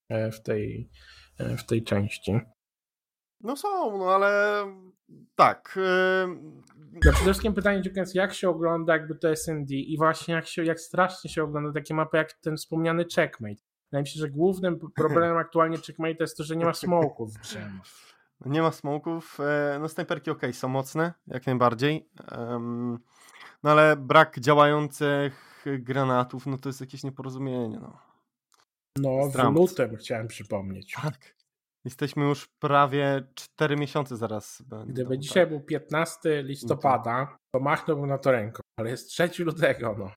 e, 0.09 0.31
w 0.31 0.41
tej, 0.41 0.89
e, 1.39 1.57
w 1.57 1.65
tej 1.65 1.83
części. 1.83 2.39
No 3.41 3.55
są, 3.55 3.97
no 3.97 4.05
ale 4.05 4.65
tak. 5.35 5.73
Yy... 5.75 6.63
No 6.93 6.99
przede 7.11 7.23
wszystkim 7.23 7.53
pytanie, 7.53 7.81
jak 8.13 8.33
się 8.33 8.49
ogląda 8.49 8.93
jakby 8.93 9.15
to 9.15 9.35
SND 9.35 9.71
i 9.71 9.97
właśnie 9.97 10.33
jak, 10.33 10.47
się, 10.47 10.63
jak 10.63 10.79
strasznie 10.79 11.29
się 11.29 11.43
ogląda 11.43 11.73
takie 11.73 11.93
mapy 11.93 12.17
jak 12.17 12.33
ten 12.33 12.57
wspomniany 12.57 13.05
Checkmate. 13.15 13.61
Wydaje 13.93 14.03
mi 14.03 14.07
się, 14.07 14.19
że 14.19 14.29
głównym 14.29 14.79
problemem 14.95 15.37
aktualnie 15.45 15.77
Checkmate 15.77 16.15
jest 16.19 16.37
to, 16.37 16.43
że 16.43 16.55
nie 16.55 16.65
ma 16.65 16.73
smoków 16.73 17.33
w 17.33 17.37
grze. 17.37 17.71
Nie 18.45 18.61
ma 18.61 18.71
smoków. 18.71 19.39
E, 19.39 19.77
no 19.79 19.89
snajperki 19.89 20.31
ok, 20.31 20.41
są 20.51 20.67
mocne, 20.67 21.13
jak 21.27 21.47
najbardziej. 21.47 22.09
No 23.63 23.71
ale 23.71 23.95
brak 23.95 24.39
działających 24.39 25.63
granatów, 25.79 26.45
no 26.45 26.57
to 26.57 26.69
jest 26.69 26.81
jakieś 26.81 27.03
nieporozumienie. 27.03 27.79
No, 27.79 27.99
no 28.97 29.29
w 29.29 29.55
lutym 29.55 29.95
chciałem 29.95 30.27
przypomnieć. 30.27 30.93
Tak. 31.01 31.35
Jesteśmy 31.85 32.23
już 32.23 32.47
prawie 32.47 33.23
4 33.35 33.75
miesiące 33.75 34.17
zaraz. 34.17 34.63
Gdyby 34.87 35.19
dzisiaj 35.19 35.43
tak. 35.43 35.49
był 35.49 35.61
15 35.61 36.43
listopada, 36.43 37.37
to 37.51 37.59
machnąłbym 37.59 38.09
na 38.09 38.17
to 38.17 38.31
ręką. 38.31 38.61
ale 38.79 38.89
jest 38.89 39.09
3 39.09 39.43
lutego, 39.43 39.95
no. 39.99 40.11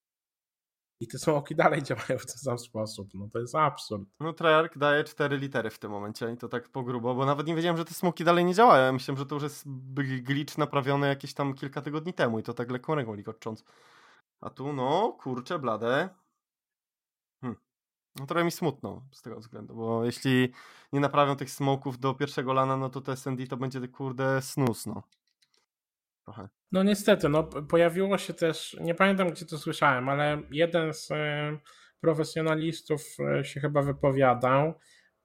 I 1.00 1.08
te 1.08 1.18
smoki 1.18 1.54
dalej 1.64 1.82
działają 1.82 2.18
w 2.18 2.26
ten 2.26 2.38
sam 2.38 2.58
sposób. 2.58 3.08
No 3.14 3.28
to 3.32 3.38
jest 3.38 3.54
absurd. 3.54 4.08
No 4.20 4.32
Treyarch 4.32 4.78
daje 4.78 5.04
cztery 5.04 5.38
litery 5.38 5.70
w 5.70 5.78
tym 5.78 5.90
momencie 5.90 6.32
i 6.32 6.36
to 6.36 6.48
tak 6.48 6.68
po 6.68 6.82
grubo, 6.82 7.14
bo 7.14 7.26
nawet 7.26 7.46
nie 7.46 7.54
wiedziałem, 7.54 7.76
że 7.76 7.84
te 7.84 7.94
smoki 7.94 8.24
dalej 8.24 8.44
nie 8.44 8.54
działają. 8.54 8.92
Myślałem, 8.92 9.18
że 9.18 9.26
to 9.26 9.34
już 9.34 9.42
jest 9.42 9.68
glitch 10.22 10.58
naprawiony 10.58 11.08
jakieś 11.08 11.34
tam 11.34 11.54
kilka 11.54 11.82
tygodni 11.82 12.14
temu 12.14 12.38
i 12.38 12.42
to 12.42 12.54
tak 12.54 12.70
lekką 12.70 12.94
ręką 12.94 13.14
ligocząc. 13.14 13.64
A 14.40 14.50
tu 14.50 14.72
no, 14.72 15.16
kurczę, 15.20 15.58
blade. 15.58 16.08
Hm. 17.42 17.56
No 18.16 18.26
trochę 18.26 18.44
mi 18.44 18.50
smutno 18.50 19.02
z 19.12 19.22
tego 19.22 19.40
względu, 19.40 19.74
bo 19.74 20.04
jeśli 20.04 20.52
nie 20.92 21.00
naprawią 21.00 21.36
tych 21.36 21.50
smoków 21.50 21.98
do 21.98 22.14
pierwszego 22.14 22.52
lana, 22.52 22.76
no 22.76 22.90
to 22.90 23.00
te 23.00 23.16
SND 23.16 23.46
to 23.46 23.56
będzie 23.56 23.88
kurde 23.88 24.42
snus, 24.42 24.86
no. 24.86 25.02
Trochę. 26.24 26.48
No 26.72 26.82
niestety, 26.82 27.28
no 27.28 27.44
pojawiło 27.44 28.18
się 28.18 28.34
też, 28.34 28.76
nie 28.80 28.94
pamiętam 28.94 29.30
gdzie 29.30 29.46
to 29.46 29.58
słyszałem, 29.58 30.08
ale 30.08 30.42
jeden 30.50 30.94
z 30.94 31.10
e, 31.10 31.58
profesjonalistów 32.00 33.02
e, 33.38 33.44
się 33.44 33.60
chyba 33.60 33.82
wypowiadał 33.82 34.74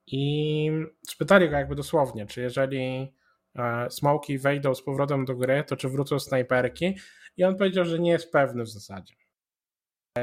i 0.07 0.71
spytali 1.07 1.49
go 1.49 1.55
jakby 1.55 1.75
dosłownie, 1.75 2.25
czy 2.25 2.41
jeżeli 2.41 3.13
e, 3.55 3.89
smoki 3.89 4.37
wejdą 4.37 4.75
z 4.75 4.83
powrotem 4.83 5.25
do 5.25 5.35
gry, 5.35 5.63
to 5.67 5.75
czy 5.75 5.89
wrócą 5.89 6.19
snajperki 6.19 6.97
i 7.37 7.43
on 7.43 7.57
powiedział, 7.57 7.85
że 7.85 7.99
nie 7.99 8.11
jest 8.11 8.31
pewny 8.31 8.63
w 8.63 8.69
zasadzie. 8.69 9.13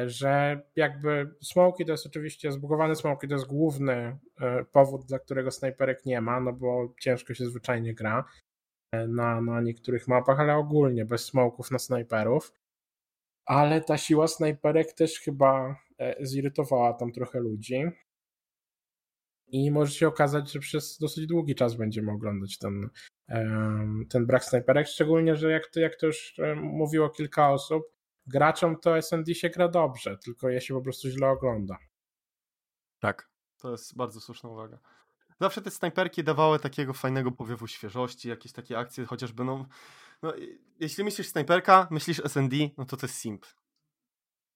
Że 0.06 0.62
jakby 0.76 1.30
smoki 1.42 1.84
to 1.84 1.92
jest 1.92 2.06
oczywiście, 2.06 2.52
zbugowane 2.52 2.96
smoki 2.96 3.28
to 3.28 3.34
jest 3.34 3.46
główny 3.46 4.18
powód, 4.72 5.06
dla 5.06 5.18
którego 5.18 5.50
snajperek 5.50 6.06
nie 6.06 6.20
ma, 6.20 6.40
no 6.40 6.52
bo 6.52 6.94
ciężko 7.00 7.34
się 7.34 7.46
zwyczajnie 7.46 7.94
gra 7.94 8.24
na, 8.92 9.40
na 9.40 9.60
niektórych 9.60 10.08
mapach, 10.08 10.40
ale 10.40 10.56
ogólnie 10.56 11.04
bez 11.04 11.24
smoków 11.24 11.70
na 11.70 11.78
snajperów. 11.78 12.52
Ale 13.46 13.80
ta 13.80 13.98
siła 13.98 14.28
snajperek 14.28 14.92
też 14.92 15.20
chyba 15.20 15.76
e, 15.98 16.26
zirytowała 16.26 16.92
tam 16.92 17.12
trochę 17.12 17.40
ludzi. 17.40 17.84
I 19.46 19.70
może 19.70 19.92
się 19.92 20.08
okazać, 20.08 20.52
że 20.52 20.58
przez 20.58 20.98
dosyć 20.98 21.26
długi 21.26 21.54
czas 21.54 21.74
będziemy 21.74 22.12
oglądać 22.12 22.58
ten, 22.58 22.88
ten 24.10 24.26
brak 24.26 24.44
snajperek. 24.44 24.86
Szczególnie, 24.86 25.36
że 25.36 25.50
jak 25.50 25.66
to, 25.66 25.80
jak 25.80 25.96
to 25.96 26.06
już 26.06 26.38
e, 26.38 26.54
mówiło 26.54 27.10
kilka 27.10 27.50
osób, 27.50 27.82
graczom 28.26 28.80
to 28.80 29.02
SND 29.02 29.34
się 29.34 29.50
gra 29.50 29.68
dobrze, 29.68 30.18
tylko 30.24 30.48
je 30.48 30.60
się 30.60 30.74
po 30.74 30.82
prostu 30.82 31.08
źle 31.10 31.28
ogląda. 31.28 31.78
Tak, 33.00 33.30
to 33.58 33.70
jest 33.70 33.96
bardzo 33.96 34.20
słuszna 34.20 34.50
uwaga 34.50 34.78
zawsze 35.40 35.62
te 35.62 35.70
snajperki 35.70 36.24
dawały 36.24 36.58
takiego 36.58 36.92
fajnego 36.92 37.32
powiewu 37.32 37.66
świeżości, 37.66 38.28
jakieś 38.28 38.52
takie 38.52 38.78
akcje, 38.78 39.04
chociażby 39.04 39.44
no, 39.44 39.66
no 40.22 40.32
jeśli 40.80 41.04
myślisz 41.04 41.28
snajperka, 41.28 41.88
myślisz 41.90 42.22
SND, 42.24 42.56
no 42.78 42.84
to 42.84 42.96
to 42.96 43.06
jest 43.06 43.18
simp. 43.18 43.46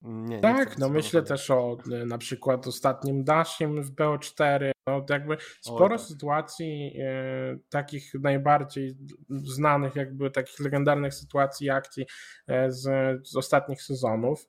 Nie, 0.02 0.40
tak, 0.40 0.78
no 0.78 0.88
myślę 0.88 1.22
też 1.22 1.50
o 1.50 1.78
y, 1.92 2.06
na 2.06 2.18
przykład 2.18 2.66
ostatnim 2.66 3.24
Dashim 3.24 3.82
w 3.82 3.94
BO4. 3.94 4.70
No 4.86 5.04
jakby 5.10 5.36
sporo 5.60 5.98
tak. 5.98 6.06
sytuacji 6.06 6.96
e, 7.00 7.58
takich 7.68 8.14
najbardziej 8.14 8.96
znanych, 9.28 9.96
jakby 9.96 10.30
takich 10.30 10.60
legendarnych 10.60 11.14
sytuacji 11.14 11.70
akcji 11.70 12.06
e, 12.46 12.72
z, 12.72 12.82
z 13.28 13.36
ostatnich 13.36 13.82
sezonów. 13.82 14.48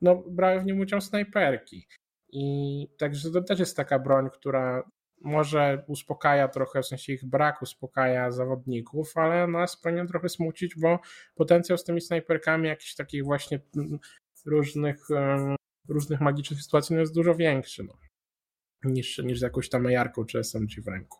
No, 0.00 0.22
brały 0.30 0.60
w 0.60 0.64
nim 0.64 0.80
udział 0.80 1.00
snajperki. 1.00 1.86
I 2.32 2.88
także 2.98 3.30
to 3.30 3.42
też 3.42 3.58
jest 3.58 3.76
taka 3.76 3.98
broń, 3.98 4.28
która 4.32 4.90
może 5.24 5.84
uspokaja 5.86 6.48
trochę, 6.48 6.82
w 6.82 6.86
sensie 6.86 7.12
ich 7.12 7.24
brak 7.24 7.62
uspokaja 7.62 8.30
zawodników, 8.30 9.16
ale 9.16 9.46
nas 9.46 9.76
powinien 9.76 10.06
trochę 10.06 10.28
smucić, 10.28 10.74
bo 10.76 10.98
potencjał 11.34 11.78
z 11.78 11.84
tymi 11.84 12.00
snajperkami 12.00 12.68
jakichś 12.68 12.94
takich 12.94 13.24
właśnie 13.24 13.60
różnych, 14.46 15.08
różnych 15.88 16.20
magicznych 16.20 16.62
sytuacji 16.62 16.94
no 16.94 17.00
jest 17.00 17.14
dużo 17.14 17.34
większy 17.34 17.84
no, 17.84 17.94
niż, 18.84 19.18
niż 19.18 19.38
z 19.38 19.42
jakąś 19.42 19.68
tam 19.68 19.84
jarką 19.84 20.24
czy 20.24 20.38
SMG 20.38 20.82
w 20.84 20.88
ręku. 20.88 21.18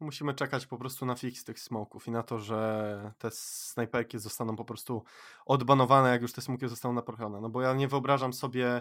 Musimy 0.00 0.34
czekać 0.34 0.66
po 0.66 0.78
prostu 0.78 1.06
na 1.06 1.14
fix 1.14 1.44
tych 1.44 1.60
smoków 1.60 2.06
i 2.06 2.10
na 2.10 2.22
to, 2.22 2.38
że 2.38 3.12
te 3.18 3.30
snajperki 3.30 4.18
zostaną 4.18 4.56
po 4.56 4.64
prostu 4.64 5.04
odbanowane, 5.46 6.10
jak 6.10 6.22
już 6.22 6.32
te 6.32 6.40
smoki 6.40 6.68
zostaną 6.68 6.94
naprawione. 6.94 7.40
No 7.40 7.50
bo 7.50 7.62
ja 7.62 7.74
nie 7.74 7.88
wyobrażam 7.88 8.32
sobie 8.32 8.80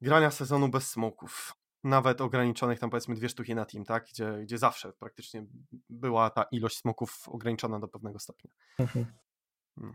grania 0.00 0.30
sezonu 0.30 0.68
bez 0.68 0.90
smoków 0.90 1.54
nawet 1.84 2.20
ograniczonych 2.20 2.78
tam 2.78 2.90
powiedzmy 2.90 3.14
dwie 3.14 3.28
sztuki 3.28 3.54
na 3.54 3.64
team, 3.64 3.84
tak? 3.84 4.06
Gdzie, 4.08 4.38
gdzie 4.42 4.58
zawsze 4.58 4.92
praktycznie 4.92 5.46
była 5.88 6.30
ta 6.30 6.42
ilość 6.42 6.78
smoków 6.78 7.28
ograniczona 7.28 7.80
do 7.80 7.88
pewnego 7.88 8.18
stopnia. 8.18 8.50
Mhm. 8.78 9.06
No. 9.76 9.92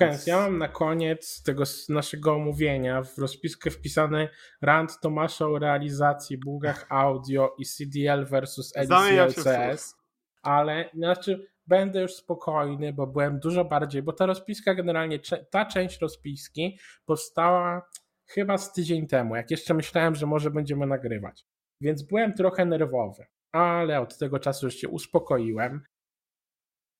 Więc... 0.00 0.26
ja 0.26 0.36
mam 0.36 0.58
na 0.58 0.68
koniec 0.68 1.42
tego 1.42 1.64
naszego 1.88 2.34
omówienia 2.34 3.02
w 3.02 3.18
rozpiskę 3.18 3.70
wpisany 3.70 4.28
rant 4.62 5.00
Tomasza 5.00 5.46
o 5.46 5.58
realizacji, 5.58 6.38
bugach 6.38 6.86
audio 6.88 7.54
i 7.58 7.64
CDL 7.64 8.26
versus 8.26 8.72
LCS, 8.76 9.96
ale 10.42 10.90
znaczy 10.94 11.46
będę 11.66 12.02
już 12.02 12.14
spokojny, 12.14 12.92
bo 12.92 13.06
byłem 13.06 13.40
dużo 13.40 13.64
bardziej, 13.64 14.02
bo 14.02 14.12
ta 14.12 14.26
rozpiska 14.26 14.74
generalnie, 14.74 15.18
ta 15.50 15.66
część 15.66 16.00
rozpiski 16.00 16.78
powstała 17.04 17.82
chyba 18.30 18.58
z 18.58 18.72
tydzień 18.72 19.06
temu, 19.06 19.36
jak 19.36 19.50
jeszcze 19.50 19.74
myślałem, 19.74 20.14
że 20.14 20.26
może 20.26 20.50
będziemy 20.50 20.86
nagrywać. 20.86 21.44
Więc 21.82 22.02
byłem 22.02 22.34
trochę 22.34 22.64
nerwowy, 22.64 23.26
ale 23.54 24.00
od 24.00 24.18
tego 24.18 24.38
czasu 24.38 24.66
już 24.66 24.74
się 24.74 24.88
uspokoiłem 24.88 25.82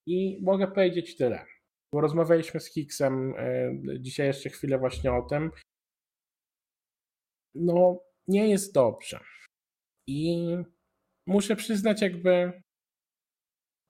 i 0.06 0.42
mogę 0.42 0.66
powiedzieć 0.66 1.16
tyle. 1.16 1.46
Bo 1.94 2.00
rozmawialiśmy 2.00 2.60
z 2.60 2.74
Hicksem 2.74 3.34
e, 3.36 3.72
dzisiaj 4.00 4.26
jeszcze 4.26 4.50
chwilę 4.50 4.78
właśnie 4.78 5.12
o 5.12 5.22
tym. 5.22 5.50
No, 7.54 8.02
nie 8.28 8.48
jest 8.48 8.74
dobrze. 8.74 9.20
I 10.08 10.56
muszę 11.26 11.56
przyznać, 11.56 12.02
jakby 12.02 12.62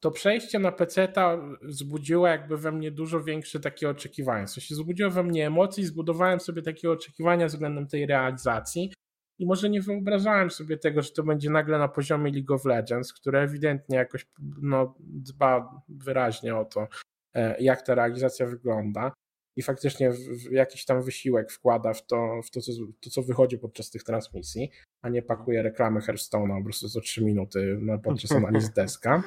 to 0.01 0.11
przejście 0.11 0.59
na 0.59 0.73
PC-ta 0.73 1.39
wzbudziło 1.63 2.27
jakby 2.27 2.57
we 2.57 2.73
mnie 2.73 2.91
dużo 2.91 3.23
większe 3.23 3.61
takie 3.61 3.89
oczekiwania. 3.89 4.47
W 4.47 4.51
sensie 4.51 4.75
wzbudziło 4.75 5.11
we 5.11 5.23
mnie 5.23 5.47
emocje 5.47 5.85
i 5.85 5.87
zbudowałem 5.87 6.41
sobie 6.41 6.63
takie 6.63 6.91
oczekiwania 6.91 7.47
względem 7.47 7.87
tej 7.87 8.07
realizacji. 8.07 8.93
I 9.39 9.47
może 9.47 9.71
nie 9.71 9.83
wyobrażałem 9.83 10.51
sobie 10.51 10.79
tego, 10.79 11.03
że 11.03 11.11
to 11.11 11.23
będzie 11.23 11.51
nagle 11.51 11.79
na 11.79 11.89
poziomie 11.89 12.33
League 12.33 12.55
of 12.55 12.65
Legends, 12.65 13.13
które 13.13 13.43
ewidentnie 13.43 13.97
jakoś 13.97 14.27
no, 14.63 14.95
dba 14.99 15.83
wyraźnie 15.89 16.57
o 16.57 16.65
to, 16.65 16.89
e, 17.35 17.63
jak 17.63 17.83
ta 17.83 17.95
realizacja 17.95 18.47
wygląda 18.47 19.13
i 19.57 19.63
faktycznie 19.63 20.13
jakiś 20.51 20.85
tam 20.85 21.03
wysiłek 21.03 21.53
wkłada 21.53 21.95
w 21.95 22.07
to, 22.07 22.41
w 22.45 22.51
to, 22.51 22.61
co, 22.61 22.73
to, 23.01 23.11
co 23.11 23.23
wychodzi 23.23 23.59
podczas 23.59 23.91
tych 23.91 24.05
transmisji, 24.05 24.71
a 25.03 25.09
nie 25.09 25.23
pakuje 25.23 25.63
reklamy 25.63 26.01
Hearthstone'a 26.01 26.59
po 26.59 26.65
prostu 26.65 26.89
co 26.89 27.01
3 27.01 27.25
minuty 27.25 27.81
podczas 28.03 28.33
analiz 28.43 28.71
deska 28.71 29.23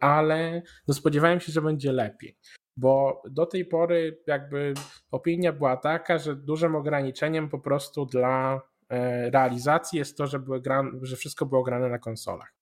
ale 0.00 0.62
no 0.88 0.94
spodziewałem 0.94 1.40
się, 1.40 1.52
że 1.52 1.62
będzie 1.62 1.92
lepiej. 1.92 2.36
Bo 2.76 3.22
do 3.30 3.46
tej 3.46 3.64
pory 3.64 4.22
jakby 4.26 4.74
opinia 5.10 5.52
była 5.52 5.76
taka, 5.76 6.18
że 6.18 6.36
dużym 6.36 6.74
ograniczeniem 6.74 7.48
po 7.48 7.58
prostu 7.58 8.06
dla 8.06 8.60
e, 8.88 9.30
realizacji 9.30 9.98
jest 9.98 10.16
to, 10.16 10.26
że, 10.26 10.38
były 10.38 10.60
gran, 10.60 11.00
że 11.02 11.16
wszystko 11.16 11.46
było 11.46 11.62
grane 11.62 11.88
na 11.88 11.98
konsolach. 11.98 12.54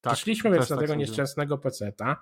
Tak, 0.00 0.16
Szliśmy 0.16 0.50
więc 0.50 0.70
na 0.70 0.76
tak 0.76 0.86
tego 0.86 0.94
nieszczęsnego 0.94 1.58
peceta 1.58 2.16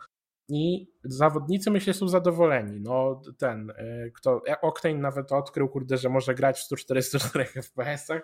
i 0.48 0.92
zawodnicy 1.04 1.70
myślę 1.70 1.94
są 1.94 2.08
zadowoleni. 2.08 2.80
No 2.80 3.20
ten, 3.38 3.70
e, 3.70 4.10
kto 4.10 4.42
Octane 4.62 4.94
nawet 4.94 5.32
odkrył, 5.32 5.68
kurde, 5.68 5.96
że 5.96 6.08
może 6.08 6.34
grać 6.34 6.58
w 6.58 6.62
144 6.62 7.44
FPS-ach, 7.44 8.22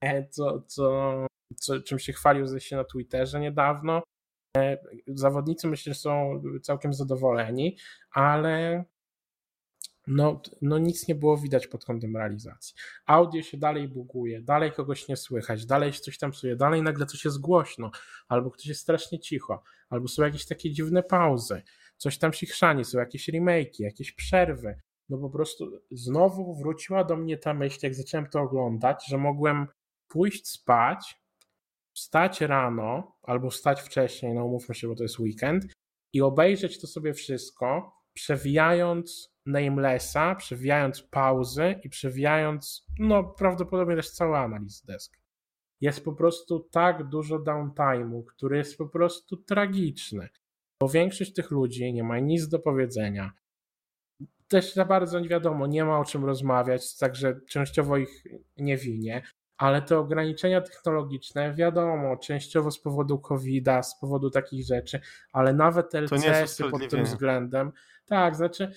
e, 0.00 0.28
co, 0.28 0.62
co, 0.66 1.26
co, 1.56 1.80
czym 1.80 1.98
się 1.98 2.12
chwalił 2.12 2.46
ze 2.46 2.60
się 2.60 2.76
na 2.76 2.84
Twitterze 2.84 3.40
niedawno. 3.40 4.02
Zawodnicy 5.06 5.68
myślę, 5.68 5.94
że 5.94 6.00
są 6.00 6.42
całkiem 6.62 6.92
zadowoleni, 6.94 7.76
ale 8.10 8.84
no, 10.06 10.42
no 10.62 10.78
nic 10.78 11.08
nie 11.08 11.14
było 11.14 11.36
widać 11.36 11.66
pod 11.66 11.84
kątem 11.84 12.16
realizacji. 12.16 12.74
Audio 13.06 13.42
się 13.42 13.56
dalej 13.58 13.88
buguje, 13.88 14.42
dalej 14.42 14.72
kogoś 14.72 15.08
nie 15.08 15.16
słychać, 15.16 15.66
dalej 15.66 15.92
się 15.92 16.00
coś 16.00 16.18
tam 16.18 16.30
psuje, 16.30 16.56
dalej 16.56 16.82
nagle 16.82 17.06
coś 17.06 17.24
jest 17.24 17.40
głośno, 17.40 17.90
albo 18.28 18.50
ktoś 18.50 18.66
jest 18.66 18.80
strasznie 18.80 19.18
cicho, 19.18 19.62
albo 19.88 20.08
są 20.08 20.22
jakieś 20.22 20.46
takie 20.46 20.70
dziwne 20.70 21.02
pauzy, 21.02 21.62
coś 21.96 22.18
tam 22.18 22.32
się 22.32 22.46
chrzani, 22.46 22.84
są 22.84 22.98
jakieś 22.98 23.28
remake'i, 23.28 23.80
jakieś 23.80 24.12
przerwy. 24.12 24.80
No 25.08 25.18
po 25.18 25.30
prostu 25.30 25.70
znowu 25.90 26.54
wróciła 26.54 27.04
do 27.04 27.16
mnie 27.16 27.38
ta 27.38 27.54
myśl, 27.54 27.78
jak 27.82 27.94
zacząłem 27.94 28.26
to 28.26 28.40
oglądać, 28.40 29.06
że 29.08 29.18
mogłem 29.18 29.66
pójść 30.08 30.48
spać, 30.48 31.20
wstać 31.96 32.40
rano 32.40 33.16
albo 33.22 33.50
wstać 33.50 33.80
wcześniej, 33.80 34.34
no 34.34 34.44
umówmy 34.44 34.74
się, 34.74 34.88
bo 34.88 34.94
to 34.94 35.02
jest 35.02 35.18
weekend, 35.18 35.66
i 36.12 36.22
obejrzeć 36.22 36.80
to 36.80 36.86
sobie 36.86 37.14
wszystko, 37.14 37.96
przewijając 38.14 39.36
namelessa, 39.46 40.34
przewijając 40.34 41.02
pauzy 41.02 41.80
i 41.84 41.88
przewijając, 41.88 42.86
no 42.98 43.24
prawdopodobnie 43.24 43.96
też 43.96 44.10
cały 44.10 44.36
analiz 44.36 44.84
desk. 44.84 45.16
Jest 45.80 46.04
po 46.04 46.12
prostu 46.12 46.60
tak 46.60 47.08
dużo 47.08 47.38
downtime'u, 47.38 48.24
który 48.24 48.56
jest 48.56 48.78
po 48.78 48.88
prostu 48.88 49.36
tragiczny. 49.36 50.28
Bo 50.80 50.88
większość 50.88 51.34
tych 51.34 51.50
ludzi 51.50 51.92
nie 51.92 52.04
ma 52.04 52.18
nic 52.18 52.48
do 52.48 52.58
powiedzenia. 52.58 53.32
też 54.48 54.74
za 54.74 54.84
bardzo 54.84 55.20
nie 55.20 55.28
wiadomo, 55.28 55.66
nie 55.66 55.84
ma 55.84 55.98
o 55.98 56.04
czym 56.04 56.24
rozmawiać, 56.24 56.96
także 56.96 57.40
częściowo 57.48 57.96
ich 57.96 58.24
nie 58.56 58.76
winię, 58.76 59.22
ale 59.58 59.82
te 59.82 59.98
ograniczenia 59.98 60.60
technologiczne, 60.60 61.54
wiadomo, 61.54 62.16
częściowo 62.16 62.70
z 62.70 62.78
powodu 62.78 63.18
COVID-a, 63.18 63.82
z 63.82 64.00
powodu 64.00 64.30
takich 64.30 64.66
rzeczy, 64.66 65.00
ale 65.32 65.52
nawet 65.54 65.94
LCS-y 65.94 66.70
pod 66.70 66.88
tym 66.88 67.04
względem, 67.04 67.72
tak, 68.06 68.36
znaczy 68.36 68.72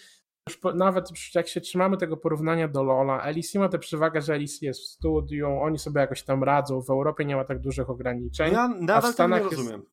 już 0.49 0.57
po, 0.57 0.73
nawet 0.73 1.09
jak 1.35 1.47
się 1.47 1.61
trzymamy 1.61 1.97
tego 1.97 2.17
porównania 2.17 2.67
do 2.67 2.83
Lola, 2.83 3.29
LEC 3.29 3.55
ma 3.55 3.69
tę 3.69 3.79
przewagę, 3.79 4.21
że 4.21 4.37
LEC 4.37 4.61
jest 4.61 4.81
w 4.81 4.85
studiu, 4.85 5.49
oni 5.61 5.79
sobie 5.79 6.01
jakoś 6.01 6.23
tam 6.23 6.43
radzą, 6.43 6.81
w 6.81 6.89
Europie 6.89 7.25
nie 7.25 7.35
ma 7.35 7.43
tak 7.43 7.59
dużych 7.59 7.89
ograniczeń, 7.89 8.53
ja 8.53 8.67
nadal 8.67 8.97
a 8.97 9.01
w 9.01 9.13
Stanach 9.13 9.43
nie 9.43 9.49
rozumiem. 9.49 9.79
Jest, 9.79 9.91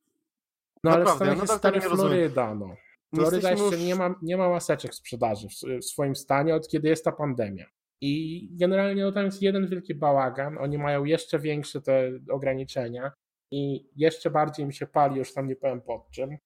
no 0.83 0.91
ale 0.91 1.05
w 1.05 1.09
Stanach 1.09 1.37
jest 1.37 1.53
stary 1.53 1.81
Floryda, 1.81 2.55
no. 2.55 2.75
Floryda 3.15 3.51
jeszcze 3.51 3.65
już... 3.65 3.85
nie, 3.85 3.95
ma, 3.95 4.15
nie 4.21 4.37
ma 4.37 4.49
maseczek 4.49 4.95
sprzedaży 4.95 5.47
w, 5.49 5.81
w 5.81 5.85
swoim 5.85 6.15
stanie, 6.15 6.55
od 6.55 6.67
kiedy 6.67 6.89
jest 6.89 7.05
ta 7.05 7.11
pandemia. 7.11 7.65
I 8.01 8.47
generalnie 8.51 9.03
no, 9.03 9.11
tam 9.11 9.25
jest 9.25 9.41
jeden 9.41 9.67
wielki 9.67 9.95
bałagan. 9.95 10.57
Oni 10.57 10.77
mają 10.77 11.03
jeszcze 11.03 11.39
większe 11.39 11.81
te 11.81 12.11
ograniczenia 12.29 13.11
i 13.51 13.89
jeszcze 13.95 14.29
bardziej 14.29 14.65
im 14.65 14.71
się 14.71 14.87
pali, 14.87 15.15
już 15.15 15.33
tam 15.33 15.47
nie 15.47 15.55
powiem 15.55 15.81
pod 15.81 16.09
czym. 16.11 16.37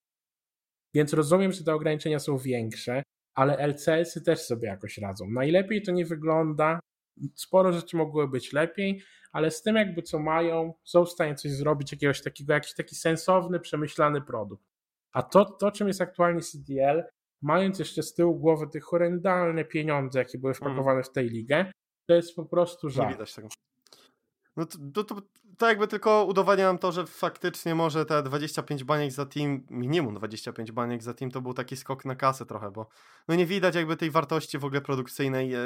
Więc 0.93 1.13
rozumiem, 1.13 1.51
że 1.51 1.63
te 1.63 1.73
ograniczenia 1.73 2.19
są 2.19 2.37
większe, 2.37 3.03
ale 3.35 3.57
LCS-y 3.57 4.21
też 4.21 4.39
sobie 4.39 4.67
jakoś 4.67 4.97
radzą. 4.97 5.29
Najlepiej 5.29 5.81
to 5.81 5.91
nie 5.91 6.05
wygląda. 6.05 6.79
Sporo 7.35 7.73
rzeczy 7.73 7.97
mogły 7.97 8.27
być 8.27 8.53
lepiej, 8.53 9.01
ale 9.31 9.51
z 9.51 9.61
tym 9.61 9.75
jakby 9.75 10.01
co 10.01 10.19
mają, 10.19 10.73
są 10.83 11.05
w 11.05 11.09
stanie 11.09 11.35
coś 11.35 11.51
zrobić, 11.51 11.91
jakiegoś 11.91 12.21
takiego, 12.21 12.53
jakiś 12.53 12.73
taki 12.73 12.95
sensowny, 12.95 13.59
przemyślany 13.59 14.21
produkt. 14.21 14.65
A 15.13 15.23
to, 15.23 15.45
to 15.45 15.71
czym 15.71 15.87
jest 15.87 16.01
aktualnie 16.01 16.41
CDL, 16.41 17.03
mając 17.41 17.79
jeszcze 17.79 18.03
z 18.03 18.13
tyłu 18.13 18.39
głowy 18.39 18.67
te 18.67 18.79
horrendalne 18.79 19.65
pieniądze, 19.65 20.19
jakie 20.19 20.37
były 20.37 20.53
wpakowane 20.53 20.91
mm. 20.91 21.03
w 21.03 21.11
tej 21.11 21.29
ligę, 21.29 21.71
to 22.09 22.15
jest 22.15 22.35
po 22.35 22.45
prostu 22.45 22.89
żal. 22.89 23.07
Nie 23.07 23.13
widać 23.13 23.35
tego. 23.35 23.47
No 24.57 24.65
to, 24.65 24.77
to, 24.93 25.03
to, 25.03 25.21
to 25.57 25.67
jakby 25.67 25.87
tylko 25.87 26.25
udowadnia 26.25 26.65
nam 26.65 26.77
to, 26.77 26.91
że 26.91 27.05
faktycznie 27.05 27.75
może 27.75 28.05
te 28.05 28.23
25 28.23 28.83
baniek 28.83 29.11
za 29.11 29.25
team, 29.25 29.63
minimum 29.69 30.15
25 30.15 30.71
baniek 30.71 31.03
za 31.03 31.13
team 31.13 31.31
to 31.31 31.41
był 31.41 31.53
taki 31.53 31.77
skok 31.77 32.05
na 32.05 32.15
kasę 32.15 32.45
trochę, 32.45 32.71
bo 32.71 32.87
no 33.27 33.35
nie 33.35 33.45
widać 33.45 33.75
jakby 33.75 33.97
tej 33.97 34.11
wartości 34.11 34.57
w 34.57 34.65
ogóle 34.65 34.81
produkcyjnej. 34.81 35.53
E, 35.53 35.59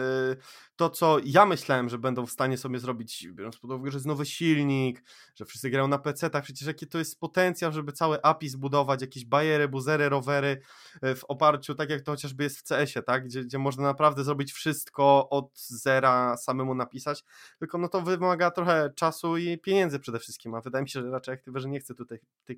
to, 0.76 0.90
co 0.90 1.18
ja 1.24 1.46
myślałem, 1.46 1.90
że 1.90 1.98
będą 1.98 2.26
w 2.26 2.32
stanie 2.32 2.58
sobie 2.58 2.80
zrobić, 2.80 3.28
biorąc 3.32 3.58
pod 3.58 3.72
uwagę, 3.72 3.92
że 3.92 3.96
jest 3.96 4.06
nowy 4.06 4.26
silnik, 4.26 5.04
że 5.36 5.46
wszyscy 5.46 5.70
grają 5.70 5.88
na 5.88 5.98
PC-tach, 5.98 6.44
przecież 6.44 6.68
jaki 6.68 6.88
to 6.88 6.98
jest 6.98 7.20
potencjał, 7.20 7.72
żeby 7.72 7.92
całe 7.92 8.26
API 8.26 8.50
zbudować, 8.50 9.02
jakieś 9.02 9.26
bajery, 9.26 9.68
buzery, 9.68 10.10
rowery 10.10 10.62
e, 11.02 11.16
w 11.16 11.24
oparciu, 11.24 11.76
tak 11.76 11.90
jak 11.90 12.02
to 12.02 12.12
chociażby 12.12 12.44
jest 12.44 12.60
w 12.60 12.64
CS-ie, 12.64 13.04
tak? 13.04 13.26
Gdzie, 13.26 13.44
gdzie 13.44 13.60
można 13.60 13.84
naprawdę 13.84 14.24
zrobić 14.24 14.54
wszystko 14.54 15.30
od 15.30 15.60
zera 15.60 16.38
samemu 16.38 16.76
napisać, 16.76 17.24
tylko 17.60 17.78
no 17.78 17.88
to 17.88 18.02
wymaga 18.02 18.52
trochę 18.52 18.90
czasu 18.96 19.38
i 19.38 19.58
pieniędzy 19.58 19.75
pieniędzy 19.76 20.00
przede 20.00 20.20
wszystkim, 20.20 20.56
a 20.56 20.62
wydaje 20.62 20.84
mi 20.84 20.90
się, 20.90 21.02
że 21.02 21.10
raczej 21.10 21.34
Activision 21.34 21.72
nie 21.72 21.80
chce 21.80 21.96
tutaj 21.96 22.20
tych 22.46 22.58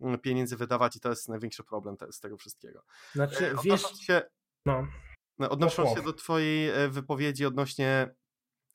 mm, 0.00 0.18
pieniędzy 0.18 0.56
wydawać 0.56 0.96
i 0.96 1.00
to 1.00 1.08
jest 1.10 1.28
największy 1.28 1.64
problem 1.64 1.96
z 2.10 2.20
tego 2.20 2.36
wszystkiego. 2.36 2.84
Znaczy, 3.12 3.50
e, 3.50 3.54
wiesz... 3.64 3.82
Się, 4.00 4.22
no. 4.66 4.86
no 5.38 5.50
odnosząc 5.50 5.90
się 5.94 6.02
do 6.02 6.12
twojej 6.12 6.68
e, 6.68 6.88
wypowiedzi 6.88 7.46
odnośnie 7.46 8.14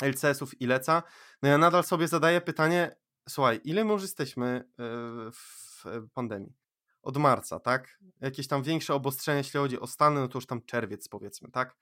LCS-ów 0.01 0.61
i 0.61 0.67
Leca, 0.67 1.03
no 1.41 1.49
ja 1.49 1.57
nadal 1.57 1.83
sobie 1.83 2.07
zadaję 2.07 2.41
pytanie, 2.41 2.95
słuchaj, 3.29 3.61
ile 3.63 3.85
my 3.85 3.93
już 3.93 4.01
jesteśmy 4.01 4.47
e, 4.47 4.83
w 5.31 6.09
pandemii? 6.13 6.53
Od 7.01 7.17
marca, 7.17 7.59
tak? 7.59 7.99
Jakieś 8.21 8.47
tam 8.47 8.63
większe 8.63 8.93
obostrzenia, 8.93 9.37
jeśli 9.37 9.59
chodzi 9.59 9.79
o 9.79 9.87
Stany, 9.87 10.19
no 10.19 10.27
to 10.27 10.37
już 10.37 10.45
tam 10.45 10.61
czerwiec 10.65 11.07
powiedzmy, 11.07 11.51
tak? 11.51 11.75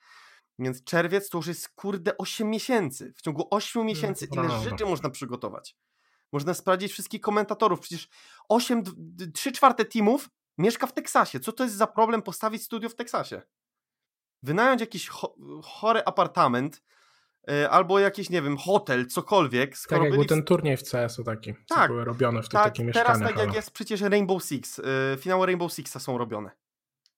Więc 0.60 0.84
czerwiec 0.84 1.30
to 1.30 1.38
już 1.38 1.48
jest 1.48 1.70
kurde 1.70 2.18
8 2.18 2.50
miesięcy. 2.50 3.14
W 3.16 3.22
ciągu 3.22 3.48
8 3.52 3.82
no, 3.82 3.86
miesięcy 3.86 4.28
ile 4.32 4.60
rzeczy 4.60 4.86
można 4.86 5.10
przygotować? 5.10 5.76
Można 6.32 6.54
sprawdzić 6.54 6.92
wszystkich 6.92 7.22
komentatorów. 7.22 7.80
Przecież 7.80 8.08
8, 8.50 8.84
3 9.34 9.52
czwarte 9.52 9.86
teamów 9.86 10.30
mieszka 10.58 10.88
w 10.88 10.94
Teksasie. 10.94 11.40
Co 11.40 11.52
to 11.52 11.64
jest 11.64 11.76
za 11.76 11.88
problem 11.88 12.22
postawić 12.22 12.64
studio 12.64 12.90
w 12.90 12.96
Teksasie? 12.96 13.42
Wynająć 14.44 14.82
jakiś 14.82 15.10
cho 15.10 15.36
chory 15.64 16.06
apartament 16.06 16.84
yy, 17.48 17.70
albo 17.70 18.00
jakiś, 18.00 18.30
nie 18.30 18.42
wiem, 18.42 18.58
hotel, 18.58 19.08
cokolwiek. 19.08 19.78
Skoro 19.78 20.02
tak, 20.02 20.06
jak 20.06 20.16
był 20.16 20.26
ten 20.26 20.44
turniej 20.44 20.78
w 20.78 20.84
CS-u 20.84 21.24
taki, 21.24 21.54
tak, 21.68 21.92
były 21.92 22.06
robione 22.06 22.42
w 22.42 22.44
tych 22.44 22.52
tak, 22.52 22.64
takich 22.64 22.86
mieszkaniach. 22.86 23.18
Teraz 23.18 23.30
tak 23.30 23.46
jak 23.46 23.56
jest 23.56 23.72
przecież 23.72 24.02
Rainbow 24.02 24.44
Six. 24.44 24.78
Yy, 24.78 24.84
finały 25.18 25.46
Rainbow 25.46 25.74
Sixa 25.74 26.00
są 26.00 26.18
robione. 26.18 26.52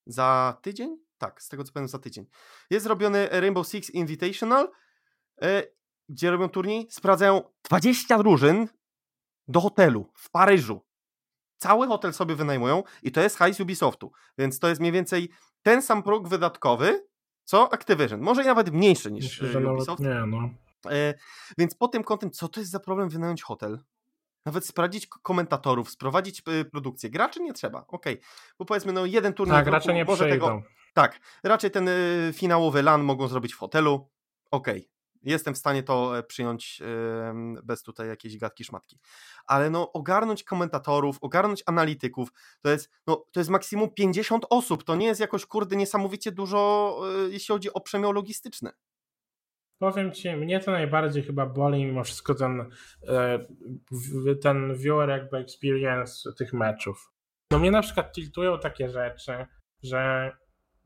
Za 0.05 0.57
tydzień? 0.61 1.08
Tak, 1.19 1.43
z 1.43 1.49
tego 1.49 1.63
co 1.63 1.73
pamiętam 1.73 1.91
za 1.91 1.99
tydzień. 1.99 2.25
Jest 2.69 2.85
robiony 2.85 3.27
Rainbow 3.31 3.67
Six 3.67 3.89
Invitational, 3.89 4.71
yy, 5.41 5.47
gdzie 6.09 6.31
robią 6.31 6.49
turniej, 6.49 6.87
sprawdzają 6.89 7.41
20 7.63 8.17
drużyn 8.17 8.67
do 9.47 9.61
hotelu 9.61 10.11
w 10.13 10.29
Paryżu. 10.29 10.81
Cały 11.57 11.87
hotel 11.87 12.13
sobie 12.13 12.35
wynajmują 12.35 12.83
i 13.03 13.11
to 13.11 13.21
jest 13.21 13.37
hajs 13.37 13.59
Ubisoftu, 13.59 14.11
więc 14.37 14.59
to 14.59 14.69
jest 14.69 14.81
mniej 14.81 14.91
więcej 14.91 15.29
ten 15.61 15.81
sam 15.81 16.03
próg 16.03 16.27
wydatkowy, 16.27 17.07
co 17.43 17.73
Activision. 17.73 18.21
Może 18.21 18.43
i 18.43 18.45
nawet 18.45 18.73
mniejszy 18.73 19.11
niż 19.11 19.41
Myślę, 19.41 19.61
że 19.61 19.73
Ubisoft. 19.73 20.01
nie, 20.01 20.23
no. 20.27 20.49
E, 20.85 21.13
więc 21.57 21.75
pod 21.75 21.91
tym 21.91 22.03
kątem, 22.03 22.31
co 22.31 22.47
to 22.47 22.59
jest 22.59 22.71
za 22.71 22.79
problem 22.79 23.09
wynająć 23.09 23.43
hotel? 23.43 23.79
Nawet 24.45 24.65
sprawdzić 24.65 25.07
komentatorów, 25.07 25.89
sprowadzić 25.89 26.43
produkcję. 26.71 27.09
Graczy 27.09 27.39
nie 27.39 27.53
trzeba, 27.53 27.85
okej. 27.87 28.13
Okay. 28.13 28.27
Bo 28.59 28.65
powiedzmy, 28.65 28.93
no 28.93 29.05
jeden 29.05 29.33
turniej... 29.33 29.65
Tak, 29.65 29.85
nie 29.85 30.05
może 30.05 30.29
tego, 30.29 30.61
Tak, 30.93 31.19
raczej 31.43 31.71
ten 31.71 31.87
y, 31.87 32.31
finałowy 32.33 32.83
LAN 32.83 33.03
mogą 33.03 33.27
zrobić 33.27 33.53
w 33.53 33.57
hotelu, 33.57 34.09
okej. 34.51 34.77
Okay 34.77 34.99
jestem 35.23 35.53
w 35.53 35.57
stanie 35.57 35.83
to 35.83 36.17
e, 36.17 36.23
przyjąć 36.23 36.81
bez 37.63 37.83
tutaj 37.83 38.07
jakiejś 38.07 38.37
gadki 38.37 38.63
szmatki. 38.63 38.99
Ale 39.45 39.69
no 39.69 39.91
ogarnąć 39.91 40.43
komentatorów, 40.43 41.17
ogarnąć 41.21 41.63
analityków, 41.65 42.29
to 42.61 42.69
jest, 42.69 42.91
no, 43.07 43.25
to 43.31 43.39
jest 43.39 43.49
maksimum 43.49 43.89
50 43.93 44.45
osób, 44.49 44.83
to 44.83 44.95
nie 44.95 45.05
jest 45.05 45.21
jakoś 45.21 45.45
kurde 45.45 45.75
niesamowicie 45.75 46.31
dużo, 46.31 47.01
e, 47.27 47.29
jeśli 47.29 47.53
chodzi 47.53 47.73
o 47.73 47.81
przemiał 47.81 48.11
logistyczny. 48.11 48.71
Powiem 49.79 50.11
Ci, 50.11 50.35
mnie 50.35 50.59
to 50.59 50.71
najbardziej 50.71 51.23
chyba 51.23 51.45
boli 51.45 51.85
mimo 51.85 52.03
wszystko 52.03 52.35
ten, 52.35 52.71
e, 53.07 53.45
ten 54.41 54.75
viewer 54.75 55.09
jakby 55.09 55.37
experience 55.37 56.33
tych 56.37 56.53
meczów. 56.53 57.11
No 57.51 57.59
mnie 57.59 57.71
na 57.71 57.81
przykład 57.81 58.11
tiltują 58.11 58.59
takie 58.59 58.89
rzeczy, 58.89 59.45
że 59.83 60.31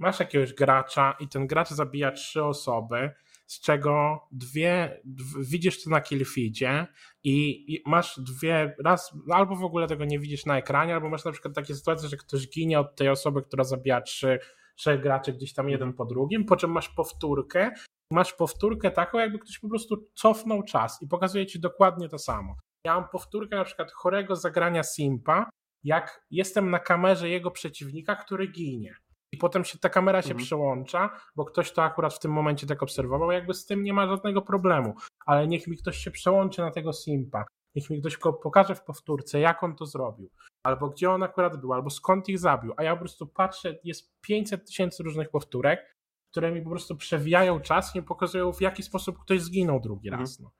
masz 0.03 0.19
jakiegoś 0.19 0.53
gracza 0.53 1.15
i 1.19 1.27
ten 1.27 1.47
gracz 1.47 1.69
zabija 1.69 2.11
trzy 2.11 2.43
osoby, 2.43 3.11
z 3.45 3.59
czego 3.59 4.21
dwie, 4.31 5.01
widzisz 5.39 5.83
to 5.83 5.89
na 5.89 6.01
killfeedzie 6.01 6.87
i, 7.23 7.65
i 7.73 7.83
masz 7.85 8.19
dwie, 8.19 8.75
raz 8.85 9.13
albo 9.31 9.55
w 9.55 9.63
ogóle 9.63 9.87
tego 9.87 10.05
nie 10.05 10.19
widzisz 10.19 10.45
na 10.45 10.57
ekranie, 10.57 10.93
albo 10.93 11.09
masz 11.09 11.25
na 11.25 11.31
przykład 11.31 11.55
takie 11.55 11.75
sytuacje, 11.75 12.09
że 12.09 12.17
ktoś 12.17 12.49
ginie 12.49 12.79
od 12.79 12.95
tej 12.95 13.09
osoby, 13.09 13.41
która 13.41 13.63
zabija 13.63 14.01
trzy, 14.01 14.39
trzech 14.75 15.01
graczy 15.01 15.33
gdzieś 15.33 15.53
tam 15.53 15.69
jeden 15.69 15.93
po 15.93 16.05
drugim, 16.05 16.45
po 16.45 16.55
czym 16.55 16.71
masz 16.71 16.89
powtórkę, 16.89 17.71
masz 18.11 18.33
powtórkę 18.33 18.91
taką, 18.91 19.17
jakby 19.17 19.39
ktoś 19.39 19.59
po 19.59 19.69
prostu 19.69 20.09
cofnął 20.13 20.63
czas 20.63 21.01
i 21.01 21.07
pokazuje 21.07 21.45
ci 21.45 21.59
dokładnie 21.59 22.09
to 22.09 22.17
samo. 22.17 22.55
Ja 22.85 22.95
mam 22.95 23.09
powtórkę 23.09 23.55
na 23.55 23.63
przykład 23.63 23.91
chorego 23.91 24.35
zagrania 24.35 24.83
Simpa, 24.83 25.49
jak 25.83 26.25
jestem 26.31 26.71
na 26.71 26.79
kamerze 26.79 27.29
jego 27.29 27.51
przeciwnika, 27.51 28.15
który 28.15 28.47
ginie 28.47 28.95
i 29.33 29.37
potem 29.37 29.65
się 29.65 29.77
ta 29.77 29.89
kamera 29.89 30.21
się 30.21 30.31
mhm. 30.31 30.45
przełącza, 30.45 31.09
bo 31.35 31.45
ktoś 31.45 31.71
to 31.71 31.83
akurat 31.83 32.13
w 32.13 32.19
tym 32.19 32.31
momencie 32.31 32.67
tak 32.67 32.83
obserwował, 32.83 33.31
jakby 33.31 33.53
z 33.53 33.65
tym 33.65 33.83
nie 33.83 33.93
ma 33.93 34.07
żadnego 34.07 34.41
problemu. 34.41 34.95
Ale 35.25 35.47
niech 35.47 35.67
mi 35.67 35.77
ktoś 35.77 35.97
się 35.97 36.11
przełączy 36.11 36.61
na 36.61 36.71
tego 36.71 36.93
simpa, 36.93 37.45
niech 37.75 37.89
mi 37.89 37.99
ktoś 37.99 38.17
go 38.17 38.33
pokaże 38.33 38.75
w 38.75 38.83
powtórce, 38.83 39.39
jak 39.39 39.63
on 39.63 39.75
to 39.75 39.85
zrobił, 39.85 40.29
albo 40.63 40.89
gdzie 40.89 41.11
on 41.11 41.23
akurat 41.23 41.61
był, 41.61 41.73
albo 41.73 41.89
skąd 41.89 42.29
ich 42.29 42.39
zabił, 42.39 42.73
a 42.77 42.83
ja 42.83 42.93
po 42.93 42.99
prostu 42.99 43.27
patrzę, 43.27 43.79
jest 43.83 44.21
500 44.21 44.65
tysięcy 44.67 45.03
różnych 45.03 45.29
powtórek, 45.29 45.95
które 46.31 46.51
mi 46.51 46.61
po 46.61 46.69
prostu 46.69 46.95
przewijają 46.95 47.59
czas 47.59 47.95
i 47.95 48.01
pokazują, 48.01 48.53
w 48.53 48.61
jaki 48.61 48.83
sposób 48.83 49.19
ktoś 49.19 49.41
zginął 49.41 49.79
drugi 49.79 50.07
mhm. 50.07 50.21
raz. 50.21 50.39
No. 50.39 50.51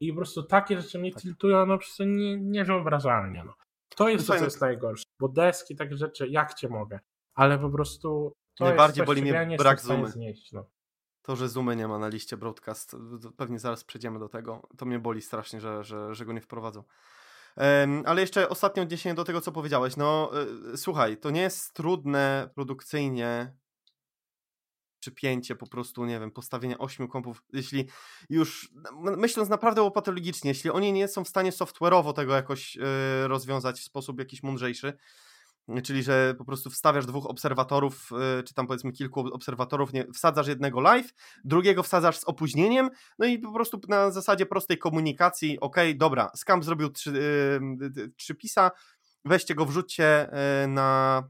I 0.00 0.12
po 0.12 0.16
prostu 0.16 0.42
takie 0.42 0.80
rzeczy 0.80 0.98
mnie 0.98 1.12
tak. 1.12 1.22
tiltują, 1.22 1.66
no 1.66 1.74
po 1.74 1.78
prostu 1.78 2.04
nie, 2.04 2.40
niewyobrażalnie. 2.40 3.44
No. 3.44 3.54
To 3.96 4.08
jest 4.08 4.26
to, 4.26 4.38
co 4.38 4.44
jest 4.44 4.60
najgorsze, 4.60 5.04
bo 5.20 5.28
deski, 5.28 5.76
takie 5.76 5.96
rzeczy, 5.96 6.28
jak 6.28 6.54
cię 6.54 6.68
mogę 6.68 6.98
ale 7.34 7.58
po 7.58 7.70
prostu 7.70 8.36
to 8.58 8.64
Najbardziej 8.64 9.04
boli 9.04 9.22
mnie 9.22 9.56
brak 9.58 9.80
zoomy. 9.80 10.10
Znieść, 10.10 10.52
no. 10.52 10.70
To, 11.22 11.36
że 11.36 11.48
zoomy 11.48 11.76
nie 11.76 11.88
ma 11.88 11.98
na 11.98 12.08
liście 12.08 12.36
broadcast, 12.36 12.96
pewnie 13.36 13.58
zaraz 13.58 13.84
przejdziemy 13.84 14.18
do 14.18 14.28
tego. 14.28 14.68
To 14.78 14.86
mnie 14.86 14.98
boli 14.98 15.22
strasznie, 15.22 15.60
że, 15.60 15.84
że, 15.84 16.14
że 16.14 16.24
go 16.24 16.32
nie 16.32 16.40
wprowadzą. 16.40 16.84
Um, 17.56 18.02
ale 18.06 18.20
jeszcze 18.20 18.48
ostatnie 18.48 18.82
odniesienie 18.82 19.14
do 19.14 19.24
tego, 19.24 19.40
co 19.40 19.52
powiedziałeś. 19.52 19.96
No, 19.96 20.30
y, 20.72 20.76
słuchaj, 20.76 21.16
to 21.16 21.30
nie 21.30 21.40
jest 21.40 21.74
trudne 21.74 22.50
produkcyjnie 22.54 23.56
przypięcie 25.02 25.56
po 25.56 25.66
prostu, 25.66 26.04
nie 26.04 26.20
wiem, 26.20 26.30
postawienia 26.30 26.78
ośmiu 26.78 27.08
kompów, 27.08 27.42
jeśli 27.52 27.88
już, 28.30 28.72
myśląc 29.00 29.48
naprawdę 29.48 29.90
patologicznie, 29.90 30.50
jeśli 30.50 30.70
oni 30.70 30.92
nie 30.92 31.08
są 31.08 31.24
w 31.24 31.28
stanie 31.28 31.50
software'owo 31.50 32.12
tego 32.12 32.34
jakoś 32.34 32.76
y, 32.76 32.80
rozwiązać 33.28 33.80
w 33.80 33.84
sposób 33.84 34.18
jakiś 34.18 34.42
mądrzejszy, 34.42 34.92
czyli 35.82 36.02
że 36.02 36.34
po 36.38 36.44
prostu 36.44 36.70
wstawiasz 36.70 37.06
dwóch 37.06 37.26
obserwatorów, 37.26 38.10
y, 38.40 38.42
czy 38.42 38.54
tam 38.54 38.66
powiedzmy 38.66 38.92
kilku 38.92 39.20
obserwatorów, 39.20 39.92
nie, 39.92 40.06
wsadzasz 40.14 40.46
jednego 40.46 40.80
live, 40.80 41.14
drugiego 41.44 41.82
wsadzasz 41.82 42.18
z 42.18 42.24
opóźnieniem, 42.24 42.90
no 43.18 43.26
i 43.26 43.38
po 43.38 43.52
prostu 43.52 43.80
na 43.88 44.10
zasadzie 44.10 44.46
prostej 44.46 44.78
komunikacji, 44.78 45.60
ok, 45.60 45.76
dobra, 45.94 46.30
Scam 46.34 46.62
zrobił 46.62 46.90
trzy, 46.90 47.12
yy, 47.96 48.12
trzy 48.16 48.34
pisa, 48.34 48.70
weźcie 49.24 49.54
go, 49.54 49.66
wrzućcie 49.66 50.28
yy, 50.62 50.68
na 50.68 51.22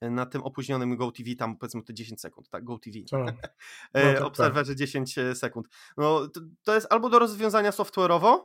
na 0.00 0.26
tym 0.26 0.42
opóźnionym 0.42 0.96
GoTV, 0.96 1.34
tam 1.38 1.56
powiedzmy 1.56 1.82
to 1.82 1.92
10 1.92 2.20
sekund, 2.20 2.48
tak, 2.48 2.64
GoTV. 2.64 2.98
No, 3.12 4.12
tak, 4.12 4.22
Obserwerze 4.22 4.72
tak. 4.72 4.78
10 4.78 5.14
sekund. 5.34 5.68
No, 5.96 6.28
to, 6.28 6.40
to 6.64 6.74
jest 6.74 6.86
albo 6.90 7.08
do 7.08 7.18
rozwiązania 7.18 7.70
software'owo, 7.70 8.38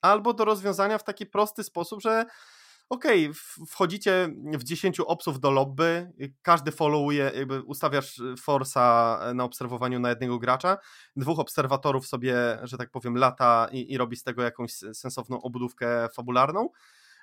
albo 0.00 0.32
do 0.32 0.44
rozwiązania 0.44 0.98
w 0.98 1.04
taki 1.04 1.26
prosty 1.26 1.64
sposób, 1.64 2.02
że 2.02 2.24
okej, 2.90 3.24
okay, 3.24 3.66
wchodzicie 3.66 4.28
w 4.58 4.64
10 4.64 5.00
obsów 5.00 5.40
do 5.40 5.50
lobby, 5.50 6.12
każdy 6.42 6.72
followuje, 6.72 7.32
jakby 7.34 7.62
ustawiasz 7.62 8.22
forsa 8.38 9.20
na 9.34 9.44
obserwowaniu 9.44 10.00
na 10.00 10.08
jednego 10.08 10.38
gracza, 10.38 10.78
dwóch 11.16 11.38
obserwatorów 11.38 12.06
sobie, 12.06 12.58
że 12.62 12.78
tak 12.78 12.90
powiem, 12.90 13.16
lata 13.16 13.68
i, 13.72 13.92
i 13.92 13.98
robi 13.98 14.16
z 14.16 14.22
tego 14.22 14.42
jakąś 14.42 14.72
sensowną 14.72 15.42
obudówkę 15.42 16.08
fabularną. 16.08 16.68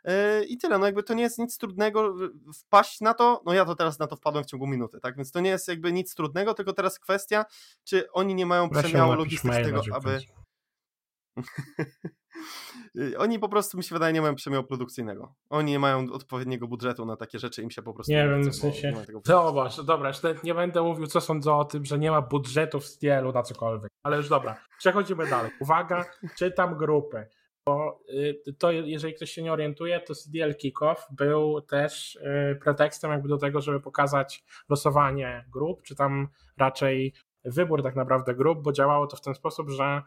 E, 0.03 0.43
I 0.43 0.57
tyle, 0.57 0.79
no 0.79 0.85
jakby 0.85 1.03
to 1.03 1.13
nie 1.13 1.23
jest 1.23 1.39
nic 1.39 1.57
trudnego 1.57 2.15
wpaść 2.53 3.01
na 3.01 3.13
to, 3.13 3.41
no 3.45 3.53
ja 3.53 3.65
to 3.65 3.75
teraz 3.75 3.99
na 3.99 4.07
to 4.07 4.15
wpadłem 4.15 4.43
w 4.43 4.47
ciągu 4.47 4.67
minuty, 4.67 4.99
tak, 4.99 5.15
więc 5.15 5.31
to 5.31 5.39
nie 5.39 5.49
jest 5.49 5.67
jakby 5.67 5.93
nic 5.93 6.15
trudnego, 6.15 6.53
tylko 6.53 6.73
teraz 6.73 6.99
kwestia, 6.99 7.45
czy 7.83 8.11
oni 8.11 8.35
nie 8.35 8.45
mają 8.45 8.69
przemiału 8.69 9.13
logistycznego, 9.13 9.81
aby... 9.91 10.19
Y, 12.97 13.17
oni 13.17 13.39
po 13.39 13.49
prostu, 13.49 13.77
mi 13.77 13.83
się 13.83 13.95
wydaje, 13.95 14.13
nie 14.13 14.21
mają 14.21 14.35
przemiału 14.35 14.63
produkcyjnego. 14.63 15.35
Oni 15.49 15.71
nie 15.71 15.79
mają 15.79 16.11
odpowiedniego 16.11 16.67
budżetu 16.67 17.05
na 17.05 17.15
takie 17.15 17.39
rzeczy, 17.39 17.61
im 17.61 17.71
się 17.71 17.81
po 17.81 17.93
prostu 17.93 18.11
nie, 18.11 18.23
nie 18.23 18.29
wiem, 18.29 18.51
w 18.51 18.55
sensie. 18.55 18.93
Dobra, 19.25 19.69
dobra, 19.85 20.11
nie 20.43 20.53
będę 20.53 20.81
mówił, 20.81 21.07
co 21.07 21.21
sądzę 21.21 21.53
o 21.53 21.65
tym, 21.65 21.85
że 21.85 21.99
nie 21.99 22.11
ma 22.11 22.21
budżetu 22.21 22.79
w 22.79 22.85
stylu 22.85 23.31
na 23.31 23.43
cokolwiek. 23.43 23.91
Ale 24.03 24.17
już 24.17 24.29
dobra, 24.29 24.57
przechodzimy 24.77 25.27
dalej. 25.27 25.51
Uwaga, 25.59 26.05
czytam 26.37 26.77
grupy. 26.77 27.27
Bo 27.65 27.99
y, 28.09 28.53
to, 28.59 28.71
jeżeli 28.71 29.13
ktoś 29.13 29.31
się 29.31 29.43
nie 29.43 29.53
orientuje, 29.53 29.99
to 29.99 30.15
CDL 30.15 30.55
Kickoff 30.55 31.07
był 31.11 31.61
też 31.61 32.15
y, 32.15 32.59
pretekstem 32.63 33.11
jakby 33.11 33.29
do 33.29 33.37
tego, 33.37 33.61
żeby 33.61 33.79
pokazać 33.79 34.43
losowanie 34.69 35.45
grup, 35.51 35.83
czy 35.83 35.95
tam 35.95 36.27
raczej 36.57 37.13
wybór 37.45 37.83
tak 37.83 37.95
naprawdę 37.95 38.35
grup, 38.35 38.63
bo 38.63 38.71
działało 38.71 39.07
to 39.07 39.17
w 39.17 39.21
ten 39.21 39.35
sposób, 39.35 39.69
że 39.69 40.01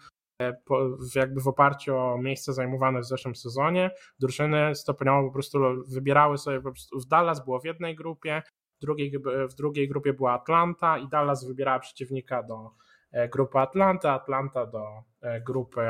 jakby 1.14 1.40
w 1.40 1.48
oparciu 1.48 1.96
o 1.96 2.18
miejsce 2.18 2.52
zajmowane 2.52 3.00
w 3.00 3.04
zeszłym 3.04 3.36
sezonie, 3.36 3.90
drużyny 4.18 4.74
stopniowo 4.74 5.28
po 5.28 5.32
prostu 5.32 5.58
wybierały 5.88 6.38
sobie, 6.38 6.60
po 6.60 6.72
prostu 6.72 7.00
w 7.00 7.06
Dallas 7.06 7.44
było 7.44 7.60
w 7.60 7.64
jednej 7.64 7.96
grupie, 7.96 8.42
w 8.76 8.80
drugiej, 8.80 9.12
w 9.50 9.54
drugiej 9.54 9.88
grupie 9.88 10.12
była 10.12 10.32
Atlanta 10.32 10.98
i 10.98 11.08
Dallas 11.08 11.44
wybierała 11.44 11.78
przeciwnika 11.78 12.42
do 12.42 12.70
e, 13.12 13.28
grupy 13.28 13.58
Atlanta, 13.58 14.12
Atlanta 14.12 14.66
do 14.66 14.84
e, 15.20 15.40
grupy 15.40 15.80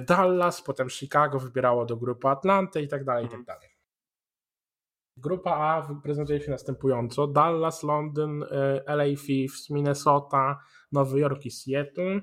Dallas, 0.00 0.62
potem 0.62 0.88
Chicago 0.88 1.38
wybierało 1.38 1.84
do 1.84 1.96
grupy 1.96 2.28
Atlanty 2.28 2.82
i 2.82 2.88
tak 2.88 3.04
dalej, 3.04 3.24
i 3.24 3.28
tak 3.28 3.38
mhm. 3.38 3.44
dalej. 3.44 3.78
Grupa 5.16 5.50
A 5.50 5.88
prezentuje 6.02 6.40
się 6.40 6.50
następująco: 6.50 7.26
Dallas, 7.26 7.82
Londyn, 7.82 8.44
LA 8.86 9.04
Thieves, 9.26 9.70
Minnesota, 9.70 10.60
Nowy 10.92 11.20
Jork 11.20 11.46
i 11.46 11.50
Seattle 11.50 12.20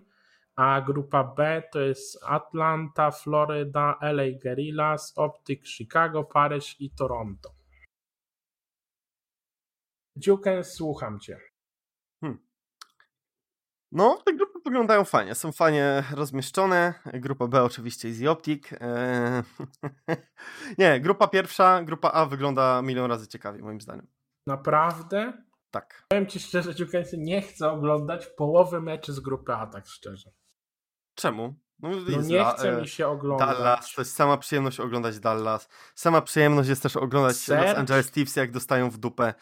a 0.56 0.82
grupa 0.82 1.24
B 1.24 1.64
to 1.72 1.80
jest 1.80 2.24
Atlanta, 2.24 3.12
Florida, 3.12 3.98
LA 4.02 4.40
Guerrillas, 4.44 5.14
Optic 5.16 5.68
Chicago, 5.68 6.24
Paryż 6.24 6.82
i 6.82 6.92
Toronto. 6.92 7.56
Dziuken, 10.18 10.64
słucham 10.64 11.20
cię. 11.20 11.40
Hmm. 12.22 12.40
No, 13.92 14.22
te 14.26 14.34
grupy 14.34 14.60
wyglądają 14.66 15.04
fajnie, 15.06 15.36
są 15.36 15.52
fajnie 15.52 16.04
rozmieszczone. 16.14 16.94
Grupa 17.14 17.48
B 17.48 17.64
oczywiście 17.64 18.08
Easy 18.08 18.30
Optic. 18.30 18.74
Eee... 18.74 19.44
Nie, 20.78 21.00
grupa 21.00 21.28
pierwsza, 21.28 21.84
grupa 21.84 22.12
A 22.12 22.26
wygląda 22.26 22.82
milion 22.82 23.12
razy 23.12 23.28
ciekawiej 23.28 23.64
moim 23.64 23.82
zdaniem. 23.82 24.08
Naprawdę? 24.48 25.34
Tak. 25.72 26.06
Powiem 26.10 26.28
ci 26.28 26.40
szczerze, 26.40 26.76
Dziukensy, 26.76 27.18
nie 27.18 27.42
chcę 27.42 27.72
oglądać 27.72 28.28
połowy 28.28 28.82
meczy 28.82 29.14
z 29.14 29.20
grupy 29.20 29.54
A, 29.54 29.68
tak 29.68 29.88
szczerze. 29.88 30.32
Czemu? 31.16 31.56
No, 31.80 31.90
no 31.90 32.22
nie 32.22 32.46
chce 32.46 32.78
e, 32.78 32.82
mi 32.82 32.88
się 32.88 33.08
oglądać. 33.08 33.48
Dallas, 33.48 33.94
to 33.94 34.02
jest 34.02 34.16
sama 34.16 34.38
przyjemność 34.38 34.80
oglądać 34.80 35.20
Dallas. 35.20 35.70
Sama 35.96 36.22
przyjemność 36.22 36.70
jest 36.70 36.84
też 36.84 36.98
oglądać 36.98 37.36
Search? 37.36 37.68
Los 37.68 37.78
Angeles 37.78 38.12
Thieves, 38.12 38.36
jak 38.36 38.52
dostają 38.52 38.90
w 38.90 38.98
dupę. 38.98 39.34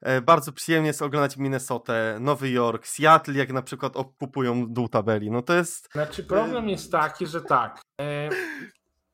E, 0.00 0.20
bardzo 0.20 0.52
przyjemnie 0.52 0.86
jest 0.86 1.02
oglądać 1.02 1.36
Minnesota, 1.36 1.92
Nowy 2.20 2.50
Jork, 2.50 2.86
Seattle, 2.86 3.34
jak 3.34 3.52
na 3.52 3.62
przykład 3.62 3.96
okupują 3.96 4.66
dół 4.66 4.88
tabeli. 4.88 5.30
No 5.30 5.42
to 5.42 5.54
jest... 5.54 5.92
Znaczy 5.92 6.24
problem 6.24 6.68
jest 6.68 6.92
taki, 6.92 7.26
że 7.26 7.40
tak, 7.40 7.80
e, 8.00 8.28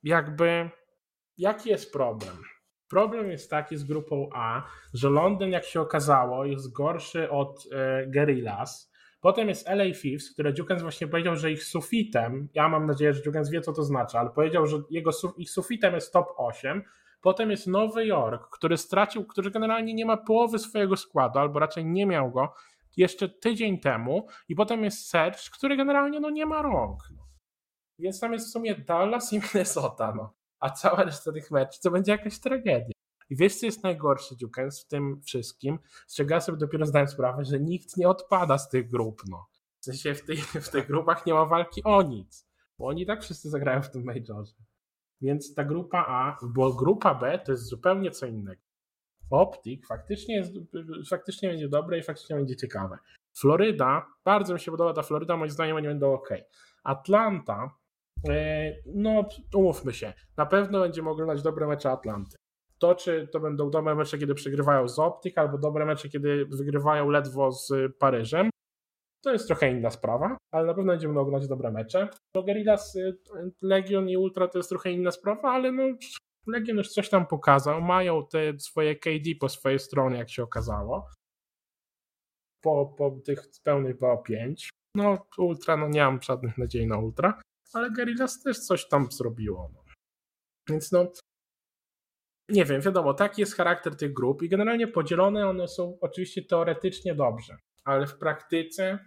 jakby 0.03 0.71
jaki 1.39 1.69
jest 1.69 1.93
problem? 1.93 2.43
Problem 2.89 3.31
jest 3.31 3.51
taki 3.51 3.77
z 3.77 3.85
grupą 3.85 4.29
A, 4.35 4.63
że 4.95 5.11
Londyn, 5.11 5.51
jak 5.51 5.65
się 5.65 5.81
okazało, 5.81 6.45
jest 6.45 6.73
gorszy 6.73 7.31
od 7.31 7.65
e, 7.73 8.07
Potem 9.25 9.49
jest 9.49 9.69
LA 9.69 9.85
Thieves, 10.03 10.31
które 10.31 10.53
Dukens 10.53 10.83
właśnie 10.83 11.09
powiedział, 11.09 11.37
że 11.37 11.53
ich 11.53 11.65
sufitem, 11.65 12.49
ja 12.55 12.69
mam 12.69 12.87
nadzieję, 12.87 13.15
że 13.15 13.23
Dukens 13.23 13.51
wie, 13.51 13.61
co 13.61 13.73
to 13.73 13.83
znaczy, 13.83 14.19
ale 14.19 14.31
powiedział, 14.31 14.67
że 14.67 14.77
jego, 14.91 15.11
ich 15.37 15.51
sufitem 15.51 15.95
jest 15.95 16.13
top 16.13 16.27
8. 16.37 16.83
Potem 17.21 17.51
jest 17.51 17.67
Nowy 17.67 18.07
Jork, 18.07 18.49
który 18.51 18.77
stracił, 18.77 19.25
który 19.25 19.51
generalnie 19.51 19.95
nie 19.95 20.07
ma 20.07 20.17
połowy 20.17 20.59
swojego 20.59 20.97
składu, 20.97 21.39
albo 21.39 21.59
raczej 21.59 21.85
nie 21.85 22.07
miał 22.07 22.31
go 22.31 22.55
jeszcze 22.97 23.29
tydzień 23.29 23.81
temu. 23.81 24.27
I 24.49 24.55
potem 24.55 24.85
jest 24.85 25.09
Serge, 25.09 25.51
który 25.53 25.77
generalnie 25.77 26.21
no, 26.21 26.31
nie 26.31 26.47
ma 26.47 26.63
rąk. 26.63 27.01
No. 27.17 27.23
Więc 27.99 28.21
tam 28.21 28.33
jest 28.33 28.49
w 28.49 28.53
sumie 28.53 28.75
Dallas 28.75 29.33
i 29.33 29.41
Minnesota. 29.41 30.13
No. 30.17 30.35
A 30.61 30.71
cała 30.71 31.05
reszta 31.05 31.33
tych 31.33 31.51
meczów 31.51 31.83
to 31.83 31.91
będzie 31.91 32.13
jakaś 32.13 32.41
tragedia. 32.41 32.94
I 33.31 33.37
wiesz, 33.37 33.57
co 33.57 33.67
jest 33.67 33.83
najgorsze, 33.83 34.37
Dziukens, 34.37 34.85
w 34.85 34.89
tym 34.89 35.23
wszystkim? 35.23 35.79
Z 36.07 36.17
czego 36.17 36.35
ja 36.35 36.41
sobie 36.41 36.59
dopiero 36.59 36.87
zdałem 36.87 37.09
sprawę, 37.09 37.45
że 37.45 37.61
nikt 37.61 37.97
nie 37.97 38.09
odpada 38.09 38.59
z 38.59 38.69
tych 38.69 38.91
grup, 38.91 39.23
no. 39.29 39.47
W 39.81 39.85
sensie 39.85 40.15
w, 40.15 40.25
tej, 40.25 40.37
w 40.67 40.69
tych 40.69 40.87
grupach 40.87 41.27
nie 41.27 41.35
ma 41.35 41.47
walki 41.47 41.83
o 41.85 42.03
nic, 42.03 42.49
bo 42.79 42.87
oni 42.87 43.07
tak 43.07 43.23
wszyscy 43.23 43.51
zagrają 43.51 43.83
w 43.83 43.91
tym 43.91 44.05
majorze. 44.05 44.55
Więc 45.21 45.55
ta 45.55 45.65
grupa 45.65 46.05
A, 46.09 46.37
bo 46.43 46.73
grupa 46.73 47.15
B 47.15 47.39
to 47.45 47.53
jest 47.53 47.65
zupełnie 47.65 48.11
co 48.11 48.27
innego. 48.27 48.63
Optik 49.31 49.87
faktycznie, 49.87 50.37
jest, 50.37 50.53
faktycznie 51.11 51.49
będzie 51.49 51.69
dobre 51.69 51.99
i 51.99 52.03
faktycznie 52.03 52.37
będzie 52.37 52.57
ciekawe. 52.57 52.99
Floryda, 53.39 54.07
bardzo 54.25 54.55
mi 54.55 54.61
się 54.61 54.71
podoba 54.71 54.93
ta 54.93 55.03
Floryda, 55.03 55.37
moim 55.37 55.51
zdaniem 55.51 55.77
oni 55.77 55.87
będą 55.87 56.13
ok. 56.13 56.29
Atlanta, 56.85 57.71
e, 58.29 58.73
no 58.95 59.29
umówmy 59.55 59.93
się, 59.93 60.13
na 60.37 60.47
pewno 60.47 60.81
będziemy 60.81 61.11
oglądać 61.11 61.43
dobre 61.43 61.67
mecze 61.67 61.91
Atlanty 61.91 62.37
to, 62.85 62.95
czy 62.95 63.29
to 63.33 63.41
będą 63.41 63.71
dobre 63.71 63.95
mecze, 63.95 64.19
kiedy 64.19 64.35
przegrywają 64.35 64.89
z 64.89 64.99
Optik, 64.99 65.39
albo 65.39 65.59
dobre 65.59 65.87
mecze, 65.87 66.09
kiedy 66.09 66.47
wygrywają 66.47 67.11
ledwo 67.11 67.53
z 67.53 67.73
Paryżem, 67.99 68.51
to 69.25 69.33
jest 69.33 69.47
trochę 69.47 69.71
inna 69.71 69.91
sprawa, 69.91 70.37
ale 70.53 70.67
na 70.67 70.75
pewno 70.75 70.93
będziemy 70.93 71.21
oglądać 71.21 71.49
dobre 71.49 71.71
mecze. 71.71 72.09
No 72.37 72.43
Guerrillas, 72.43 72.97
y, 72.97 73.19
Legion 73.63 74.09
i 74.09 74.17
Ultra 74.17 74.49
to 74.49 74.59
jest 74.59 74.69
trochę 74.69 74.91
inna 74.91 75.11
sprawa, 75.11 75.51
ale 75.51 75.73
no 75.73 75.83
Legion 76.47 76.77
już 76.77 76.89
coś 76.89 77.09
tam 77.09 77.27
pokazał, 77.27 77.81
mają 77.83 78.27
te 78.27 78.59
swoje 78.59 78.97
KD 78.97 79.35
po 79.41 79.49
swojej 79.49 79.79
stronie, 79.79 80.19
jak 80.19 80.31
się 80.31 80.43
okazało. 80.43 81.09
Po, 82.63 82.95
po 82.99 83.11
tych 83.11 83.43
pełnej 83.63 83.95
PO5. 83.95 84.69
No 84.97 85.27
Ultra, 85.39 85.77
no 85.77 85.89
nie 85.89 86.01
mam 86.01 86.23
żadnych 86.23 86.59
nadziei 86.59 86.87
na 86.87 86.99
Ultra, 86.99 87.41
ale 87.73 87.91
Guerrillas 87.91 88.43
też 88.43 88.59
coś 88.59 88.89
tam 88.89 89.13
zrobiło. 89.13 89.71
No. 89.75 89.85
Więc 90.69 90.93
no, 90.93 91.13
nie 92.49 92.65
wiem, 92.65 92.81
wiadomo, 92.81 93.15
taki 93.15 93.41
jest 93.41 93.57
charakter 93.57 93.97
tych 93.97 94.13
grup 94.13 94.43
i 94.43 94.49
generalnie 94.49 94.89
podzielone 94.89 95.49
one 95.49 95.69
są 95.69 95.99
oczywiście 96.01 96.43
teoretycznie 96.43 97.15
dobrze, 97.15 97.57
ale 97.85 98.07
w 98.07 98.19
praktyce 98.19 98.99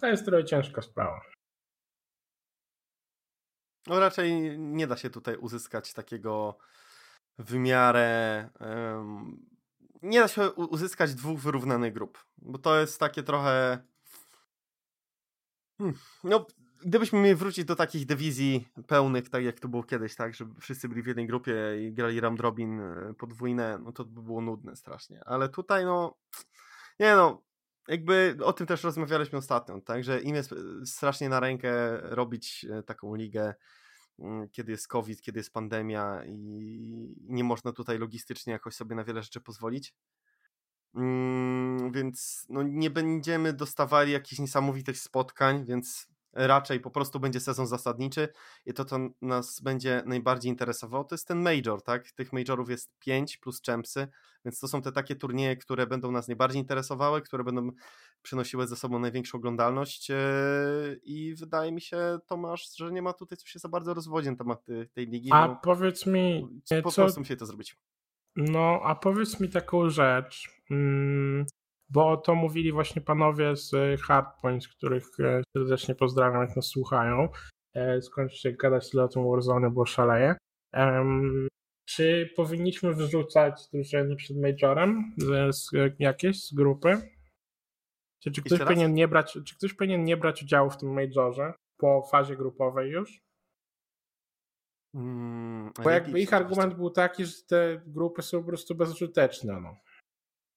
to 0.00 0.06
jest 0.06 0.24
trochę 0.24 0.44
ciężka 0.44 0.82
sprawa. 0.82 1.20
No 3.86 4.00
raczej 4.00 4.58
nie 4.58 4.86
da 4.86 4.96
się 4.96 5.10
tutaj 5.10 5.36
uzyskać 5.36 5.92
takiego 5.92 6.58
w 7.38 7.54
miarę. 7.54 8.50
Um, 8.60 9.46
nie 10.02 10.20
da 10.20 10.28
się 10.28 10.50
uzyskać 10.50 11.14
dwóch 11.14 11.40
wyrównanych 11.40 11.92
grup, 11.92 12.24
bo 12.38 12.58
to 12.58 12.80
jest 12.80 13.00
takie 13.00 13.22
trochę. 13.22 13.78
Hmm, 15.78 15.98
no, 16.24 16.46
gdybyśmy 16.86 17.20
mieli 17.20 17.34
wrócić 17.34 17.64
do 17.64 17.76
takich 17.76 18.06
dywizji 18.06 18.68
pełnych, 18.86 19.28
tak 19.28 19.44
jak 19.44 19.60
to 19.60 19.68
było 19.68 19.82
kiedyś, 19.82 20.16
tak, 20.16 20.34
że 20.34 20.46
wszyscy 20.60 20.88
byli 20.88 21.02
w 21.02 21.06
jednej 21.06 21.26
grupie 21.26 21.54
i 21.80 21.92
grali 21.92 22.20
round 22.20 22.40
robin 22.40 22.80
e, 22.80 23.14
podwójne, 23.18 23.78
no 23.78 23.92
to 23.92 24.04
by 24.04 24.22
było 24.22 24.40
nudne 24.40 24.76
strasznie. 24.76 25.24
Ale 25.24 25.48
tutaj, 25.48 25.84
no, 25.84 26.14
nie 27.00 27.16
no, 27.16 27.42
jakby 27.88 28.36
o 28.44 28.52
tym 28.52 28.66
też 28.66 28.84
rozmawialiśmy 28.84 29.38
ostatnio, 29.38 29.80
tak, 29.80 30.04
że 30.04 30.20
im 30.20 30.34
jest 30.34 30.54
strasznie 30.84 31.28
na 31.28 31.40
rękę 31.40 32.00
robić 32.00 32.66
e, 32.70 32.82
taką 32.82 33.14
ligę 33.14 33.54
mm, 34.18 34.48
kiedy 34.48 34.72
jest 34.72 34.88
COVID, 34.88 35.20
kiedy 35.20 35.40
jest 35.40 35.52
pandemia 35.52 36.24
i 36.26 37.16
nie 37.20 37.44
można 37.44 37.72
tutaj 37.72 37.98
logistycznie 37.98 38.52
jakoś 38.52 38.74
sobie 38.74 38.96
na 38.96 39.04
wiele 39.04 39.22
rzeczy 39.22 39.40
pozwolić. 39.40 39.94
Mm, 40.94 41.92
więc 41.92 42.46
no, 42.48 42.62
nie 42.62 42.90
będziemy 42.90 43.52
dostawali 43.52 44.12
jakichś 44.12 44.38
niesamowitych 44.38 44.98
spotkań, 44.98 45.64
więc 45.64 46.08
raczej 46.36 46.80
po 46.80 46.90
prostu 46.90 47.20
będzie 47.20 47.40
sezon 47.40 47.66
zasadniczy 47.66 48.28
i 48.66 48.72
to, 48.72 48.84
co 48.84 48.98
nas 49.22 49.60
będzie 49.60 50.02
najbardziej 50.06 50.50
interesowało, 50.50 51.04
to 51.04 51.14
jest 51.14 51.28
ten 51.28 51.42
major, 51.42 51.82
tak? 51.82 52.12
Tych 52.12 52.32
majorów 52.32 52.70
jest 52.70 52.98
5 52.98 53.36
plus 53.36 53.62
champsy, 53.66 54.08
więc 54.44 54.60
to 54.60 54.68
są 54.68 54.82
te 54.82 54.92
takie 54.92 55.16
turnieje, 55.16 55.56
które 55.56 55.86
będą 55.86 56.12
nas 56.12 56.28
najbardziej 56.28 56.62
interesowały, 56.62 57.22
które 57.22 57.44
będą 57.44 57.70
przynosiły 58.22 58.66
ze 58.66 58.76
sobą 58.76 58.98
największą 58.98 59.38
oglądalność 59.38 60.10
e, 60.10 60.16
i 61.02 61.34
wydaje 61.34 61.72
mi 61.72 61.80
się, 61.80 62.18
Tomasz, 62.26 62.76
że 62.76 62.92
nie 62.92 63.02
ma 63.02 63.12
tutaj 63.12 63.38
co 63.38 63.46
się 63.46 63.58
za 63.58 63.68
bardzo 63.68 63.94
rozwodzić 63.94 64.30
na 64.30 64.36
temat 64.36 64.66
tej 64.92 65.06
ligi. 65.06 65.28
A 65.32 65.48
powiedz 65.48 66.06
mi, 66.06 66.48
po 66.82 66.90
co... 66.90 67.02
prostu 67.02 67.20
musieli 67.20 67.38
to 67.38 67.46
zrobić. 67.46 67.76
No, 68.36 68.80
a 68.84 68.94
powiedz 68.94 69.40
mi 69.40 69.48
taką 69.48 69.90
rzecz. 69.90 70.48
Mm, 70.70 71.46
bo 71.88 72.16
to 72.16 72.34
mówili 72.34 72.72
właśnie 72.72 73.02
panowie 73.02 73.56
z 73.56 74.00
Hardpoints, 74.00 74.68
których 74.68 75.04
e, 75.20 75.42
serdecznie 75.56 75.94
pozdrawiam, 75.94 76.42
jak 76.42 76.56
nas 76.56 76.66
słuchają. 76.66 77.28
E, 77.74 78.02
Skończcie 78.02 78.52
gadać 78.52 78.90
tyle 78.90 79.04
o 79.04 79.08
tym 79.08 79.30
Warzone, 79.30 79.70
bo 79.70 79.86
szaleje. 79.86 80.36
Um, 80.72 81.48
czy 81.88 82.30
powinniśmy 82.36 82.94
wrzucać 82.94 83.68
drużyny 83.72 84.16
przed 84.16 84.36
Majorem 84.36 85.14
z, 85.16 85.56
z, 85.56 85.70
jakieś 85.98 86.44
z 86.44 86.54
grupy? 86.54 87.16
Czy, 88.22 88.30
czy 88.30 88.42
ktoś 88.42 88.58
powinien 88.58 88.94
nie 88.94 89.08
brać, 89.08 89.38
czy 89.46 89.56
ktoś 89.56 89.74
powinien 89.74 90.04
nie 90.04 90.16
brać 90.16 90.42
udziału 90.42 90.70
w 90.70 90.76
tym 90.76 90.92
Majorze 90.92 91.52
po 91.78 92.08
fazie 92.10 92.36
grupowej 92.36 92.90
już? 92.90 93.20
Hmm, 94.92 95.72
bo 95.84 95.90
jakby 95.90 96.20
ich 96.20 96.34
argument 96.34 96.74
był 96.74 96.90
taki, 96.90 97.24
że 97.24 97.32
te 97.48 97.82
grupy 97.86 98.22
są 98.22 98.40
po 98.40 98.48
prostu 98.48 98.74
bezużyteczne. 98.74 99.60
No. 99.60 99.76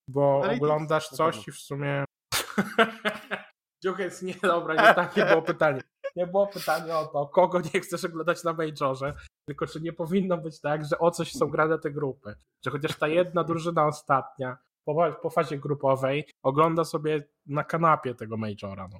Bo 0.10 0.41
Ale 0.43 0.53
oglądasz 0.53 1.10
coś 1.10 1.47
i 1.47 1.51
w 1.51 1.57
sumie. 1.57 2.05
Dziuchec, 3.84 4.22
nie, 4.22 4.36
dobra, 4.41 4.74
nie 4.74 4.93
takie 4.93 5.26
było 5.32 5.41
pytanie. 5.41 5.82
Nie 6.16 6.28
było 6.28 6.47
pytanie 6.47 6.97
o 6.97 7.05
to, 7.05 7.28
kogo 7.28 7.62
nie 7.74 7.80
chcesz 7.82 8.05
oglądać 8.05 8.43
na 8.43 8.53
Majorze, 8.53 9.14
tylko 9.45 9.68
czy 9.68 9.82
nie 9.82 9.93
powinno 9.93 10.38
być 10.38 10.62
tak, 10.62 10.86
że 10.86 10.99
o 10.99 11.12
coś 11.12 11.32
są 11.32 11.47
grane 11.47 11.80
te 11.80 11.91
grupy. 11.91 12.36
Że 12.66 12.72
chociaż 12.72 12.95
ta 12.95 13.07
jedna 13.07 13.43
drużyna 13.43 13.88
ostatnia 13.88 14.57
po, 14.86 15.14
po 15.22 15.30
fazie 15.30 15.57
grupowej 15.57 16.30
ogląda 16.43 16.86
sobie 16.86 17.28
na 17.45 17.64
kanapie 17.64 18.16
tego 18.16 18.38
Majora. 18.38 18.88
No, 18.91 18.99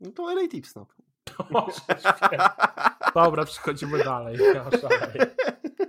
no 0.00 0.10
to 0.10 0.32
LA 0.32 0.48
Tips, 0.48 0.74
no. 0.74 0.86
Dobra, 3.14 3.44
przechodzimy 3.44 4.04
dalej. 4.04 4.38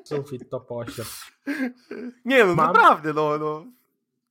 Sufit 0.03 0.49
to 0.49 0.65
8. 0.69 1.05
Nie 2.25 2.45
no, 2.45 2.55
Mam... 2.55 2.67
naprawdę, 2.67 3.13
no, 3.13 3.37
no. 3.37 3.65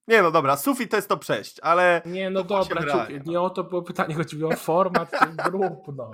Nie 0.09 0.23
no 0.23 0.31
dobra, 0.31 0.57
sufit 0.57 0.91
to 0.91 0.97
jest 0.97 1.09
to 1.09 1.17
przejść, 1.17 1.61
ale... 1.61 2.03
Nie 2.07 2.31
no 2.31 2.45
dobra, 2.45 3.07
nie 3.27 3.41
o 3.41 3.51
to 3.51 3.65
było 3.65 3.83
pytanie, 3.83 4.15
chodziło 4.15 4.51
o 4.51 4.57
format 4.57 5.11
tych 5.11 5.37
grup, 5.51 5.97
no. 5.97 6.11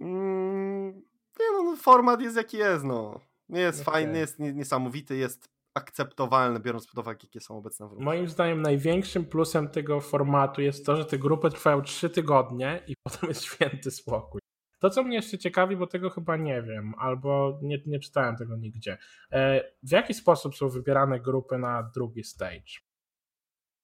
Mm, 0.00 0.88
nie 1.40 1.52
no, 1.52 1.62
no, 1.62 1.76
format 1.76 2.20
jest 2.20 2.36
jaki 2.36 2.56
jest, 2.56 2.84
no. 2.84 3.20
Nie 3.48 3.60
jest 3.60 3.80
okay. 3.80 3.92
fajny, 3.92 4.18
jest 4.18 4.38
niesamowity, 4.38 5.16
jest 5.16 5.48
akceptowalny, 5.74 6.60
biorąc 6.60 6.86
pod 6.86 6.98
uwagę, 6.98 7.18
jakie 7.22 7.40
są 7.40 7.58
obecne 7.58 7.86
warunki. 7.86 8.04
Moim 8.04 8.28
zdaniem 8.28 8.62
największym 8.62 9.24
plusem 9.24 9.68
tego 9.68 10.00
formatu 10.00 10.62
jest 10.62 10.86
to, 10.86 10.96
że 10.96 11.04
te 11.04 11.18
grupy 11.18 11.50
trwają 11.50 11.82
3 11.82 12.10
tygodnie 12.10 12.82
i 12.86 12.94
potem 13.04 13.28
jest 13.28 13.42
święty 13.42 13.90
spokój. 13.90 14.39
To, 14.80 14.90
co 14.90 15.02
mnie 15.02 15.16
jeszcze 15.16 15.38
ciekawi, 15.38 15.76
bo 15.76 15.86
tego 15.86 16.10
chyba 16.10 16.36
nie 16.36 16.62
wiem, 16.62 16.94
albo 16.98 17.58
nie, 17.62 17.78
nie 17.86 18.00
czytałem 18.00 18.36
tego 18.36 18.56
nigdzie. 18.56 18.98
E, 19.32 19.64
w 19.82 19.90
jaki 19.90 20.14
sposób 20.14 20.56
są 20.56 20.68
wybierane 20.68 21.20
grupy 21.20 21.58
na 21.58 21.90
drugi 21.94 22.24
stage? 22.24 22.80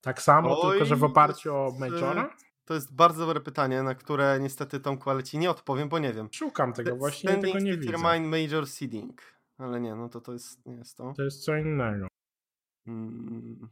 Tak 0.01 0.23
samo, 0.23 0.61
Oj, 0.61 0.71
tylko 0.71 0.85
że 0.85 0.97
w 0.97 1.05
oparciu 1.05 1.55
o 1.55 1.77
Majora? 1.79 2.37
To 2.65 2.75
jest 2.75 2.95
bardzo 2.95 3.27
dobre 3.27 3.41
pytanie, 3.41 3.83
na 3.83 3.95
które 3.95 4.39
niestety 4.41 4.81
Tomku, 4.81 5.11
ale 5.11 5.23
ci 5.23 5.39
nie 5.39 5.51
odpowiem, 5.51 5.89
bo 5.89 5.99
nie 5.99 6.13
wiem. 6.13 6.29
Szukam 6.33 6.73
tego, 6.73 6.97
właśnie 6.97 7.31
Standing 7.31 7.55
tego 7.55 7.65
nie 7.65 7.77
widzę. 7.77 8.21
Major 8.21 8.67
Seeding. 8.67 9.23
Ale 9.59 9.81
nie, 9.81 9.95
no 9.95 10.09
to 10.09 10.21
to 10.21 10.33
jest, 10.33 10.67
nie 10.67 10.75
jest 10.75 10.97
to. 10.97 11.15
To 11.17 11.23
jest 11.23 11.45
co 11.45 11.57
innego. 11.57 12.09
Mm, 12.87 13.69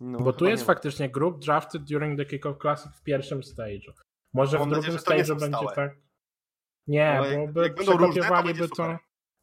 no, 0.00 0.18
bo 0.20 0.32
tu 0.32 0.46
jest 0.46 0.64
faktycznie 0.64 1.10
group 1.10 1.44
drafted 1.44 1.84
during 1.84 2.18
the 2.18 2.24
kickoff 2.24 2.58
classic 2.58 2.92
w 2.96 3.02
pierwszym 3.02 3.40
stage'u. 3.40 3.92
Może 4.32 4.58
w 4.58 4.68
drugim 4.68 4.92
stage'u 4.92 5.40
będzie 5.40 5.66
tak. 5.74 6.07
Nie, 6.88 7.20
bo 7.36 7.52
by 7.52 7.70
przekopiowaliby 7.70 8.68
to. 8.68 8.76
to... 8.76 8.96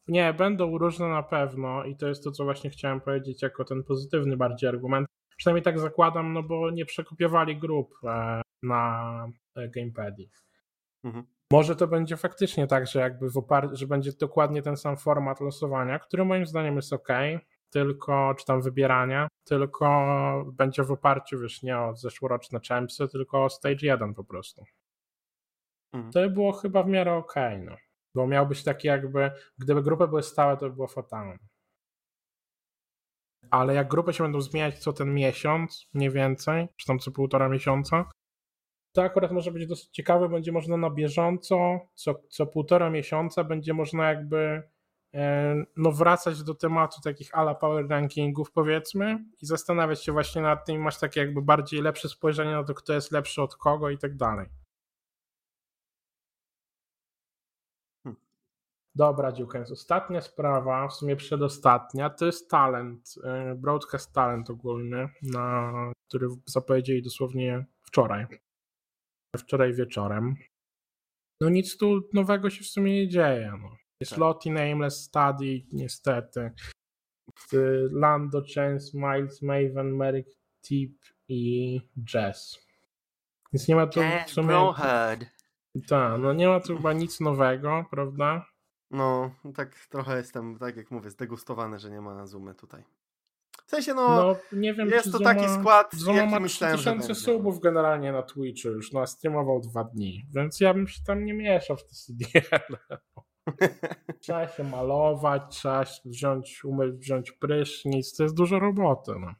Nie, 0.08 0.34
będą 0.34 0.78
różne 0.78 1.08
na 1.08 1.22
pewno 1.22 1.84
i 1.84 1.96
to 1.96 2.08
jest 2.08 2.24
to, 2.24 2.30
co 2.30 2.44
właśnie 2.44 2.70
chciałem 2.70 3.00
powiedzieć 3.00 3.42
jako 3.42 3.64
ten 3.64 3.84
pozytywny 3.84 4.36
bardziej 4.36 4.68
argument. 4.68 5.08
Przynajmniej 5.36 5.62
tak 5.62 5.78
zakładam, 5.78 6.32
no 6.32 6.42
bo 6.42 6.70
nie 6.70 6.84
przekopiowali 6.84 7.56
grup 7.56 7.94
e, 8.04 8.42
na 8.62 9.28
e, 9.56 9.68
gamepadie. 9.68 10.26
Mhm. 11.04 11.26
Może 11.52 11.76
to 11.76 11.86
będzie 11.86 12.16
faktycznie 12.16 12.66
tak, 12.66 12.86
że 12.86 13.00
jakby 13.00 13.30
w 13.30 13.34
opar- 13.34 13.74
że 13.74 13.86
będzie 13.86 14.12
dokładnie 14.12 14.62
ten 14.62 14.76
sam 14.76 14.96
format 14.96 15.40
losowania, 15.40 15.98
który 15.98 16.24
moim 16.24 16.46
zdaniem 16.46 16.76
jest 16.76 16.92
ok, 16.92 17.08
tylko, 17.70 18.34
czy 18.38 18.44
tam 18.44 18.62
wybierania, 18.62 19.28
tylko 19.44 20.44
będzie 20.52 20.82
w 20.84 20.90
oparciu, 20.90 21.38
wiesz, 21.38 21.62
nie 21.62 21.78
o 21.78 21.96
zeszłoroczne 21.96 22.60
champsy, 22.68 23.08
tylko 23.08 23.44
o 23.44 23.50
stage 23.50 23.86
1 23.86 24.14
po 24.14 24.24
prostu. 24.24 24.64
Mhm. 25.92 26.12
To 26.12 26.20
by 26.20 26.30
było 26.30 26.52
chyba 26.52 26.82
w 26.82 26.88
miarę 26.88 27.14
ok, 27.14 27.34
no. 27.64 27.76
Bo 28.14 28.26
miał 28.26 28.46
być 28.46 28.64
taki 28.64 28.88
jakby, 28.88 29.30
gdyby 29.58 29.82
grupy 29.82 30.08
były 30.08 30.22
stałe, 30.22 30.56
to 30.56 30.68
by 30.68 30.74
było 30.74 30.88
fatalne. 30.88 31.38
Ale 33.50 33.74
jak 33.74 33.88
grupy 33.88 34.12
się 34.12 34.24
będą 34.24 34.40
zmieniać 34.40 34.78
co 34.78 34.92
ten 34.92 35.14
miesiąc, 35.14 35.88
mniej 35.94 36.10
więcej, 36.10 36.68
czy 36.76 36.86
tam 36.86 36.98
co 36.98 37.10
półtora 37.10 37.48
miesiąca, 37.48 38.10
to 38.92 39.02
akurat 39.02 39.32
może 39.32 39.52
być 39.52 39.66
dosyć 39.66 39.88
ciekawe, 39.90 40.28
będzie 40.28 40.52
można 40.52 40.76
na 40.76 40.90
bieżąco, 40.90 41.80
co, 41.94 42.14
co 42.28 42.46
półtora 42.46 42.90
miesiąca 42.90 43.44
będzie 43.44 43.74
można 43.74 44.08
jakby 44.08 44.62
e, 45.14 45.54
no 45.76 45.92
wracać 45.92 46.42
do 46.42 46.54
tematu 46.54 47.00
takich 47.04 47.34
ala 47.38 47.54
power 47.54 47.88
rankingów 47.88 48.52
powiedzmy 48.52 49.24
i 49.42 49.46
zastanawiać 49.46 50.04
się 50.04 50.12
właśnie 50.12 50.42
nad 50.42 50.66
tym, 50.66 50.82
masz 50.82 50.98
takie 50.98 51.20
jakby 51.20 51.42
bardziej 51.42 51.82
lepsze 51.82 52.08
spojrzenie 52.08 52.52
na 52.52 52.64
to, 52.64 52.74
kto 52.74 52.92
jest 52.92 53.12
lepszy 53.12 53.42
od 53.42 53.56
kogo 53.56 53.90
i 53.90 53.98
tak 53.98 54.16
dalej. 54.16 54.46
Dobra, 58.96 59.32
Dziukens. 59.32 59.70
Ostatnia 59.70 60.20
sprawa, 60.20 60.88
w 60.88 60.92
sumie 60.92 61.16
przedostatnia, 61.16 62.10
to 62.10 62.26
jest 62.26 62.50
talent, 62.50 63.14
e, 63.24 63.54
broadcast 63.54 64.12
talent 64.12 64.50
ogólny, 64.50 65.08
na, 65.22 65.72
który 66.08 66.28
zapowiedzieli 66.46 67.02
dosłownie 67.02 67.66
wczoraj. 67.82 68.26
Wczoraj 69.38 69.74
wieczorem. 69.74 70.34
No 71.40 71.48
nic 71.48 71.76
tu 71.76 72.00
nowego 72.12 72.50
się 72.50 72.64
w 72.64 72.66
sumie 72.66 72.92
nie 72.92 73.08
dzieje. 73.08 73.52
No. 73.62 73.76
Jest 74.00 74.10
tak. 74.10 74.20
Lottie, 74.20 74.52
Nameless, 74.52 75.02
Study, 75.02 75.66
niestety. 75.72 76.52
Lando, 77.90 78.42
Chance, 78.54 78.86
Miles, 78.94 79.42
Maven, 79.42 79.96
Merrick, 79.96 80.30
Tip 80.68 80.98
i 81.28 81.80
Jess. 82.14 82.66
Więc 83.52 83.68
nie 83.68 83.76
ma 83.76 83.86
tu 83.86 84.00
w 84.26 84.30
sumie... 84.30 84.72
Tak, 85.88 86.20
no 86.20 86.32
nie 86.32 86.48
ma 86.48 86.60
tu 86.60 86.76
chyba 86.76 86.92
nic 86.92 87.20
nowego, 87.20 87.84
prawda? 87.90 88.46
No, 88.90 89.30
tak 89.54 89.86
trochę 89.88 90.16
jestem, 90.16 90.58
tak 90.58 90.76
jak 90.76 90.90
mówię, 90.90 91.10
zdegustowany, 91.10 91.78
że 91.78 91.90
nie 91.90 92.00
ma 92.00 92.26
Zoomy 92.26 92.54
tutaj. 92.54 92.84
W 93.66 93.70
sensie, 93.70 93.94
no, 93.94 94.08
no 94.16 94.36
nie 94.52 94.74
wiem, 94.74 94.88
jest 94.88 95.12
to 95.12 95.18
Zuma, 95.18 95.34
taki 95.34 95.48
skład, 95.48 95.94
Zuma 95.94 96.18
jaki 96.18 96.30
ma 96.30 96.40
myślałem, 96.40 96.78
3000 96.78 97.14
subów 97.14 97.60
generalnie 97.60 98.12
na 98.12 98.22
Twitchu 98.22 98.68
już, 98.68 98.92
no, 98.92 99.00
a 99.00 99.06
streamował 99.06 99.60
dwa 99.60 99.84
dni, 99.84 100.26
więc 100.34 100.60
ja 100.60 100.74
bym 100.74 100.88
się 100.88 101.02
tam 101.06 101.24
nie 101.24 101.34
mieszał 101.34 101.76
w 101.76 101.82
te 101.82 101.94
CDL. 101.94 102.76
trzeba 104.20 104.48
się 104.48 104.64
malować, 104.64 105.42
trzeba 105.48 105.84
wziąć, 106.04 106.64
umyć, 106.64 106.94
wziąć 106.94 107.32
prysznic, 107.32 108.16
to 108.16 108.22
jest 108.22 108.34
dużo 108.34 108.58
roboty, 108.58 109.12
no. 109.20 109.34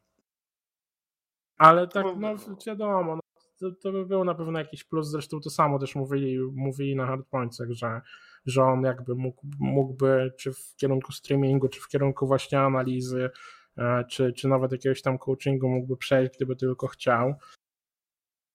Ale 1.57 1.87
tak, 1.87 2.05
no 2.17 2.35
wiadomo, 2.67 3.15
no, 3.15 3.21
to, 3.59 3.71
to 3.81 3.91
by 3.91 4.05
był 4.05 4.23
na 4.23 4.35
pewno 4.35 4.59
jakiś 4.59 4.83
plus, 4.83 5.07
zresztą 5.07 5.39
to 5.39 5.49
samo 5.49 5.79
też 5.79 5.95
mówili, 5.95 6.39
mówili 6.53 6.95
na 6.95 7.05
hardpointsach, 7.05 7.71
że 7.71 8.01
że 8.45 8.63
on 8.63 8.83
jakby 8.83 9.15
mógł, 9.15 9.47
mógłby, 9.59 10.33
czy 10.37 10.53
w 10.53 10.75
kierunku 10.75 11.11
streamingu, 11.11 11.69
czy 11.69 11.81
w 11.81 11.87
kierunku 11.87 12.27
właśnie 12.27 12.59
analizy, 12.59 13.29
e, 13.77 14.03
czy, 14.09 14.33
czy 14.33 14.47
nawet 14.47 14.71
jakiegoś 14.71 15.01
tam 15.01 15.17
coachingu 15.17 15.69
mógłby 15.69 15.97
przejść, 15.97 16.35
gdyby 16.35 16.55
tylko 16.55 16.87
chciał. 16.87 17.35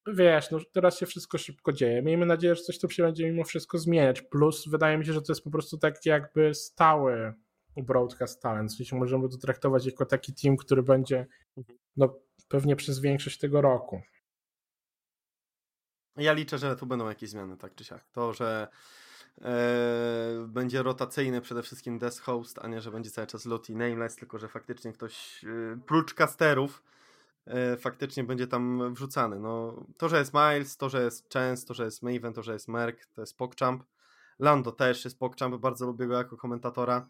Wiesz, 0.07 0.51
no 0.51 0.59
teraz 0.72 0.99
się 0.99 1.07
wszystko 1.07 1.39
szybko 1.39 1.72
dzieje. 1.72 2.03
Miejmy 2.03 2.26
nadzieję, 2.26 2.55
że 2.55 2.62
coś 2.62 2.78
tu 2.78 2.91
się 2.91 3.03
będzie 3.03 3.30
mimo 3.30 3.45
wszystko 3.45 3.78
zmieniać. 3.78 4.22
Plus 4.22 4.68
wydaje 4.68 4.99
mi 4.99 5.07
się, 5.07 5.12
że 5.12 5.22
to 5.22 5.33
jest 5.33 5.45
po 5.45 5.51
prostu 5.51 5.78
taki 5.78 6.09
jakby 6.09 6.55
stały 6.55 7.35
broadcast 7.76 8.43
talent. 8.43 8.76
Czyli 8.76 8.89
możemy 8.93 9.28
to 9.28 9.37
traktować 9.37 9.87
jako 9.87 10.07
taki 10.07 10.35
team, 10.35 10.57
który 10.57 10.83
będzie 10.83 11.26
mhm. 11.57 11.78
no, 11.97 12.18
pewnie 12.49 12.76
przez 12.76 13.01
większość 13.01 13.39
tego 13.39 13.61
roku. 13.61 14.03
Ja 16.16 16.33
liczę, 16.33 16.59
że 16.59 16.76
tu 16.76 16.87
będą 16.87 17.09
jakieś 17.09 17.30
zmiany, 17.30 17.57
tak 17.57 17.74
czy 17.74 17.85
siak. 17.85 18.05
To, 18.12 18.33
że 18.33 18.68
e, 19.41 20.45
będzie 20.49 20.83
rotacyjny 20.83 21.41
przede 21.41 21.62
wszystkim 21.62 21.99
desk 21.99 22.24
host, 22.24 22.59
a 22.62 22.68
nie, 22.68 22.80
że 22.80 22.91
będzie 22.91 23.11
cały 23.11 23.26
czas 23.26 23.47
Lottie 23.47 23.74
Nameless, 23.74 24.16
tylko 24.16 24.39
że 24.39 24.49
faktycznie 24.49 24.93
ktoś 24.93 25.45
e, 25.45 25.78
prócz 25.87 26.14
casterów 26.14 26.83
e, 27.47 27.76
faktycznie 27.76 28.24
będzie 28.24 28.47
tam 28.47 28.95
wrzucany. 28.95 29.41
No, 29.41 29.85
to, 29.97 30.09
że 30.09 30.18
jest 30.18 30.33
Miles, 30.35 30.76
to, 30.76 30.89
że 30.89 31.05
jest 31.05 31.33
Chance, 31.33 31.66
to, 31.66 31.74
że 31.74 31.85
jest 31.85 32.03
Maven, 32.03 32.33
to, 32.33 32.43
że 32.43 32.53
jest 32.53 32.68
Merk, 32.68 33.07
to 33.07 33.20
jest 33.20 33.37
PogChamp. 33.37 33.85
Lando 34.39 34.72
też 34.72 35.05
jest 35.05 35.18
PogChamp, 35.18 35.57
bardzo 35.57 35.87
lubię 35.87 36.07
go 36.07 36.14
jako 36.14 36.37
komentatora. 36.37 37.09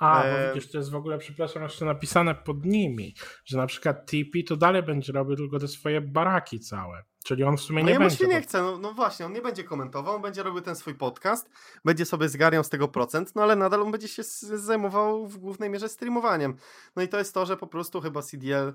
A, 0.00 0.22
bo 0.22 0.28
e, 0.28 0.54
widzisz, 0.54 0.70
to 0.70 0.78
jest 0.78 0.90
w 0.90 0.94
ogóle, 0.94 1.18
przepraszam, 1.18 1.62
jeszcze 1.62 1.84
napisane 1.84 2.34
pod 2.34 2.64
nimi, 2.64 3.14
że 3.44 3.58
na 3.58 3.66
przykład 3.66 4.10
TP 4.10 4.42
to 4.48 4.56
dalej 4.56 4.82
będzie 4.82 5.12
robił 5.12 5.36
tylko 5.36 5.58
te 5.58 5.68
swoje 5.68 6.00
baraki 6.00 6.60
całe. 6.60 7.04
Czyli 7.24 7.44
on 7.44 7.56
w 7.56 7.60
sumie 7.60 7.82
no 7.82 7.86
nie 7.86 7.92
ja 7.92 7.98
będzie. 7.98 8.16
się 8.16 8.26
nie 8.26 8.42
chce, 8.42 8.62
no, 8.62 8.78
no, 8.78 8.92
właśnie, 8.92 9.26
on 9.26 9.32
nie 9.32 9.42
będzie 9.42 9.64
komentował, 9.64 10.14
on 10.14 10.22
będzie 10.22 10.42
robił 10.42 10.60
ten 10.60 10.76
swój 10.76 10.94
podcast, 10.94 11.50
będzie 11.84 12.04
sobie 12.04 12.28
zgarniał 12.28 12.64
z 12.64 12.68
tego 12.68 12.88
procent, 12.88 13.34
no 13.34 13.42
ale 13.42 13.56
nadal 13.56 13.82
on 13.82 13.90
będzie 13.90 14.08
się 14.08 14.22
zajmował 14.22 15.26
w 15.26 15.38
głównej 15.38 15.70
mierze 15.70 15.88
streamowaniem. 15.88 16.56
No 16.96 17.02
i 17.02 17.08
to 17.08 17.18
jest 17.18 17.34
to, 17.34 17.46
że 17.46 17.56
po 17.56 17.66
prostu 17.66 18.00
chyba 18.00 18.22
CDL 18.22 18.72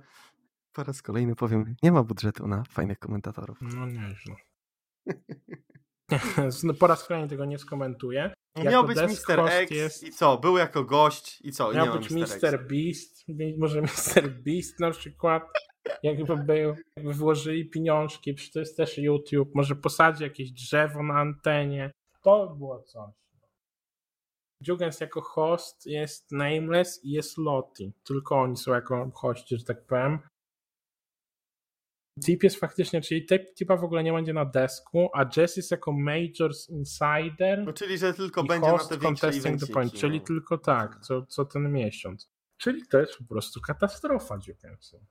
po 0.75 0.83
raz 0.83 1.01
kolejny 1.01 1.35
powiem, 1.35 1.75
nie 1.83 1.91
ma 1.91 2.03
budżetu 2.03 2.47
na 2.47 2.63
fajnych 2.63 2.99
komentatorów. 2.99 3.57
No 3.61 3.85
nieźle. 3.85 4.35
No, 6.63 6.73
po 6.79 6.87
raz 6.87 7.07
kolejny 7.07 7.29
tego 7.29 7.45
nie 7.45 7.57
skomentuję. 7.57 8.33
Miał 8.63 8.83
być 8.83 8.97
Mr. 8.97 9.39
X 9.49 9.71
jest... 9.71 10.03
i 10.03 10.11
co? 10.11 10.37
Był 10.37 10.57
jako 10.57 10.83
gość 10.83 11.41
i 11.41 11.51
co? 11.51 11.73
Miał 11.73 11.99
być 11.99 12.11
Mr. 12.11 12.67
Beast, 12.67 13.25
może 13.57 13.81
Mr. 13.81 14.29
Beast 14.29 14.79
na 14.79 14.91
przykład. 14.91 15.43
Jakby 16.03 16.37
był, 16.37 16.75
jakby 16.97 17.13
włożyli 17.13 17.69
pieniążki, 17.69 18.33
przecież 18.33 18.53
to 18.53 18.59
jest 18.59 18.77
też 18.77 18.97
YouTube, 18.97 19.55
może 19.55 19.75
posadzi 19.75 20.23
jakieś 20.23 20.51
drzewo 20.51 21.03
na 21.03 21.13
antenie. 21.13 21.91
To 22.21 22.47
by 22.47 22.57
było 22.57 22.83
coś. 22.83 23.13
Jugens 24.67 24.99
jako 24.99 25.21
host 25.21 25.85
jest 25.85 26.31
Nameless 26.31 27.03
i 27.03 27.11
jest 27.11 27.37
Lottie. 27.37 27.91
Tylko 28.03 28.35
oni 28.35 28.57
są 28.57 28.73
jako 28.73 29.11
hości, 29.13 29.57
że 29.57 29.63
tak 29.63 29.85
powiem. 29.85 30.19
Tip 32.23 32.43
jest 32.43 32.59
faktycznie, 32.59 33.01
czyli 33.01 33.25
typa 33.57 33.77
w 33.77 33.83
ogóle 33.83 34.03
nie 34.03 34.13
będzie 34.13 34.33
na 34.33 34.45
desku, 34.45 35.09
a 35.13 35.25
Jess 35.37 35.57
jest 35.57 35.71
jako 35.71 35.91
Majors 35.91 36.69
Insider. 36.69 37.63
No, 37.65 37.73
czyli, 37.73 37.97
że 37.97 38.13
tylko 38.13 38.43
będzie 38.43 38.71
na 38.71 38.77
te 38.77 38.97
większe 38.97 39.27
evenciki, 39.27 39.73
point, 39.73 39.93
no. 39.93 39.99
Czyli 39.99 40.21
tylko 40.21 40.57
tak, 40.57 40.99
co, 40.99 41.25
co 41.25 41.45
ten 41.45 41.71
miesiąc. 41.71 42.31
Czyli 42.57 42.87
to 42.87 42.99
jest 42.99 43.17
po 43.17 43.23
prostu 43.23 43.61
katastrofa 43.61 44.39
Jukensu. 44.47 45.05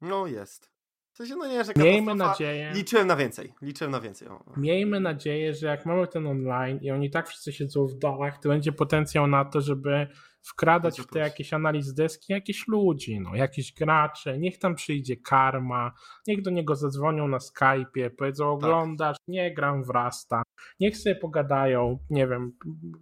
No 0.00 0.26
jest. 0.26 0.70
W 1.12 1.16
sensie, 1.16 1.36
no 1.36 1.46
nie, 1.46 1.64
że 1.64 1.72
Miejmy 1.76 2.14
nadzieję. 2.14 2.72
Liczyłem 2.74 3.06
na 3.06 3.16
więcej. 3.16 3.54
Liczyłem 3.62 3.90
na 3.90 4.00
więcej. 4.00 4.28
O. 4.28 4.44
Miejmy 4.56 5.00
nadzieję, 5.00 5.54
że 5.54 5.66
jak 5.66 5.86
mamy 5.86 6.06
ten 6.06 6.26
online 6.26 6.78
i 6.82 6.90
oni 6.90 7.10
tak 7.10 7.28
wszyscy 7.28 7.52
siedzą 7.52 7.86
w 7.86 7.94
domach, 7.94 8.38
to 8.38 8.48
będzie 8.48 8.72
potencjał 8.72 9.26
na 9.26 9.44
to, 9.44 9.60
żeby 9.60 10.08
wkradać 10.42 11.00
w 11.00 11.06
te 11.06 11.18
jakieś 11.18 11.52
analiz 11.52 11.94
deski 11.94 12.32
jakieś 12.32 12.68
ludzi, 12.68 13.20
no, 13.20 13.34
jakieś 13.34 13.72
gracze, 13.72 14.38
niech 14.38 14.58
tam 14.58 14.74
przyjdzie 14.74 15.16
karma, 15.16 15.92
niech 16.26 16.42
do 16.42 16.50
niego 16.50 16.76
zadzwonią 16.76 17.28
na 17.28 17.38
Skype'ie, 17.38 18.10
powiedzą 18.18 18.44
tak. 18.44 18.52
oglądasz, 18.52 19.16
tak. 19.16 19.28
nie 19.28 19.54
gram 19.54 19.84
w 19.84 19.90
Rasta, 19.90 20.42
niech 20.80 20.96
sobie 20.96 21.16
pogadają, 21.16 21.98
nie 22.10 22.26
wiem, 22.26 22.52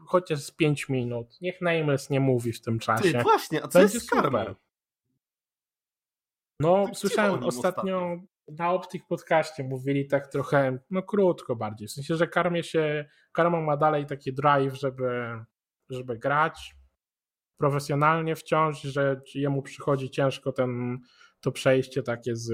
chociaż 0.07 0.39
z 0.39 0.51
5 0.51 0.89
minut, 0.89 1.41
niech 1.41 1.61
Nameless 1.61 2.11
nie 2.11 2.21
mówi 2.21 2.53
w 2.53 2.61
tym 2.61 2.79
czasie. 2.79 3.13
Ty, 3.13 3.23
właśnie, 3.23 3.65
a 3.65 3.69
co 3.69 3.79
będzie 3.79 3.95
jest 3.95 4.11
karma? 4.11 4.45
No, 6.61 6.87
tak 6.87 6.97
słyszałem 6.97 7.45
ostatnio, 7.45 7.49
ostatnio 7.49 8.19
na 8.49 8.73
Optik 8.73 9.07
podcaście 9.07 9.65
mówili 9.65 10.07
tak 10.07 10.27
trochę, 10.27 10.79
no 10.91 11.03
krótko 11.03 11.57
bardziej, 11.57 11.89
w 11.89 11.93
sensie, 11.93 12.17
że 12.17 12.27
karmie 12.27 12.63
się, 12.63 13.09
karma 13.33 13.61
ma 13.61 13.77
dalej 13.77 14.07
taki 14.07 14.33
drive, 14.33 14.75
żeby, 14.75 15.31
żeby 15.91 16.19
grać, 16.19 16.78
profesjonalnie 17.59 18.37
wciąż, 18.37 18.83
że 18.83 19.21
jemu 19.35 19.63
przychodzi 19.63 20.11
ciężko 20.11 20.53
ten, 20.53 20.99
to 21.41 21.53
przejście 21.53 22.03
takie 22.03 22.37
z, 22.37 22.47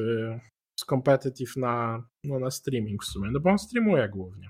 z 0.81 0.85
competitive 0.85 1.57
na, 1.57 2.05
no, 2.25 2.39
na 2.39 2.51
streaming 2.51 3.03
w 3.05 3.07
sumie, 3.07 3.31
no 3.33 3.41
bo 3.41 3.51
on 3.51 3.59
streamuje 3.59 4.09
głównie. 4.09 4.49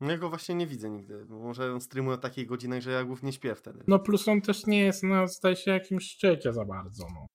No 0.00 0.10
ja 0.10 0.18
go 0.18 0.28
właśnie 0.28 0.54
nie 0.54 0.66
widzę 0.66 0.90
nigdy, 0.90 1.24
bo 1.24 1.38
może 1.38 1.72
on 1.72 1.80
streamuje 1.80 2.14
o 2.14 2.20
takiej 2.20 2.46
godzinie, 2.46 2.80
że 2.82 2.90
ja 2.90 3.04
głównie 3.04 3.32
śpię 3.32 3.54
wtedy. 3.54 3.84
No 3.86 3.98
plus 3.98 4.28
on 4.28 4.40
też 4.40 4.66
nie 4.66 4.84
jest, 4.84 5.02
no 5.02 5.28
zdaje 5.28 5.56
się 5.56 5.70
jakimś 5.70 6.10
szczycie 6.10 6.52
za 6.52 6.64
bardzo, 6.64 7.06
no. 7.14 7.26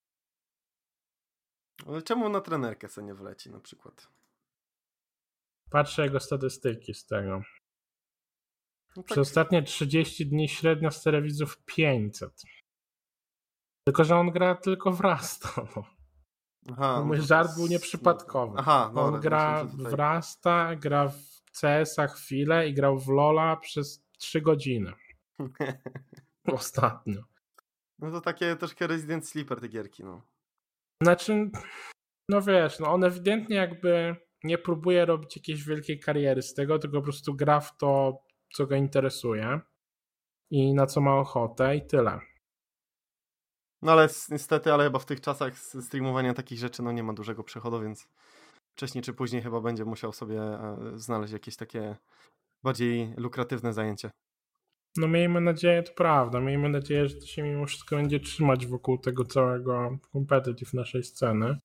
Ale 1.87 2.01
czemu 2.01 2.29
na 2.29 2.41
trenerkę 2.41 2.89
sobie 2.89 3.07
nie 3.07 3.13
wleci 3.13 3.51
na 3.51 3.59
przykład? 3.59 4.07
Patrzę 5.69 6.03
jego 6.03 6.19
statystyki 6.19 6.93
z 6.93 7.05
tego. 7.05 7.41
No 8.97 9.03
tak. 9.03 9.11
Przez 9.11 9.27
ostatnie 9.27 9.63
30 9.63 10.27
dni 10.27 10.49
średnio 10.49 10.91
z 10.91 11.03
telewizów 11.03 11.61
500. 11.65 12.43
Tylko, 13.87 14.03
że 14.03 14.15
on 14.15 14.31
gra 14.31 14.55
tylko 14.55 14.91
w 14.91 15.01
Rasta. 15.01 15.49
No. 15.75 15.83
Aha, 16.71 17.03
Mój 17.05 17.17
no 17.17 17.23
żart 17.23 17.55
był 17.55 17.67
nieprzypadkowy. 17.67 18.57
Aha, 18.59 18.91
no, 18.95 19.01
on 19.01 19.21
gra 19.21 19.63
w 19.63 19.93
Rasta, 19.93 20.75
gra 20.75 21.09
w 21.09 21.41
CS-a 21.61 22.07
chwilę 22.07 22.69
i 22.69 22.73
grał 22.73 22.99
w 22.99 23.07
Lola 23.07 23.57
przez 23.57 24.03
3 24.17 24.41
godziny. 24.41 24.93
Ostatnio. 26.53 27.21
No 27.99 28.11
to 28.11 28.21
takie 28.21 28.55
troszkę 28.55 28.87
Resident 28.87 29.27
Sleeper 29.27 29.61
te 29.61 29.67
gierki, 29.67 30.03
no. 30.03 30.21
Znaczy, 31.03 31.51
no 32.29 32.41
wiesz, 32.41 32.79
no 32.79 32.93
on 32.93 33.03
ewidentnie 33.03 33.55
jakby 33.55 34.15
nie 34.43 34.57
próbuje 34.57 35.05
robić 35.05 35.35
jakiejś 35.35 35.63
wielkiej 35.63 35.99
kariery 35.99 36.41
z 36.41 36.53
tego, 36.53 36.79
tylko 36.79 36.97
po 36.97 37.03
prostu 37.03 37.35
gra 37.35 37.59
w 37.59 37.77
to, 37.77 38.23
co 38.53 38.67
go 38.67 38.75
interesuje 38.75 39.59
i 40.51 40.73
na 40.73 40.85
co 40.85 41.01
ma 41.01 41.15
ochotę 41.15 41.75
i 41.75 41.87
tyle. 41.87 42.19
No 43.81 43.91
ale 43.91 44.07
niestety, 44.29 44.73
ale 44.73 44.83
chyba 44.83 44.99
w 44.99 45.05
tych 45.05 45.21
czasach 45.21 45.59
streamowania 45.59 46.33
takich 46.33 46.59
rzeczy 46.59 46.83
no 46.83 46.91
nie 46.91 47.03
ma 47.03 47.13
dużego 47.13 47.43
przechodu, 47.43 47.81
więc 47.81 48.07
wcześniej 48.75 49.01
czy 49.03 49.13
później 49.13 49.41
chyba 49.41 49.61
będzie 49.61 49.85
musiał 49.85 50.13
sobie 50.13 50.41
e, 50.41 50.77
znaleźć 50.95 51.33
jakieś 51.33 51.55
takie 51.55 51.95
bardziej 52.63 53.13
lukratywne 53.17 53.73
zajęcie. 53.73 54.11
No 54.97 55.07
miejmy 55.07 55.41
nadzieję, 55.41 55.83
to 55.83 55.93
prawda, 55.93 56.39
miejmy 56.39 56.69
nadzieję, 56.69 57.07
że 57.07 57.15
to 57.15 57.25
się 57.25 57.43
mimo 57.43 57.65
wszystko 57.65 57.95
będzie 57.95 58.19
trzymać 58.19 58.67
wokół 58.67 58.97
tego 58.97 59.25
całego 59.25 59.97
competitive 60.13 60.73
naszej 60.73 61.03
sceny. 61.03 61.57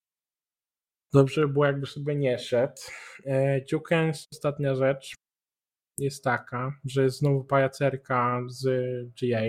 Dobrze 1.13 1.41
by 1.41 1.53
było, 1.53 1.65
jakby 1.65 1.87
sobie 1.87 2.15
nie 2.15 2.39
szedł. 2.39 2.81
E, 3.27 3.61
Jukens, 3.73 4.29
ostatnia 4.33 4.75
rzecz 4.75 5.15
jest 5.99 6.25
taka, 6.25 6.79
że 6.85 7.03
jest 7.03 7.19
znowu 7.19 7.45
pajacerka 7.45 8.41
z 8.47 8.65
GA. 9.21 9.43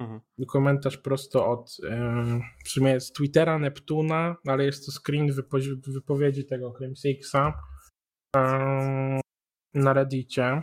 Mhm. 0.00 0.20
Komentarz 0.48 0.98
prosto 0.98 1.46
od 1.46 1.76
e, 1.88 2.40
w 2.64 2.68
sumie 2.68 3.00
z 3.00 3.12
Twittera 3.12 3.58
Neptuna, 3.58 4.36
ale 4.46 4.64
jest 4.64 4.86
to 4.86 4.92
screen 4.92 5.32
wypowiedzi 5.86 6.46
tego 6.46 6.72
Crimsixa 6.72 7.52
e, 8.36 9.20
na 9.74 9.92
Reddicie. 9.92 10.62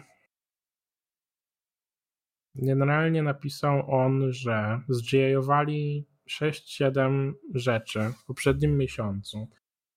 Generalnie 2.56 3.24
napisał 3.24 3.92
on, 3.92 4.34
że 4.34 4.82
zGA-owali 4.90 6.06
6-7 6.30 7.34
rzeczy 7.54 8.00
w 8.00 8.26
poprzednim 8.26 8.78
miesiącu 8.78 9.48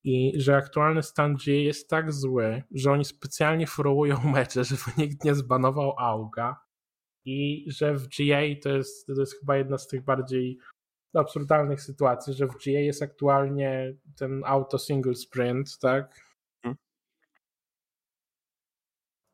i 0.04 0.32
że 0.40 0.56
aktualny 0.56 1.02
stan 1.02 1.34
GA 1.34 1.52
jest 1.52 1.88
tak 1.88 2.12
zły, 2.12 2.62
że 2.70 2.92
oni 2.92 3.04
specjalnie 3.04 3.66
forwują 3.66 4.20
mecze, 4.34 4.64
żeby 4.64 4.82
nikt 4.98 5.24
nie 5.24 5.34
zbanował 5.34 5.94
Auga 5.98 6.56
i 7.24 7.64
że 7.66 7.94
w 7.94 8.08
GA 8.08 8.40
to 8.62 8.68
jest, 8.68 9.06
to 9.06 9.20
jest 9.20 9.40
chyba 9.40 9.56
jedna 9.56 9.78
z 9.78 9.88
tych 9.88 10.04
bardziej 10.04 10.58
absurdalnych 11.14 11.82
sytuacji, 11.82 12.34
że 12.34 12.46
w 12.46 12.56
GA 12.64 12.80
jest 12.80 13.02
aktualnie 13.02 13.96
ten 14.16 14.42
auto 14.44 14.78
single 14.78 15.14
sprint, 15.14 15.78
tak? 15.78 16.20
Hmm. 16.62 16.76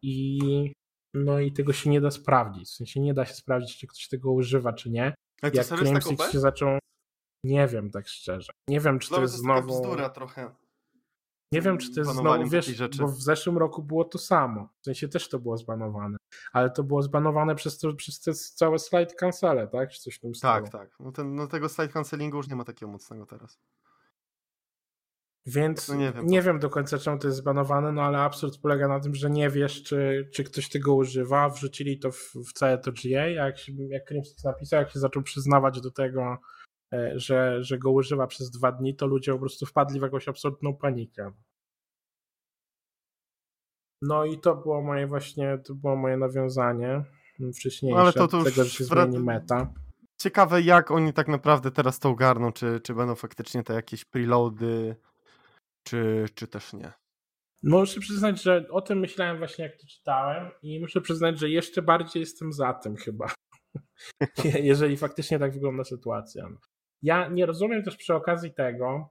I 0.03 0.73
no 1.15 1.41
i 1.41 1.53
tego 1.53 1.73
się 1.73 1.91
nie 1.91 2.01
da 2.01 2.11
sprawdzić. 2.11 2.69
W 2.69 2.75
sensie 2.75 3.01
nie 3.01 3.15
da 3.15 3.25
się 3.25 3.35
sprawdzić, 3.35 3.79
czy 3.79 3.87
ktoś 3.87 4.09
tego 4.09 4.33
używa, 4.33 4.73
czy 4.73 4.91
nie. 4.91 5.15
Ale 5.43 5.53
Jak 5.55 5.67
Claim 5.67 6.01
się 6.33 6.41
zaczął. 6.41 6.79
Nie 7.47 7.67
wiem 7.67 7.91
tak 7.91 8.09
szczerze. 8.09 8.53
Nie 8.69 8.81
wiem, 8.81 8.99
czy 8.99 9.11
to 9.11 9.21
jest 9.21 9.35
znowu. 9.35 9.69
bzdura 9.69 10.11
trochę. 10.11 10.51
Nie 11.53 11.63
wiem, 11.63 11.79
czy 11.79 11.95
to 11.95 12.01
jest 12.01 12.13
znowu, 12.13 12.49
wiesz, 12.49 12.83
bo 12.99 13.09
w 13.09 13.23
zeszłym 13.23 13.59
roku 13.59 13.83
było 13.83 14.05
to 14.05 14.19
samo. 14.19 14.69
W 14.81 14.85
sensie 14.85 15.09
też 15.09 15.29
to 15.29 15.39
było 15.39 15.57
zbanowane. 15.57 16.17
Ale 16.53 16.71
to 16.71 16.83
było 16.83 17.03
zbanowane 17.03 17.55
przez, 17.55 17.79
to, 17.79 17.95
przez 17.95 18.21
te 18.21 18.35
całe 18.35 18.79
slide 18.79 19.15
cancele, 19.15 19.69
tak? 19.69 19.91
Czy 19.91 20.01
coś 20.01 20.15
w 20.15 20.21
tym 20.21 20.33
Tak, 20.33 20.69
tak. 20.69 20.91
No, 21.01 21.13
ten, 21.13 21.35
no 21.35 21.47
tego 21.47 21.69
slide 21.69 21.93
cancelingu 21.93 22.37
już 22.37 22.49
nie 22.49 22.57
ma 22.57 22.65
takiego 22.65 22.93
mocnego 22.93 23.27
teraz. 23.27 23.59
Więc 25.47 25.89
no 25.89 25.95
nie, 25.95 26.13
wiem, 26.13 26.27
nie 26.27 26.43
wiem, 26.43 26.59
do 26.59 26.71
końca 26.71 26.99
czemu 26.99 27.19
to 27.19 27.27
jest 27.27 27.39
zbanowane, 27.39 27.93
no 27.93 28.03
ale 28.03 28.19
absurd 28.19 28.59
polega 28.59 28.89
na 28.89 29.01
tym, 29.01 29.15
że 29.15 29.31
nie 29.31 29.51
wiesz, 29.51 29.83
czy, 29.83 30.31
czy 30.35 30.45
ktoś 30.45 30.69
tego 30.69 30.95
używa. 30.95 31.49
Wrzucili 31.49 31.99
to 31.99 32.13
w, 32.13 32.33
w 32.35 32.53
całe 32.53 32.79
to 32.79 32.93
GA, 32.93 33.27
jak, 33.27 33.57
jak 33.69 34.05
Crimsix 34.05 34.45
napisał, 34.45 34.81
jak 34.81 34.91
się 34.91 34.99
zaczął 34.99 35.23
przyznawać 35.23 35.81
do 35.81 35.91
tego, 35.91 36.39
że, 37.15 37.65
że 37.65 37.79
go 37.79 37.91
używa 37.91 38.27
przez 38.27 38.51
dwa 38.51 38.73
dni, 38.73 38.97
to 38.97 39.07
ludzie 39.07 39.33
po 39.33 39.39
prostu 39.39 39.67
wpadli 39.67 40.01
w 40.01 40.03
jakąś 40.03 40.29
absolutną 40.29 40.77
panikę. 40.77 41.33
No 44.03 44.25
i 44.25 44.41
to 44.41 44.57
było 44.57 44.83
moje 44.83 45.07
właśnie, 45.07 45.59
to 45.59 45.75
było 45.75 45.97
moje 45.97 46.17
nawiązanie 46.17 47.05
wcześniejsze, 47.55 48.01
Ale 48.01 48.13
to- 48.13 48.29
to 48.29 48.45
tego, 48.45 48.65
że 48.65 48.71
się 48.71 48.85
zmieni 48.85 49.19
meta. 49.19 49.73
Ciekawe, 50.21 50.63
jak 50.63 50.91
oni 50.91 51.13
tak 51.13 51.29
naprawdę 51.29 51.71
teraz 51.71 51.99
to 51.99 52.09
ogarną, 52.09 52.53
czy, 52.53 52.81
czy 52.81 52.95
będą 52.95 53.15
faktycznie 53.15 53.63
te 53.63 53.75
jakieś 53.75 54.05
preloady, 54.05 54.97
czy, 55.87 56.27
czy 56.35 56.47
też 56.47 56.73
nie. 56.73 56.93
No, 57.63 57.79
Muszę 57.79 58.01
przyznać, 58.01 58.43
że 58.43 58.67
o 58.71 58.81
tym 58.81 58.99
myślałem 58.99 59.39
właśnie 59.39 59.65
jak 59.65 59.77
to 59.77 59.87
czytałem 59.87 60.51
i 60.63 60.81
muszę 60.81 61.01
przyznać, 61.01 61.39
że 61.39 61.51
jeszcze 61.51 61.83
bardziej 61.83 62.21
jestem 62.21 62.53
za 62.53 62.75
tym 62.75 62.97
chyba. 62.97 63.27
Jeżeli 64.63 64.97
faktycznie 64.97 65.39
tak 65.39 65.53
wygląda 65.53 65.85
sytuacja. 65.85 66.49
Ja 67.03 67.29
nie 67.29 67.47
rozumiem 67.47 67.83
też 67.83 67.97
przy 67.97 68.15
okazji 68.15 68.55
tego, 68.55 69.11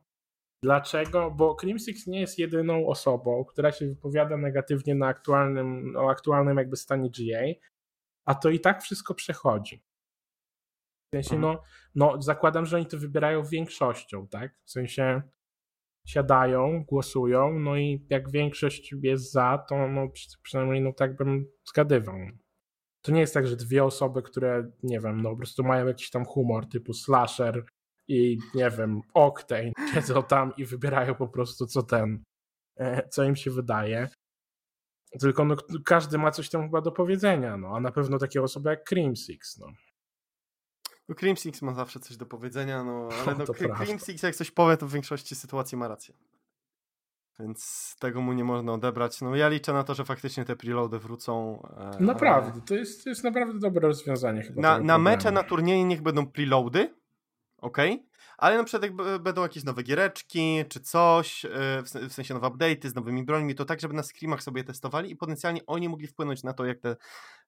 dlaczego, 0.63 1.31
bo 1.31 1.55
Crimsix 1.55 2.07
nie 2.07 2.21
jest 2.21 2.39
jedyną 2.39 2.87
osobą, 2.87 3.45
która 3.45 3.71
się 3.71 3.87
wypowiada 3.87 4.37
negatywnie 4.37 4.95
na 4.95 5.07
aktualnym, 5.07 5.95
o 5.97 6.09
aktualnym 6.09 6.57
jakby 6.57 6.77
stanie 6.77 7.09
GA, 7.09 7.41
a 8.25 8.35
to 8.35 8.49
i 8.49 8.59
tak 8.59 8.83
wszystko 8.83 9.13
przechodzi. 9.13 9.83
W 11.07 11.15
sensie, 11.15 11.39
no, 11.39 11.63
no 11.95 12.21
zakładam, 12.21 12.65
że 12.65 12.77
oni 12.77 12.85
to 12.85 12.97
wybierają 12.97 13.43
większością, 13.43 14.27
tak? 14.27 14.55
W 14.63 14.71
sensie 14.71 15.21
siadają, 16.07 16.83
głosują, 16.83 17.59
no 17.59 17.77
i 17.77 18.05
jak 18.09 18.31
większość 18.31 18.93
jest 19.01 19.31
za, 19.31 19.65
to 19.69 19.87
no, 19.87 20.09
przy- 20.09 20.37
przynajmniej 20.41 20.81
no 20.81 20.93
tak 20.93 21.15
bym 21.15 21.47
zgadywał. 21.69 22.15
To 23.01 23.11
nie 23.11 23.19
jest 23.19 23.33
tak, 23.33 23.47
że 23.47 23.55
dwie 23.55 23.83
osoby, 23.83 24.21
które, 24.21 24.71
nie 24.83 24.99
wiem, 24.99 25.21
no 25.21 25.29
po 25.29 25.37
prostu 25.37 25.63
mają 25.63 25.87
jakiś 25.87 26.09
tam 26.09 26.25
humor 26.25 26.69
typu 26.69 26.93
slasher 26.93 27.65
i, 28.07 28.37
nie 28.55 28.69
wiem, 28.69 29.01
Octane, 29.13 29.71
siedzą 29.93 30.23
tam 30.23 30.53
i 30.57 30.65
wybierają 30.65 31.15
po 31.15 31.27
prostu 31.27 31.67
co 31.67 31.83
ten, 31.83 32.23
e, 32.77 33.09
co 33.09 33.23
im 33.23 33.35
się 33.35 33.51
wydaje. 33.51 34.09
Tylko 35.19 35.45
no, 35.45 35.55
każdy 35.85 36.17
ma 36.17 36.31
coś 36.31 36.49
tam 36.49 36.61
chyba 36.61 36.81
do 36.81 36.91
powiedzenia, 36.91 37.57
no, 37.57 37.75
a 37.75 37.79
na 37.79 37.91
pewno 37.91 38.17
takie 38.17 38.41
osoby 38.41 38.69
jak 38.69 38.83
Cream 38.83 39.15
Six, 39.15 39.57
no. 39.57 39.67
No 41.09 41.15
Crimsix 41.15 41.61
ma 41.61 41.73
zawsze 41.73 41.99
coś 41.99 42.17
do 42.17 42.25
powiedzenia, 42.25 42.83
no 42.83 43.09
ale 43.25 43.35
no, 43.35 43.45
Cri- 43.45 43.57
prawda. 43.57 43.85
Crimsix 43.85 44.23
jak 44.23 44.35
coś 44.35 44.51
powie, 44.51 44.77
to 44.77 44.87
w 44.87 44.91
większości 44.91 45.35
sytuacji 45.35 45.77
ma 45.77 45.87
rację. 45.87 46.15
Więc 47.39 47.95
tego 47.99 48.21
mu 48.21 48.33
nie 48.33 48.43
można 48.43 48.73
odebrać. 48.73 49.21
No 49.21 49.35
ja 49.35 49.49
liczę 49.49 49.73
na 49.73 49.83
to, 49.83 49.93
że 49.93 50.05
faktycznie 50.05 50.45
te 50.45 50.55
preloady 50.55 50.99
wrócą. 50.99 51.61
e, 51.63 51.77
ale 51.77 51.99
Naprawdę, 51.99 52.61
to 52.61 52.75
jest, 52.75 53.03
to 53.03 53.09
jest 53.09 53.23
naprawdę 53.23 53.59
dobre 53.59 53.87
rozwiązanie 53.87 54.41
chyba. 54.41 54.61
Na, 54.61 54.79
na 54.79 54.97
mecze, 54.97 55.31
na 55.31 55.43
turnieje 55.43 55.83
niech 55.83 56.01
będą 56.01 56.27
preloady, 56.27 56.95
ok? 57.65 57.77
Ale 58.37 58.57
na 58.57 58.63
przykład 58.63 58.83
jak 58.83 59.21
będą 59.21 59.41
jakieś 59.41 59.63
nowe 59.63 59.83
giereczki, 59.83 60.63
czy 60.69 60.79
coś, 60.79 61.45
e, 61.45 61.49
w 61.83 61.89
sen- 61.89 62.09
w 62.09 62.13
sensie 62.13 62.33
nowe 62.33 62.47
update'y 62.47 62.87
z 62.89 62.95
nowymi 62.95 63.23
brońmi, 63.23 63.55
to 63.55 63.65
tak, 63.65 63.79
żeby 63.79 63.93
na 63.93 64.03
screamach 64.03 64.43
sobie 64.43 64.63
testowali 64.63 65.11
i 65.11 65.15
potencjalnie 65.15 65.61
oni 65.67 65.89
mogli 65.89 66.07
wpłynąć 66.07 66.43
na 66.43 66.53
to, 66.53 66.65
jak 66.65 66.79
te 66.79 66.95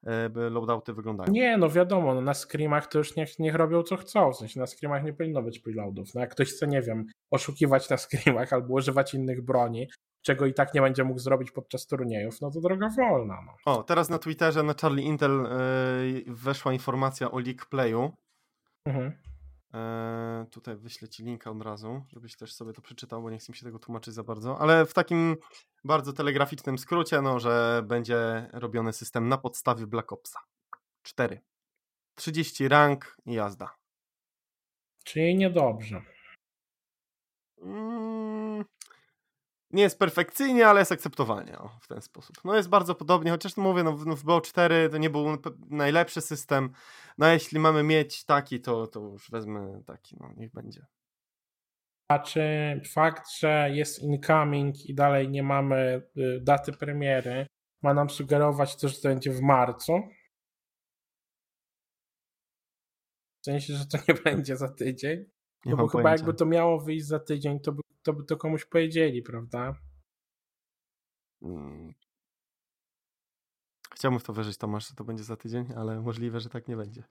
e, 0.07 0.29
loadouty 0.49 0.93
wyglądają. 0.93 1.31
Nie, 1.31 1.57
no 1.57 1.69
wiadomo, 1.69 2.13
no 2.15 2.21
na 2.21 2.33
screamach 2.33 2.87
to 2.87 2.97
już 2.97 3.15
niech, 3.15 3.39
niech 3.39 3.55
robią 3.55 3.83
co 3.83 3.97
chcą, 3.97 4.31
w 4.31 4.37
sensie 4.37 4.59
na 4.59 4.67
screamach 4.67 5.03
nie 5.03 5.13
powinno 5.13 5.41
być 5.41 5.59
preloadów. 5.59 6.15
No 6.15 6.21
jak 6.21 6.31
ktoś 6.31 6.49
chce, 6.49 6.67
nie 6.67 6.81
wiem, 6.81 7.05
oszukiwać 7.31 7.89
na 7.89 7.97
screamach 7.97 8.53
albo 8.53 8.73
używać 8.73 9.13
innych 9.13 9.41
broni, 9.41 9.87
czego 10.21 10.45
i 10.45 10.53
tak 10.53 10.73
nie 10.73 10.81
będzie 10.81 11.03
mógł 11.03 11.19
zrobić 11.19 11.51
podczas 11.51 11.87
turniejów, 11.87 12.41
no 12.41 12.51
to 12.51 12.61
droga 12.61 12.89
wolna, 12.97 13.37
no. 13.45 13.73
O, 13.73 13.83
teraz 13.83 14.09
na 14.09 14.19
Twitterze 14.19 14.63
na 14.63 14.73
Charlie 14.81 15.03
Intel 15.05 15.45
e, 15.45 15.49
weszła 16.27 16.73
informacja 16.73 17.31
o 17.31 17.39
League 17.39 17.65
Playu. 17.69 18.11
Mhm. 18.85 19.11
E, 19.77 20.45
tutaj 20.51 20.75
wyślę 20.75 21.09
ci 21.09 21.23
linka 21.23 21.51
od 21.51 21.61
razu, 21.61 22.03
żebyś 22.13 22.35
też 22.35 22.53
sobie 22.53 22.73
to 22.73 22.81
przeczytał, 22.81 23.21
bo 23.21 23.29
nie 23.29 23.37
chcę 23.37 23.51
mi 23.51 23.57
się 23.57 23.65
tego 23.65 23.79
tłumaczyć 23.79 24.13
za 24.13 24.23
bardzo, 24.23 24.59
ale 24.59 24.85
w 24.85 24.93
takim 24.93 25.37
bardzo 25.83 26.13
telegraficznym 26.13 26.77
skrócie, 26.77 27.21
no, 27.21 27.39
że 27.39 27.81
będzie 27.85 28.49
robiony 28.53 28.93
system 28.93 29.27
na 29.29 29.37
podstawie 29.37 29.87
Black 29.87 30.11
Opsa 30.11 30.39
4. 31.03 31.41
30 32.15 32.67
rank 32.67 33.17
i 33.25 33.33
jazda. 33.33 33.75
Czyli 35.03 35.35
niedobrze. 35.35 36.01
Mm, 37.61 38.36
nie 39.71 39.83
jest 39.83 39.99
perfekcyjnie, 39.99 40.67
ale 40.67 40.79
jest 40.81 40.91
akceptowalnie 40.91 41.57
o, 41.59 41.69
w 41.81 41.87
ten 41.87 42.01
sposób. 42.01 42.35
No 42.45 42.55
jest 42.55 42.69
bardzo 42.69 42.95
podobnie, 42.95 43.31
chociaż 43.31 43.57
mówię, 43.57 43.83
no, 43.83 43.97
w- 43.97 44.05
no 44.05 44.15
w 44.15 44.23
BO4 44.23 44.89
to 44.91 44.97
nie 44.97 45.09
był 45.09 45.25
najlepszy 45.69 46.21
system, 46.21 46.69
no 47.17 47.25
a 47.25 47.33
jeśli 47.33 47.59
mamy 47.59 47.83
mieć 47.83 48.25
taki, 48.25 48.61
to, 48.61 48.87
to 48.87 48.99
już 48.99 49.31
wezmę 49.31 49.81
taki, 49.85 50.17
no 50.19 50.33
niech 50.37 50.51
będzie. 50.51 50.85
A 52.11 52.19
czy 52.19 52.41
fakt, 52.93 53.31
że 53.39 53.69
jest 53.73 53.99
incoming 54.03 54.85
i 54.85 54.95
dalej 54.95 55.29
nie 55.29 55.43
mamy 55.43 56.01
y, 56.17 56.39
daty 56.43 56.73
premiery, 56.73 57.47
ma 57.81 57.93
nam 57.93 58.09
sugerować 58.09 58.75
to, 58.75 58.89
że 58.89 58.95
to 59.01 59.09
będzie 59.09 59.31
w 59.31 59.41
marcu? 59.41 59.93
W 63.41 63.45
sensie, 63.45 63.73
że 63.73 63.85
to 63.85 63.97
nie 64.07 64.13
będzie 64.33 64.57
za 64.57 64.69
tydzień? 64.69 65.19
Nie 65.65 65.71
No 65.71 65.77
bo 65.77 65.87
chyba 65.87 66.03
pojęcia. 66.03 66.23
jakby 66.25 66.33
to 66.37 66.45
miało 66.45 66.79
wyjść 66.79 67.05
za 67.05 67.19
tydzień, 67.19 67.59
to 67.59 67.71
by 67.71 67.81
to, 68.07 68.13
by 68.13 68.23
to 68.23 68.37
komuś 68.37 68.65
powiedzieli, 68.65 69.21
prawda? 69.21 69.75
Mm. 71.41 71.93
Chciałbym 73.93 74.19
w 74.19 74.23
to 74.23 74.33
wierzyć, 74.33 74.57
Tomasz, 74.57 74.89
że 74.89 74.95
to 74.95 75.03
będzie 75.03 75.23
za 75.23 75.35
tydzień, 75.35 75.65
ale 75.77 76.01
możliwe, 76.01 76.39
że 76.39 76.49
tak 76.49 76.67
nie 76.67 76.77
będzie. 76.77 77.03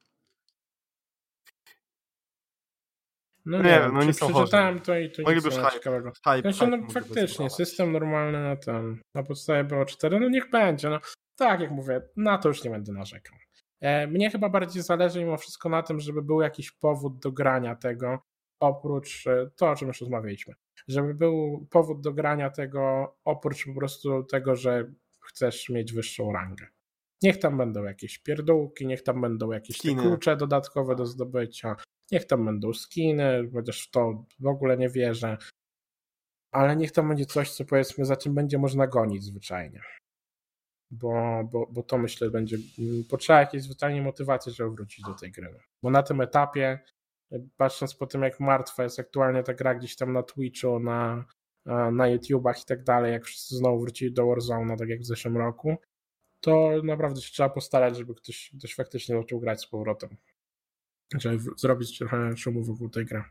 No 3.45 3.59
Nie 3.59 3.65
nie, 3.65 3.71
wiem, 3.71 3.83
wiem, 3.83 3.95
no 3.95 4.05
nie 4.05 4.13
są 4.13 4.29
przeczytałem 4.29 4.81
to 4.81 4.99
i 4.99 5.11
to 5.11 5.23
nic 5.23 5.29
Mogliby 5.29 5.49
nie 5.49 5.55
już 5.55 5.65
ma 5.65 5.71
hype- 5.71 5.75
ciekawego. 5.75 6.13
Hype, 6.13 6.41
Znaczy, 6.41 6.59
hype 6.59 6.77
no 6.77 6.91
faktycznie, 6.91 7.51
system 7.51 7.93
normalny 7.93 8.43
na 8.43 8.57
ten, 8.57 9.01
na 9.15 9.23
podstawie 9.23 9.65
BO4, 9.65 10.21
no 10.21 10.29
niech 10.29 10.51
będzie, 10.51 10.91
no 10.91 10.99
tak 11.37 11.61
jak 11.61 11.71
mówię, 11.71 12.03
na 12.17 12.39
to 12.39 12.49
już 12.49 12.65
nie 12.65 12.71
będę 12.71 12.93
narzekał. 12.93 13.39
E, 13.81 14.07
mnie 14.07 14.31
chyba 14.31 14.49
bardziej 14.49 14.83
zależy 14.83 15.25
mimo 15.25 15.37
wszystko 15.37 15.69
na 15.69 15.83
tym, 15.83 16.01
żeby 16.01 16.23
był 16.23 16.41
jakiś 16.41 16.73
powód 16.73 17.19
do 17.19 17.33
grania 17.33 17.77
tego, 17.77 18.19
oprócz 18.61 19.27
e, 19.27 19.51
to, 19.57 19.71
o 19.71 19.77
czym 19.77 19.89
już 19.89 20.01
rozmawialiśmy, 20.01 20.55
żeby 20.89 21.15
był 21.15 21.67
powód 21.71 22.01
do 22.01 22.13
grania 22.13 22.51
tego, 22.51 23.15
oprócz 23.25 23.67
po 23.67 23.75
prostu 23.75 24.25
tego, 24.25 24.57
że 24.57 24.93
chcesz 25.21 25.69
mieć 25.69 25.93
wyższą 25.93 26.33
rangę. 26.33 26.67
Niech 27.23 27.39
tam 27.39 27.57
będą 27.59 27.85
jakieś 27.85 28.19
pierdółki, 28.19 28.87
niech 28.87 29.03
tam 29.03 29.21
będą 29.21 29.53
jakieś 29.53 29.79
klucze 30.03 30.37
dodatkowe 30.37 30.97
do 30.97 31.07
zdobycia, 31.07 31.77
niech 32.13 32.25
tam 32.27 32.45
będą 32.45 32.73
skiny, 32.73 33.51
chociaż 33.53 33.87
w 33.89 33.91
to 33.91 34.25
w 34.41 34.47
ogóle 34.47 34.77
nie 34.77 34.89
wierzę. 34.89 35.37
Ale 36.53 36.77
niech 36.77 36.93
tam 36.93 37.09
będzie 37.09 37.27
coś, 37.27 37.53
co 37.53 37.65
powiedzmy, 37.65 38.05
za 38.05 38.17
czym 38.17 38.35
będzie 38.35 38.59
można 38.59 38.87
gonić 38.87 39.25
zwyczajnie. 39.25 39.81
Bo, 40.91 41.45
bo, 41.53 41.67
bo 41.67 41.83
to 41.83 41.99
myślę 41.99 42.31
będzie. 42.31 42.57
mm, 42.79 43.05
Potrzeba 43.11 43.41
jakiejś 43.41 43.63
zwyczajnie 43.63 44.03
motywacji, 44.03 44.53
żeby 44.53 44.71
wrócić 44.71 45.05
do 45.05 45.15
tej 45.15 45.33
gry. 45.33 45.59
Bo 45.83 45.91
na 45.91 46.03
tym 46.03 46.21
etapie, 46.21 46.79
patrząc 47.57 47.95
po 47.95 48.07
tym, 48.07 48.23
jak 48.23 48.41
martwa 48.41 48.83
jest 48.83 49.01
aktualnie 49.01 49.43
ta 49.43 49.55
gra 49.55 49.75
gdzieś 49.75 49.97
tam 49.97 50.13
na 50.13 50.23
Twitchu, 50.23 50.79
na, 50.79 51.25
na 51.93 52.09
YouTubach 52.09 52.63
i 52.63 52.65
tak 52.65 52.85
dalej, 52.85 53.13
jak 53.13 53.25
wszyscy 53.25 53.57
znowu 53.57 53.81
wrócili 53.81 54.13
do 54.13 54.27
Warzone, 54.27 54.77
tak 54.77 54.89
jak 54.89 55.01
w 55.01 55.07
zeszłym 55.07 55.37
roku, 55.37 55.77
to 56.41 56.71
naprawdę 56.85 57.21
się 57.21 57.33
trzeba 57.33 57.49
postarać, 57.49 57.97
żeby 57.97 58.15
ktoś, 58.15 58.53
ktoś 58.59 58.75
faktycznie 58.75 59.17
zaczął 59.17 59.41
grać 59.41 59.61
z 59.61 59.67
powrotem. 59.67 60.17
Żeby 61.15 61.39
zrobić 61.57 61.99
trochę 61.99 62.37
szumu 62.37 62.65
wokół 62.65 62.89
tej 62.89 63.05
gry. 63.05 63.25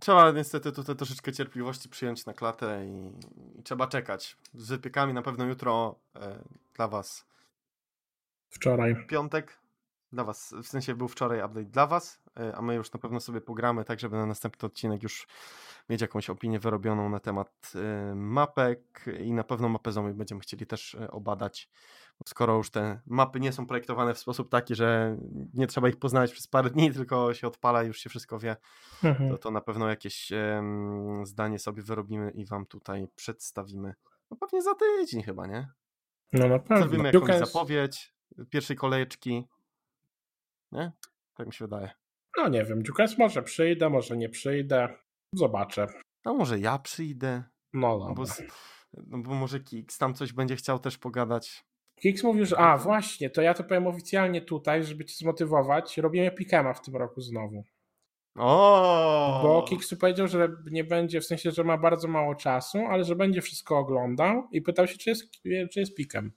Trzeba 0.00 0.30
niestety 0.32 0.72
tutaj 0.72 0.96
troszeczkę 0.96 1.32
cierpliwości 1.32 1.88
przyjąć 1.88 2.26
na 2.26 2.34
klatę 2.34 2.86
i, 2.86 3.12
i 3.58 3.62
trzeba 3.62 3.86
czekać. 3.86 4.36
Z 4.54 4.68
wypiekami 4.68 5.14
na 5.14 5.22
pewno 5.22 5.44
jutro 5.44 6.00
e, 6.16 6.44
dla 6.74 6.88
was 6.88 7.26
Wczoraj. 8.50 9.06
piątek. 9.08 9.63
Dla 10.14 10.24
was, 10.24 10.54
w 10.62 10.66
sensie 10.66 10.94
był 10.94 11.08
wczoraj 11.08 11.38
update 11.38 11.64
dla 11.64 11.86
was, 11.86 12.22
e, 12.40 12.56
a 12.56 12.62
my 12.62 12.74
już 12.74 12.92
na 12.92 13.00
pewno 13.00 13.20
sobie 13.20 13.40
pogramy, 13.40 13.84
tak 13.84 14.00
żeby 14.00 14.16
na 14.16 14.26
następny 14.26 14.66
odcinek 14.66 15.02
już 15.02 15.26
mieć 15.88 16.00
jakąś 16.00 16.30
opinię 16.30 16.58
wyrobioną 16.58 17.08
na 17.08 17.20
temat 17.20 17.72
e, 17.74 18.14
mapek 18.14 19.04
i 19.20 19.32
na 19.32 19.44
pewno 19.44 19.68
mapę 19.68 19.92
zombie 19.92 20.14
będziemy 20.14 20.40
chcieli 20.40 20.66
też 20.66 20.94
e, 20.94 21.10
obadać. 21.10 21.70
Bo 22.18 22.24
Skoro 22.28 22.56
już 22.56 22.70
te 22.70 23.00
mapy 23.06 23.40
nie 23.40 23.52
są 23.52 23.66
projektowane 23.66 24.14
w 24.14 24.18
sposób 24.18 24.50
taki, 24.50 24.74
że 24.74 25.16
nie 25.54 25.66
trzeba 25.66 25.88
ich 25.88 25.96
poznać 25.96 26.32
przez 26.32 26.46
parę 26.46 26.70
dni, 26.70 26.92
tylko 26.94 27.34
się 27.34 27.46
odpala 27.46 27.84
i 27.84 27.86
już 27.86 27.98
się 27.98 28.10
wszystko 28.10 28.38
wie, 28.38 28.56
Mhm. 29.04 29.30
to, 29.30 29.38
to 29.38 29.50
na 29.50 29.60
pewno 29.60 29.88
jakieś 29.88 30.32
em, 30.32 31.26
zdanie 31.26 31.58
sobie 31.58 31.82
wyrobimy 31.82 32.30
i 32.30 32.46
wam 32.46 32.66
tutaj 32.66 33.08
przedstawimy. 33.16 33.94
No 34.30 34.36
pewnie 34.36 34.62
za 34.62 34.74
tydzień 34.74 35.22
chyba, 35.22 35.46
nie? 35.46 35.68
No 36.32 36.48
na 36.48 36.58
pewno. 36.58 36.78
Zrobimy 36.78 37.10
jakąś 37.12 37.48
zapowiedź 37.52 38.14
pierwszej 38.50 38.76
kolejeczki. 38.76 39.48
Nie? 40.74 40.92
Tak 41.34 41.46
mi 41.46 41.52
się 41.52 41.64
wydaje. 41.64 41.90
No 42.36 42.48
nie 42.48 42.64
wiem, 42.64 42.84
Dziukas 42.84 43.18
może 43.18 43.42
przyjdę, 43.42 43.90
może 43.90 44.16
nie 44.16 44.28
przyjdę. 44.28 44.88
Zobaczę. 45.34 45.86
A 46.24 46.32
może 46.32 46.58
ja 46.58 46.78
przyjdę? 46.78 47.42
No 47.72 47.80
No 47.88 47.98
dobra. 47.98 48.14
bo, 48.14 48.26
z- 48.26 48.42
no 49.06 49.18
bo 49.18 49.34
może 49.34 49.60
Kiks 49.60 49.98
tam 49.98 50.14
coś 50.14 50.32
będzie 50.32 50.56
chciał 50.56 50.78
też 50.78 50.98
pogadać. 50.98 51.64
Kiks 52.00 52.22
mówił, 52.22 52.44
że 52.46 52.58
a 52.58 52.76
właśnie, 52.78 53.30
to 53.30 53.42
ja 53.42 53.54
to 53.54 53.64
powiem 53.64 53.86
oficjalnie 53.86 54.40
tutaj, 54.42 54.84
żeby 54.84 55.04
cię 55.04 55.14
zmotywować. 55.18 55.98
Robimy 55.98 56.30
Pikema 56.30 56.74
w 56.74 56.82
tym 56.82 56.96
roku 56.96 57.20
znowu. 57.20 57.64
O! 58.38 59.40
Bo 59.42 59.62
Kiksu 59.62 59.96
powiedział, 59.96 60.28
że 60.28 60.48
nie 60.70 60.84
będzie, 60.84 61.20
w 61.20 61.24
sensie, 61.26 61.50
że 61.50 61.64
ma 61.64 61.78
bardzo 61.78 62.08
mało 62.08 62.34
czasu, 62.34 62.78
ale 62.78 63.04
że 63.04 63.16
będzie 63.16 63.40
wszystko 63.42 63.78
oglądał 63.78 64.48
i 64.52 64.62
pytał 64.62 64.86
się, 64.86 64.98
czy 64.98 65.10
jest, 65.10 65.30
czy 65.72 65.80
jest 65.80 65.94
pikem. 65.94 66.32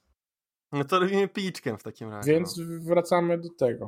No 0.72 0.84
to 0.84 1.00
robimy 1.00 1.28
piczkiem 1.28 1.78
w 1.78 1.84
takim 1.84 2.10
razie. 2.10 2.32
Więc 2.32 2.60
wracamy 2.82 3.38
do 3.38 3.50
tego. 3.60 3.86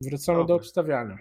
Wracamy 0.00 0.38
Dobra. 0.38 0.48
do 0.48 0.54
obstawiania. 0.54 1.18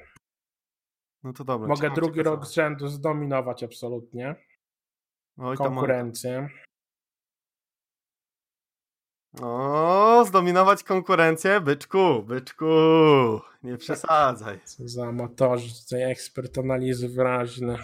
No 1.24 1.34
to 1.34 1.44
dobra. 1.44 1.68
Mogę 1.68 1.92
drugi 1.92 2.24
rok 2.24 2.46
z 2.46 2.52
rzędu 2.52 2.88
zdominować 2.88 3.64
absolutnie 3.64 4.36
Oj, 5.38 5.58
konkurencję. 5.58 6.50
O, 9.42 10.24
zdominować 10.28 10.84
konkurencję, 10.84 11.62
byczku, 11.62 12.24
byczku, 12.24 12.66
nie 13.64 13.78
przesadzaj. 13.78 14.60
Co 14.66 14.88
za 14.88 15.08
amatorzy, 15.08 15.84
tutaj 15.84 16.12
ekspert 16.12 16.58
analizy 16.58 17.10
wyraźny. 17.10 17.78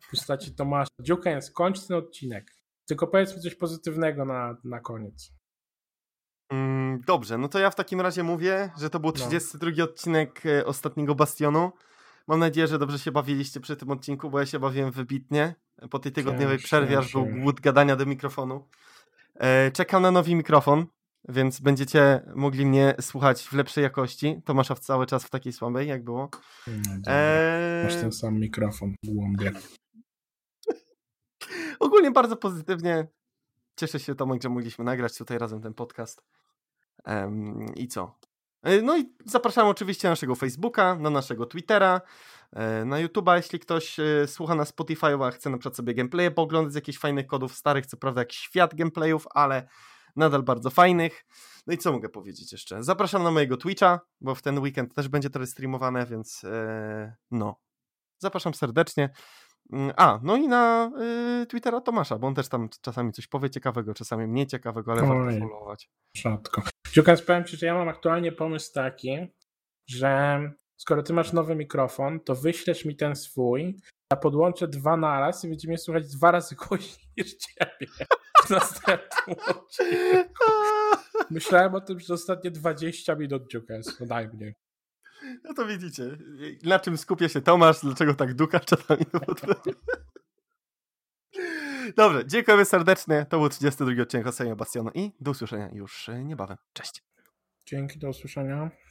W 0.00 0.10
postaci 0.10 0.54
Tomasza. 0.54 0.90
Dziukens, 1.00 1.50
kończ 1.50 1.86
ten 1.86 1.96
odcinek. 1.96 2.50
Tylko 2.88 3.06
powiedz 3.06 3.36
mi 3.36 3.42
coś 3.42 3.54
pozytywnego 3.54 4.24
na, 4.24 4.56
na 4.64 4.80
koniec. 4.80 5.32
Mm, 6.54 7.00
dobrze, 7.06 7.38
no 7.38 7.48
to 7.48 7.58
ja 7.58 7.70
w 7.70 7.74
takim 7.74 8.00
razie 8.00 8.22
mówię, 8.22 8.70
że 8.78 8.90
to 8.90 9.00
był 9.00 9.10
No. 9.10 9.16
32 9.16 9.84
odcinek 9.84 10.46
e, 10.46 10.66
ostatniego 10.66 11.14
Bastionu. 11.14 11.72
Mam 12.28 12.40
nadzieję, 12.40 12.66
że 12.66 12.78
dobrze 12.78 12.98
się 12.98 13.12
bawiliście 13.12 13.60
przy 13.60 13.76
tym 13.76 13.90
odcinku, 13.90 14.30
bo 14.30 14.40
ja 14.40 14.46
się 14.46 14.58
bawiłem 14.58 14.90
wybitnie. 14.90 15.54
Po 15.90 15.98
tej 15.98 16.12
tygodniowej 16.12 16.58
przerwie 16.58 16.98
aż 16.98 17.12
był 17.12 17.26
głód 17.26 17.60
gadania 17.60 17.96
do 17.96 18.06
mikrofonu. 18.06 18.68
E, 19.34 19.70
czekam 19.70 20.02
na 20.02 20.10
nowy 20.10 20.34
mikrofon, 20.34 20.86
więc 21.28 21.60
będziecie 21.60 22.22
mogli 22.34 22.66
mnie 22.66 22.94
słuchać 23.00 23.42
w 23.42 23.52
lepszej 23.52 23.82
jakości. 23.82 24.42
Tomasza 24.44 24.74
w 24.74 24.80
cały 24.80 25.06
czas 25.06 25.24
w 25.24 25.30
takiej 25.30 25.52
słabej, 25.52 25.88
jak 25.88 26.04
było. 26.04 26.30
No. 26.66 27.12
E, 27.12 27.82
Masz 27.84 27.96
ten 27.96 28.12
sam 28.12 28.40
mikrofon 28.40 28.94
głąbie. 29.04 29.52
ogólnie 31.80 32.10
bardzo 32.10 32.36
pozytywnie. 32.36 33.06
Cieszę 33.76 34.00
się, 34.00 34.14
Tomek, 34.14 34.42
że 34.42 34.48
mogliśmy 34.48 34.84
nagrać 34.84 35.18
tutaj 35.18 35.38
razem 35.38 35.60
ten 35.60 35.74
podcast. 35.74 36.22
I 37.76 37.88
co? 37.88 38.18
E, 38.62 38.82
No 38.82 38.98
i 38.98 39.14
zapraszam 39.24 39.68
oczywiście 39.68 40.08
na 40.08 40.12
naszego 40.12 40.34
Facebooka, 40.34 40.94
na 40.94 41.10
naszego 41.10 41.46
Twittera, 41.46 42.00
e, 42.52 42.84
na 42.84 42.96
YouTube'a, 42.96 43.36
jeśli 43.36 43.58
ktoś 43.58 44.00
e, 44.00 44.26
słucha 44.26 44.54
na 44.54 44.64
Spotify, 44.64 45.06
a 45.24 45.30
chce 45.30 45.50
na 45.50 45.58
przykład 45.58 45.76
sobie 45.76 45.94
gameplaye 45.94 46.30
pooglądać 46.30 46.72
z 46.72 46.76
jakichś 46.76 46.98
fajnych 46.98 47.26
kodów 47.26 47.54
starych, 47.54 47.86
co 47.86 47.96
prawda 47.96 48.20
jak 48.20 48.32
świat 48.32 48.74
gameplayów, 48.74 49.26
ale 49.30 49.68
nadal 50.16 50.42
bardzo 50.42 50.70
fajnych. 50.70 51.24
No 51.66 51.74
i 51.74 51.78
co 51.78 51.92
mogę 51.92 52.08
powiedzieć 52.08 52.52
jeszcze? 52.52 52.82
Zapraszam 52.82 53.22
na 53.22 53.30
mojego 53.30 53.56
Twitcha, 53.56 54.00
bo 54.20 54.34
w 54.34 54.42
ten 54.42 54.58
weekend 54.58 54.94
też 54.94 55.08
będzie 55.08 55.30
to 55.30 55.46
streamowane, 55.46 56.06
więc 56.06 56.42
no. 57.30 57.60
Zapraszam 58.18 58.54
serdecznie. 58.54 59.10
Mm, 59.72 59.92
A, 59.96 60.20
no 60.22 60.36
i 60.36 60.48
na 60.48 60.90
y, 61.42 61.46
Twittera 61.46 61.80
Tomasza, 61.80 62.18
bo 62.18 62.26
on 62.26 62.34
też 62.34 62.48
tam 62.48 62.68
czasami 62.80 63.12
coś 63.12 63.26
powie 63.26 63.50
ciekawego, 63.50 63.94
czasami 63.94 64.26
mniej 64.26 64.46
ciekawego, 64.46 64.92
ale 64.92 65.02
Oj. 65.02 65.08
warto 65.08 65.40
followować. 65.40 65.90
Rzadko. 66.16 66.62
Dziukens, 66.94 67.22
powiem 67.22 67.44
Ci, 67.44 67.56
że 67.56 67.66
ja 67.66 67.74
mam 67.74 67.88
aktualnie 67.88 68.32
pomysł 68.32 68.72
taki, 68.72 69.18
że 69.86 70.40
skoro 70.76 71.02
Ty 71.02 71.12
masz 71.12 71.32
nowy 71.32 71.54
mikrofon, 71.54 72.20
to 72.20 72.34
wyślesz 72.34 72.84
mi 72.84 72.96
ten 72.96 73.16
swój, 73.16 73.76
a 74.08 74.16
podłączę 74.16 74.68
dwa 74.68 74.96
naraz 74.96 75.44
i 75.44 75.48
będzie 75.48 75.68
mnie 75.68 75.78
słuchać 75.78 76.08
dwa 76.08 76.30
razy 76.30 76.54
głośniej 76.68 77.08
niż 77.16 77.34
Ciebie 77.34 77.92
w 78.46 78.50
następnym 78.50 79.36
odcinku. 79.48 80.44
Myślałem 81.30 81.74
o 81.74 81.80
tym 81.80 81.96
przez 81.96 82.10
ostatnie 82.10 82.50
20 82.50 83.14
minut, 83.14 83.50
Dziukens, 83.50 84.00
no 84.00 84.06
daj 84.06 84.28
mnie. 84.28 84.54
No 85.44 85.54
to 85.54 85.66
widzicie, 85.66 86.18
na 86.62 86.78
czym 86.78 86.98
skupia 86.98 87.28
się 87.28 87.40
Tomasz, 87.40 87.80
dlaczego 87.82 88.14
tak 88.14 88.34
duka 88.34 88.60
czasami. 88.60 89.04
Dobrze, 91.96 92.26
dziękujemy 92.26 92.64
serdecznie. 92.64 93.26
To 93.28 93.38
był 93.38 93.48
32 93.48 94.02
odcinek 94.02 94.26
Ocenia 94.26 94.56
Bastionu 94.56 94.90
i 94.94 95.12
do 95.20 95.30
usłyszenia 95.30 95.68
już 95.72 96.10
niebawem. 96.24 96.56
Cześć. 96.72 97.02
Dzięki, 97.66 97.98
do 97.98 98.08
usłyszenia. 98.08 98.70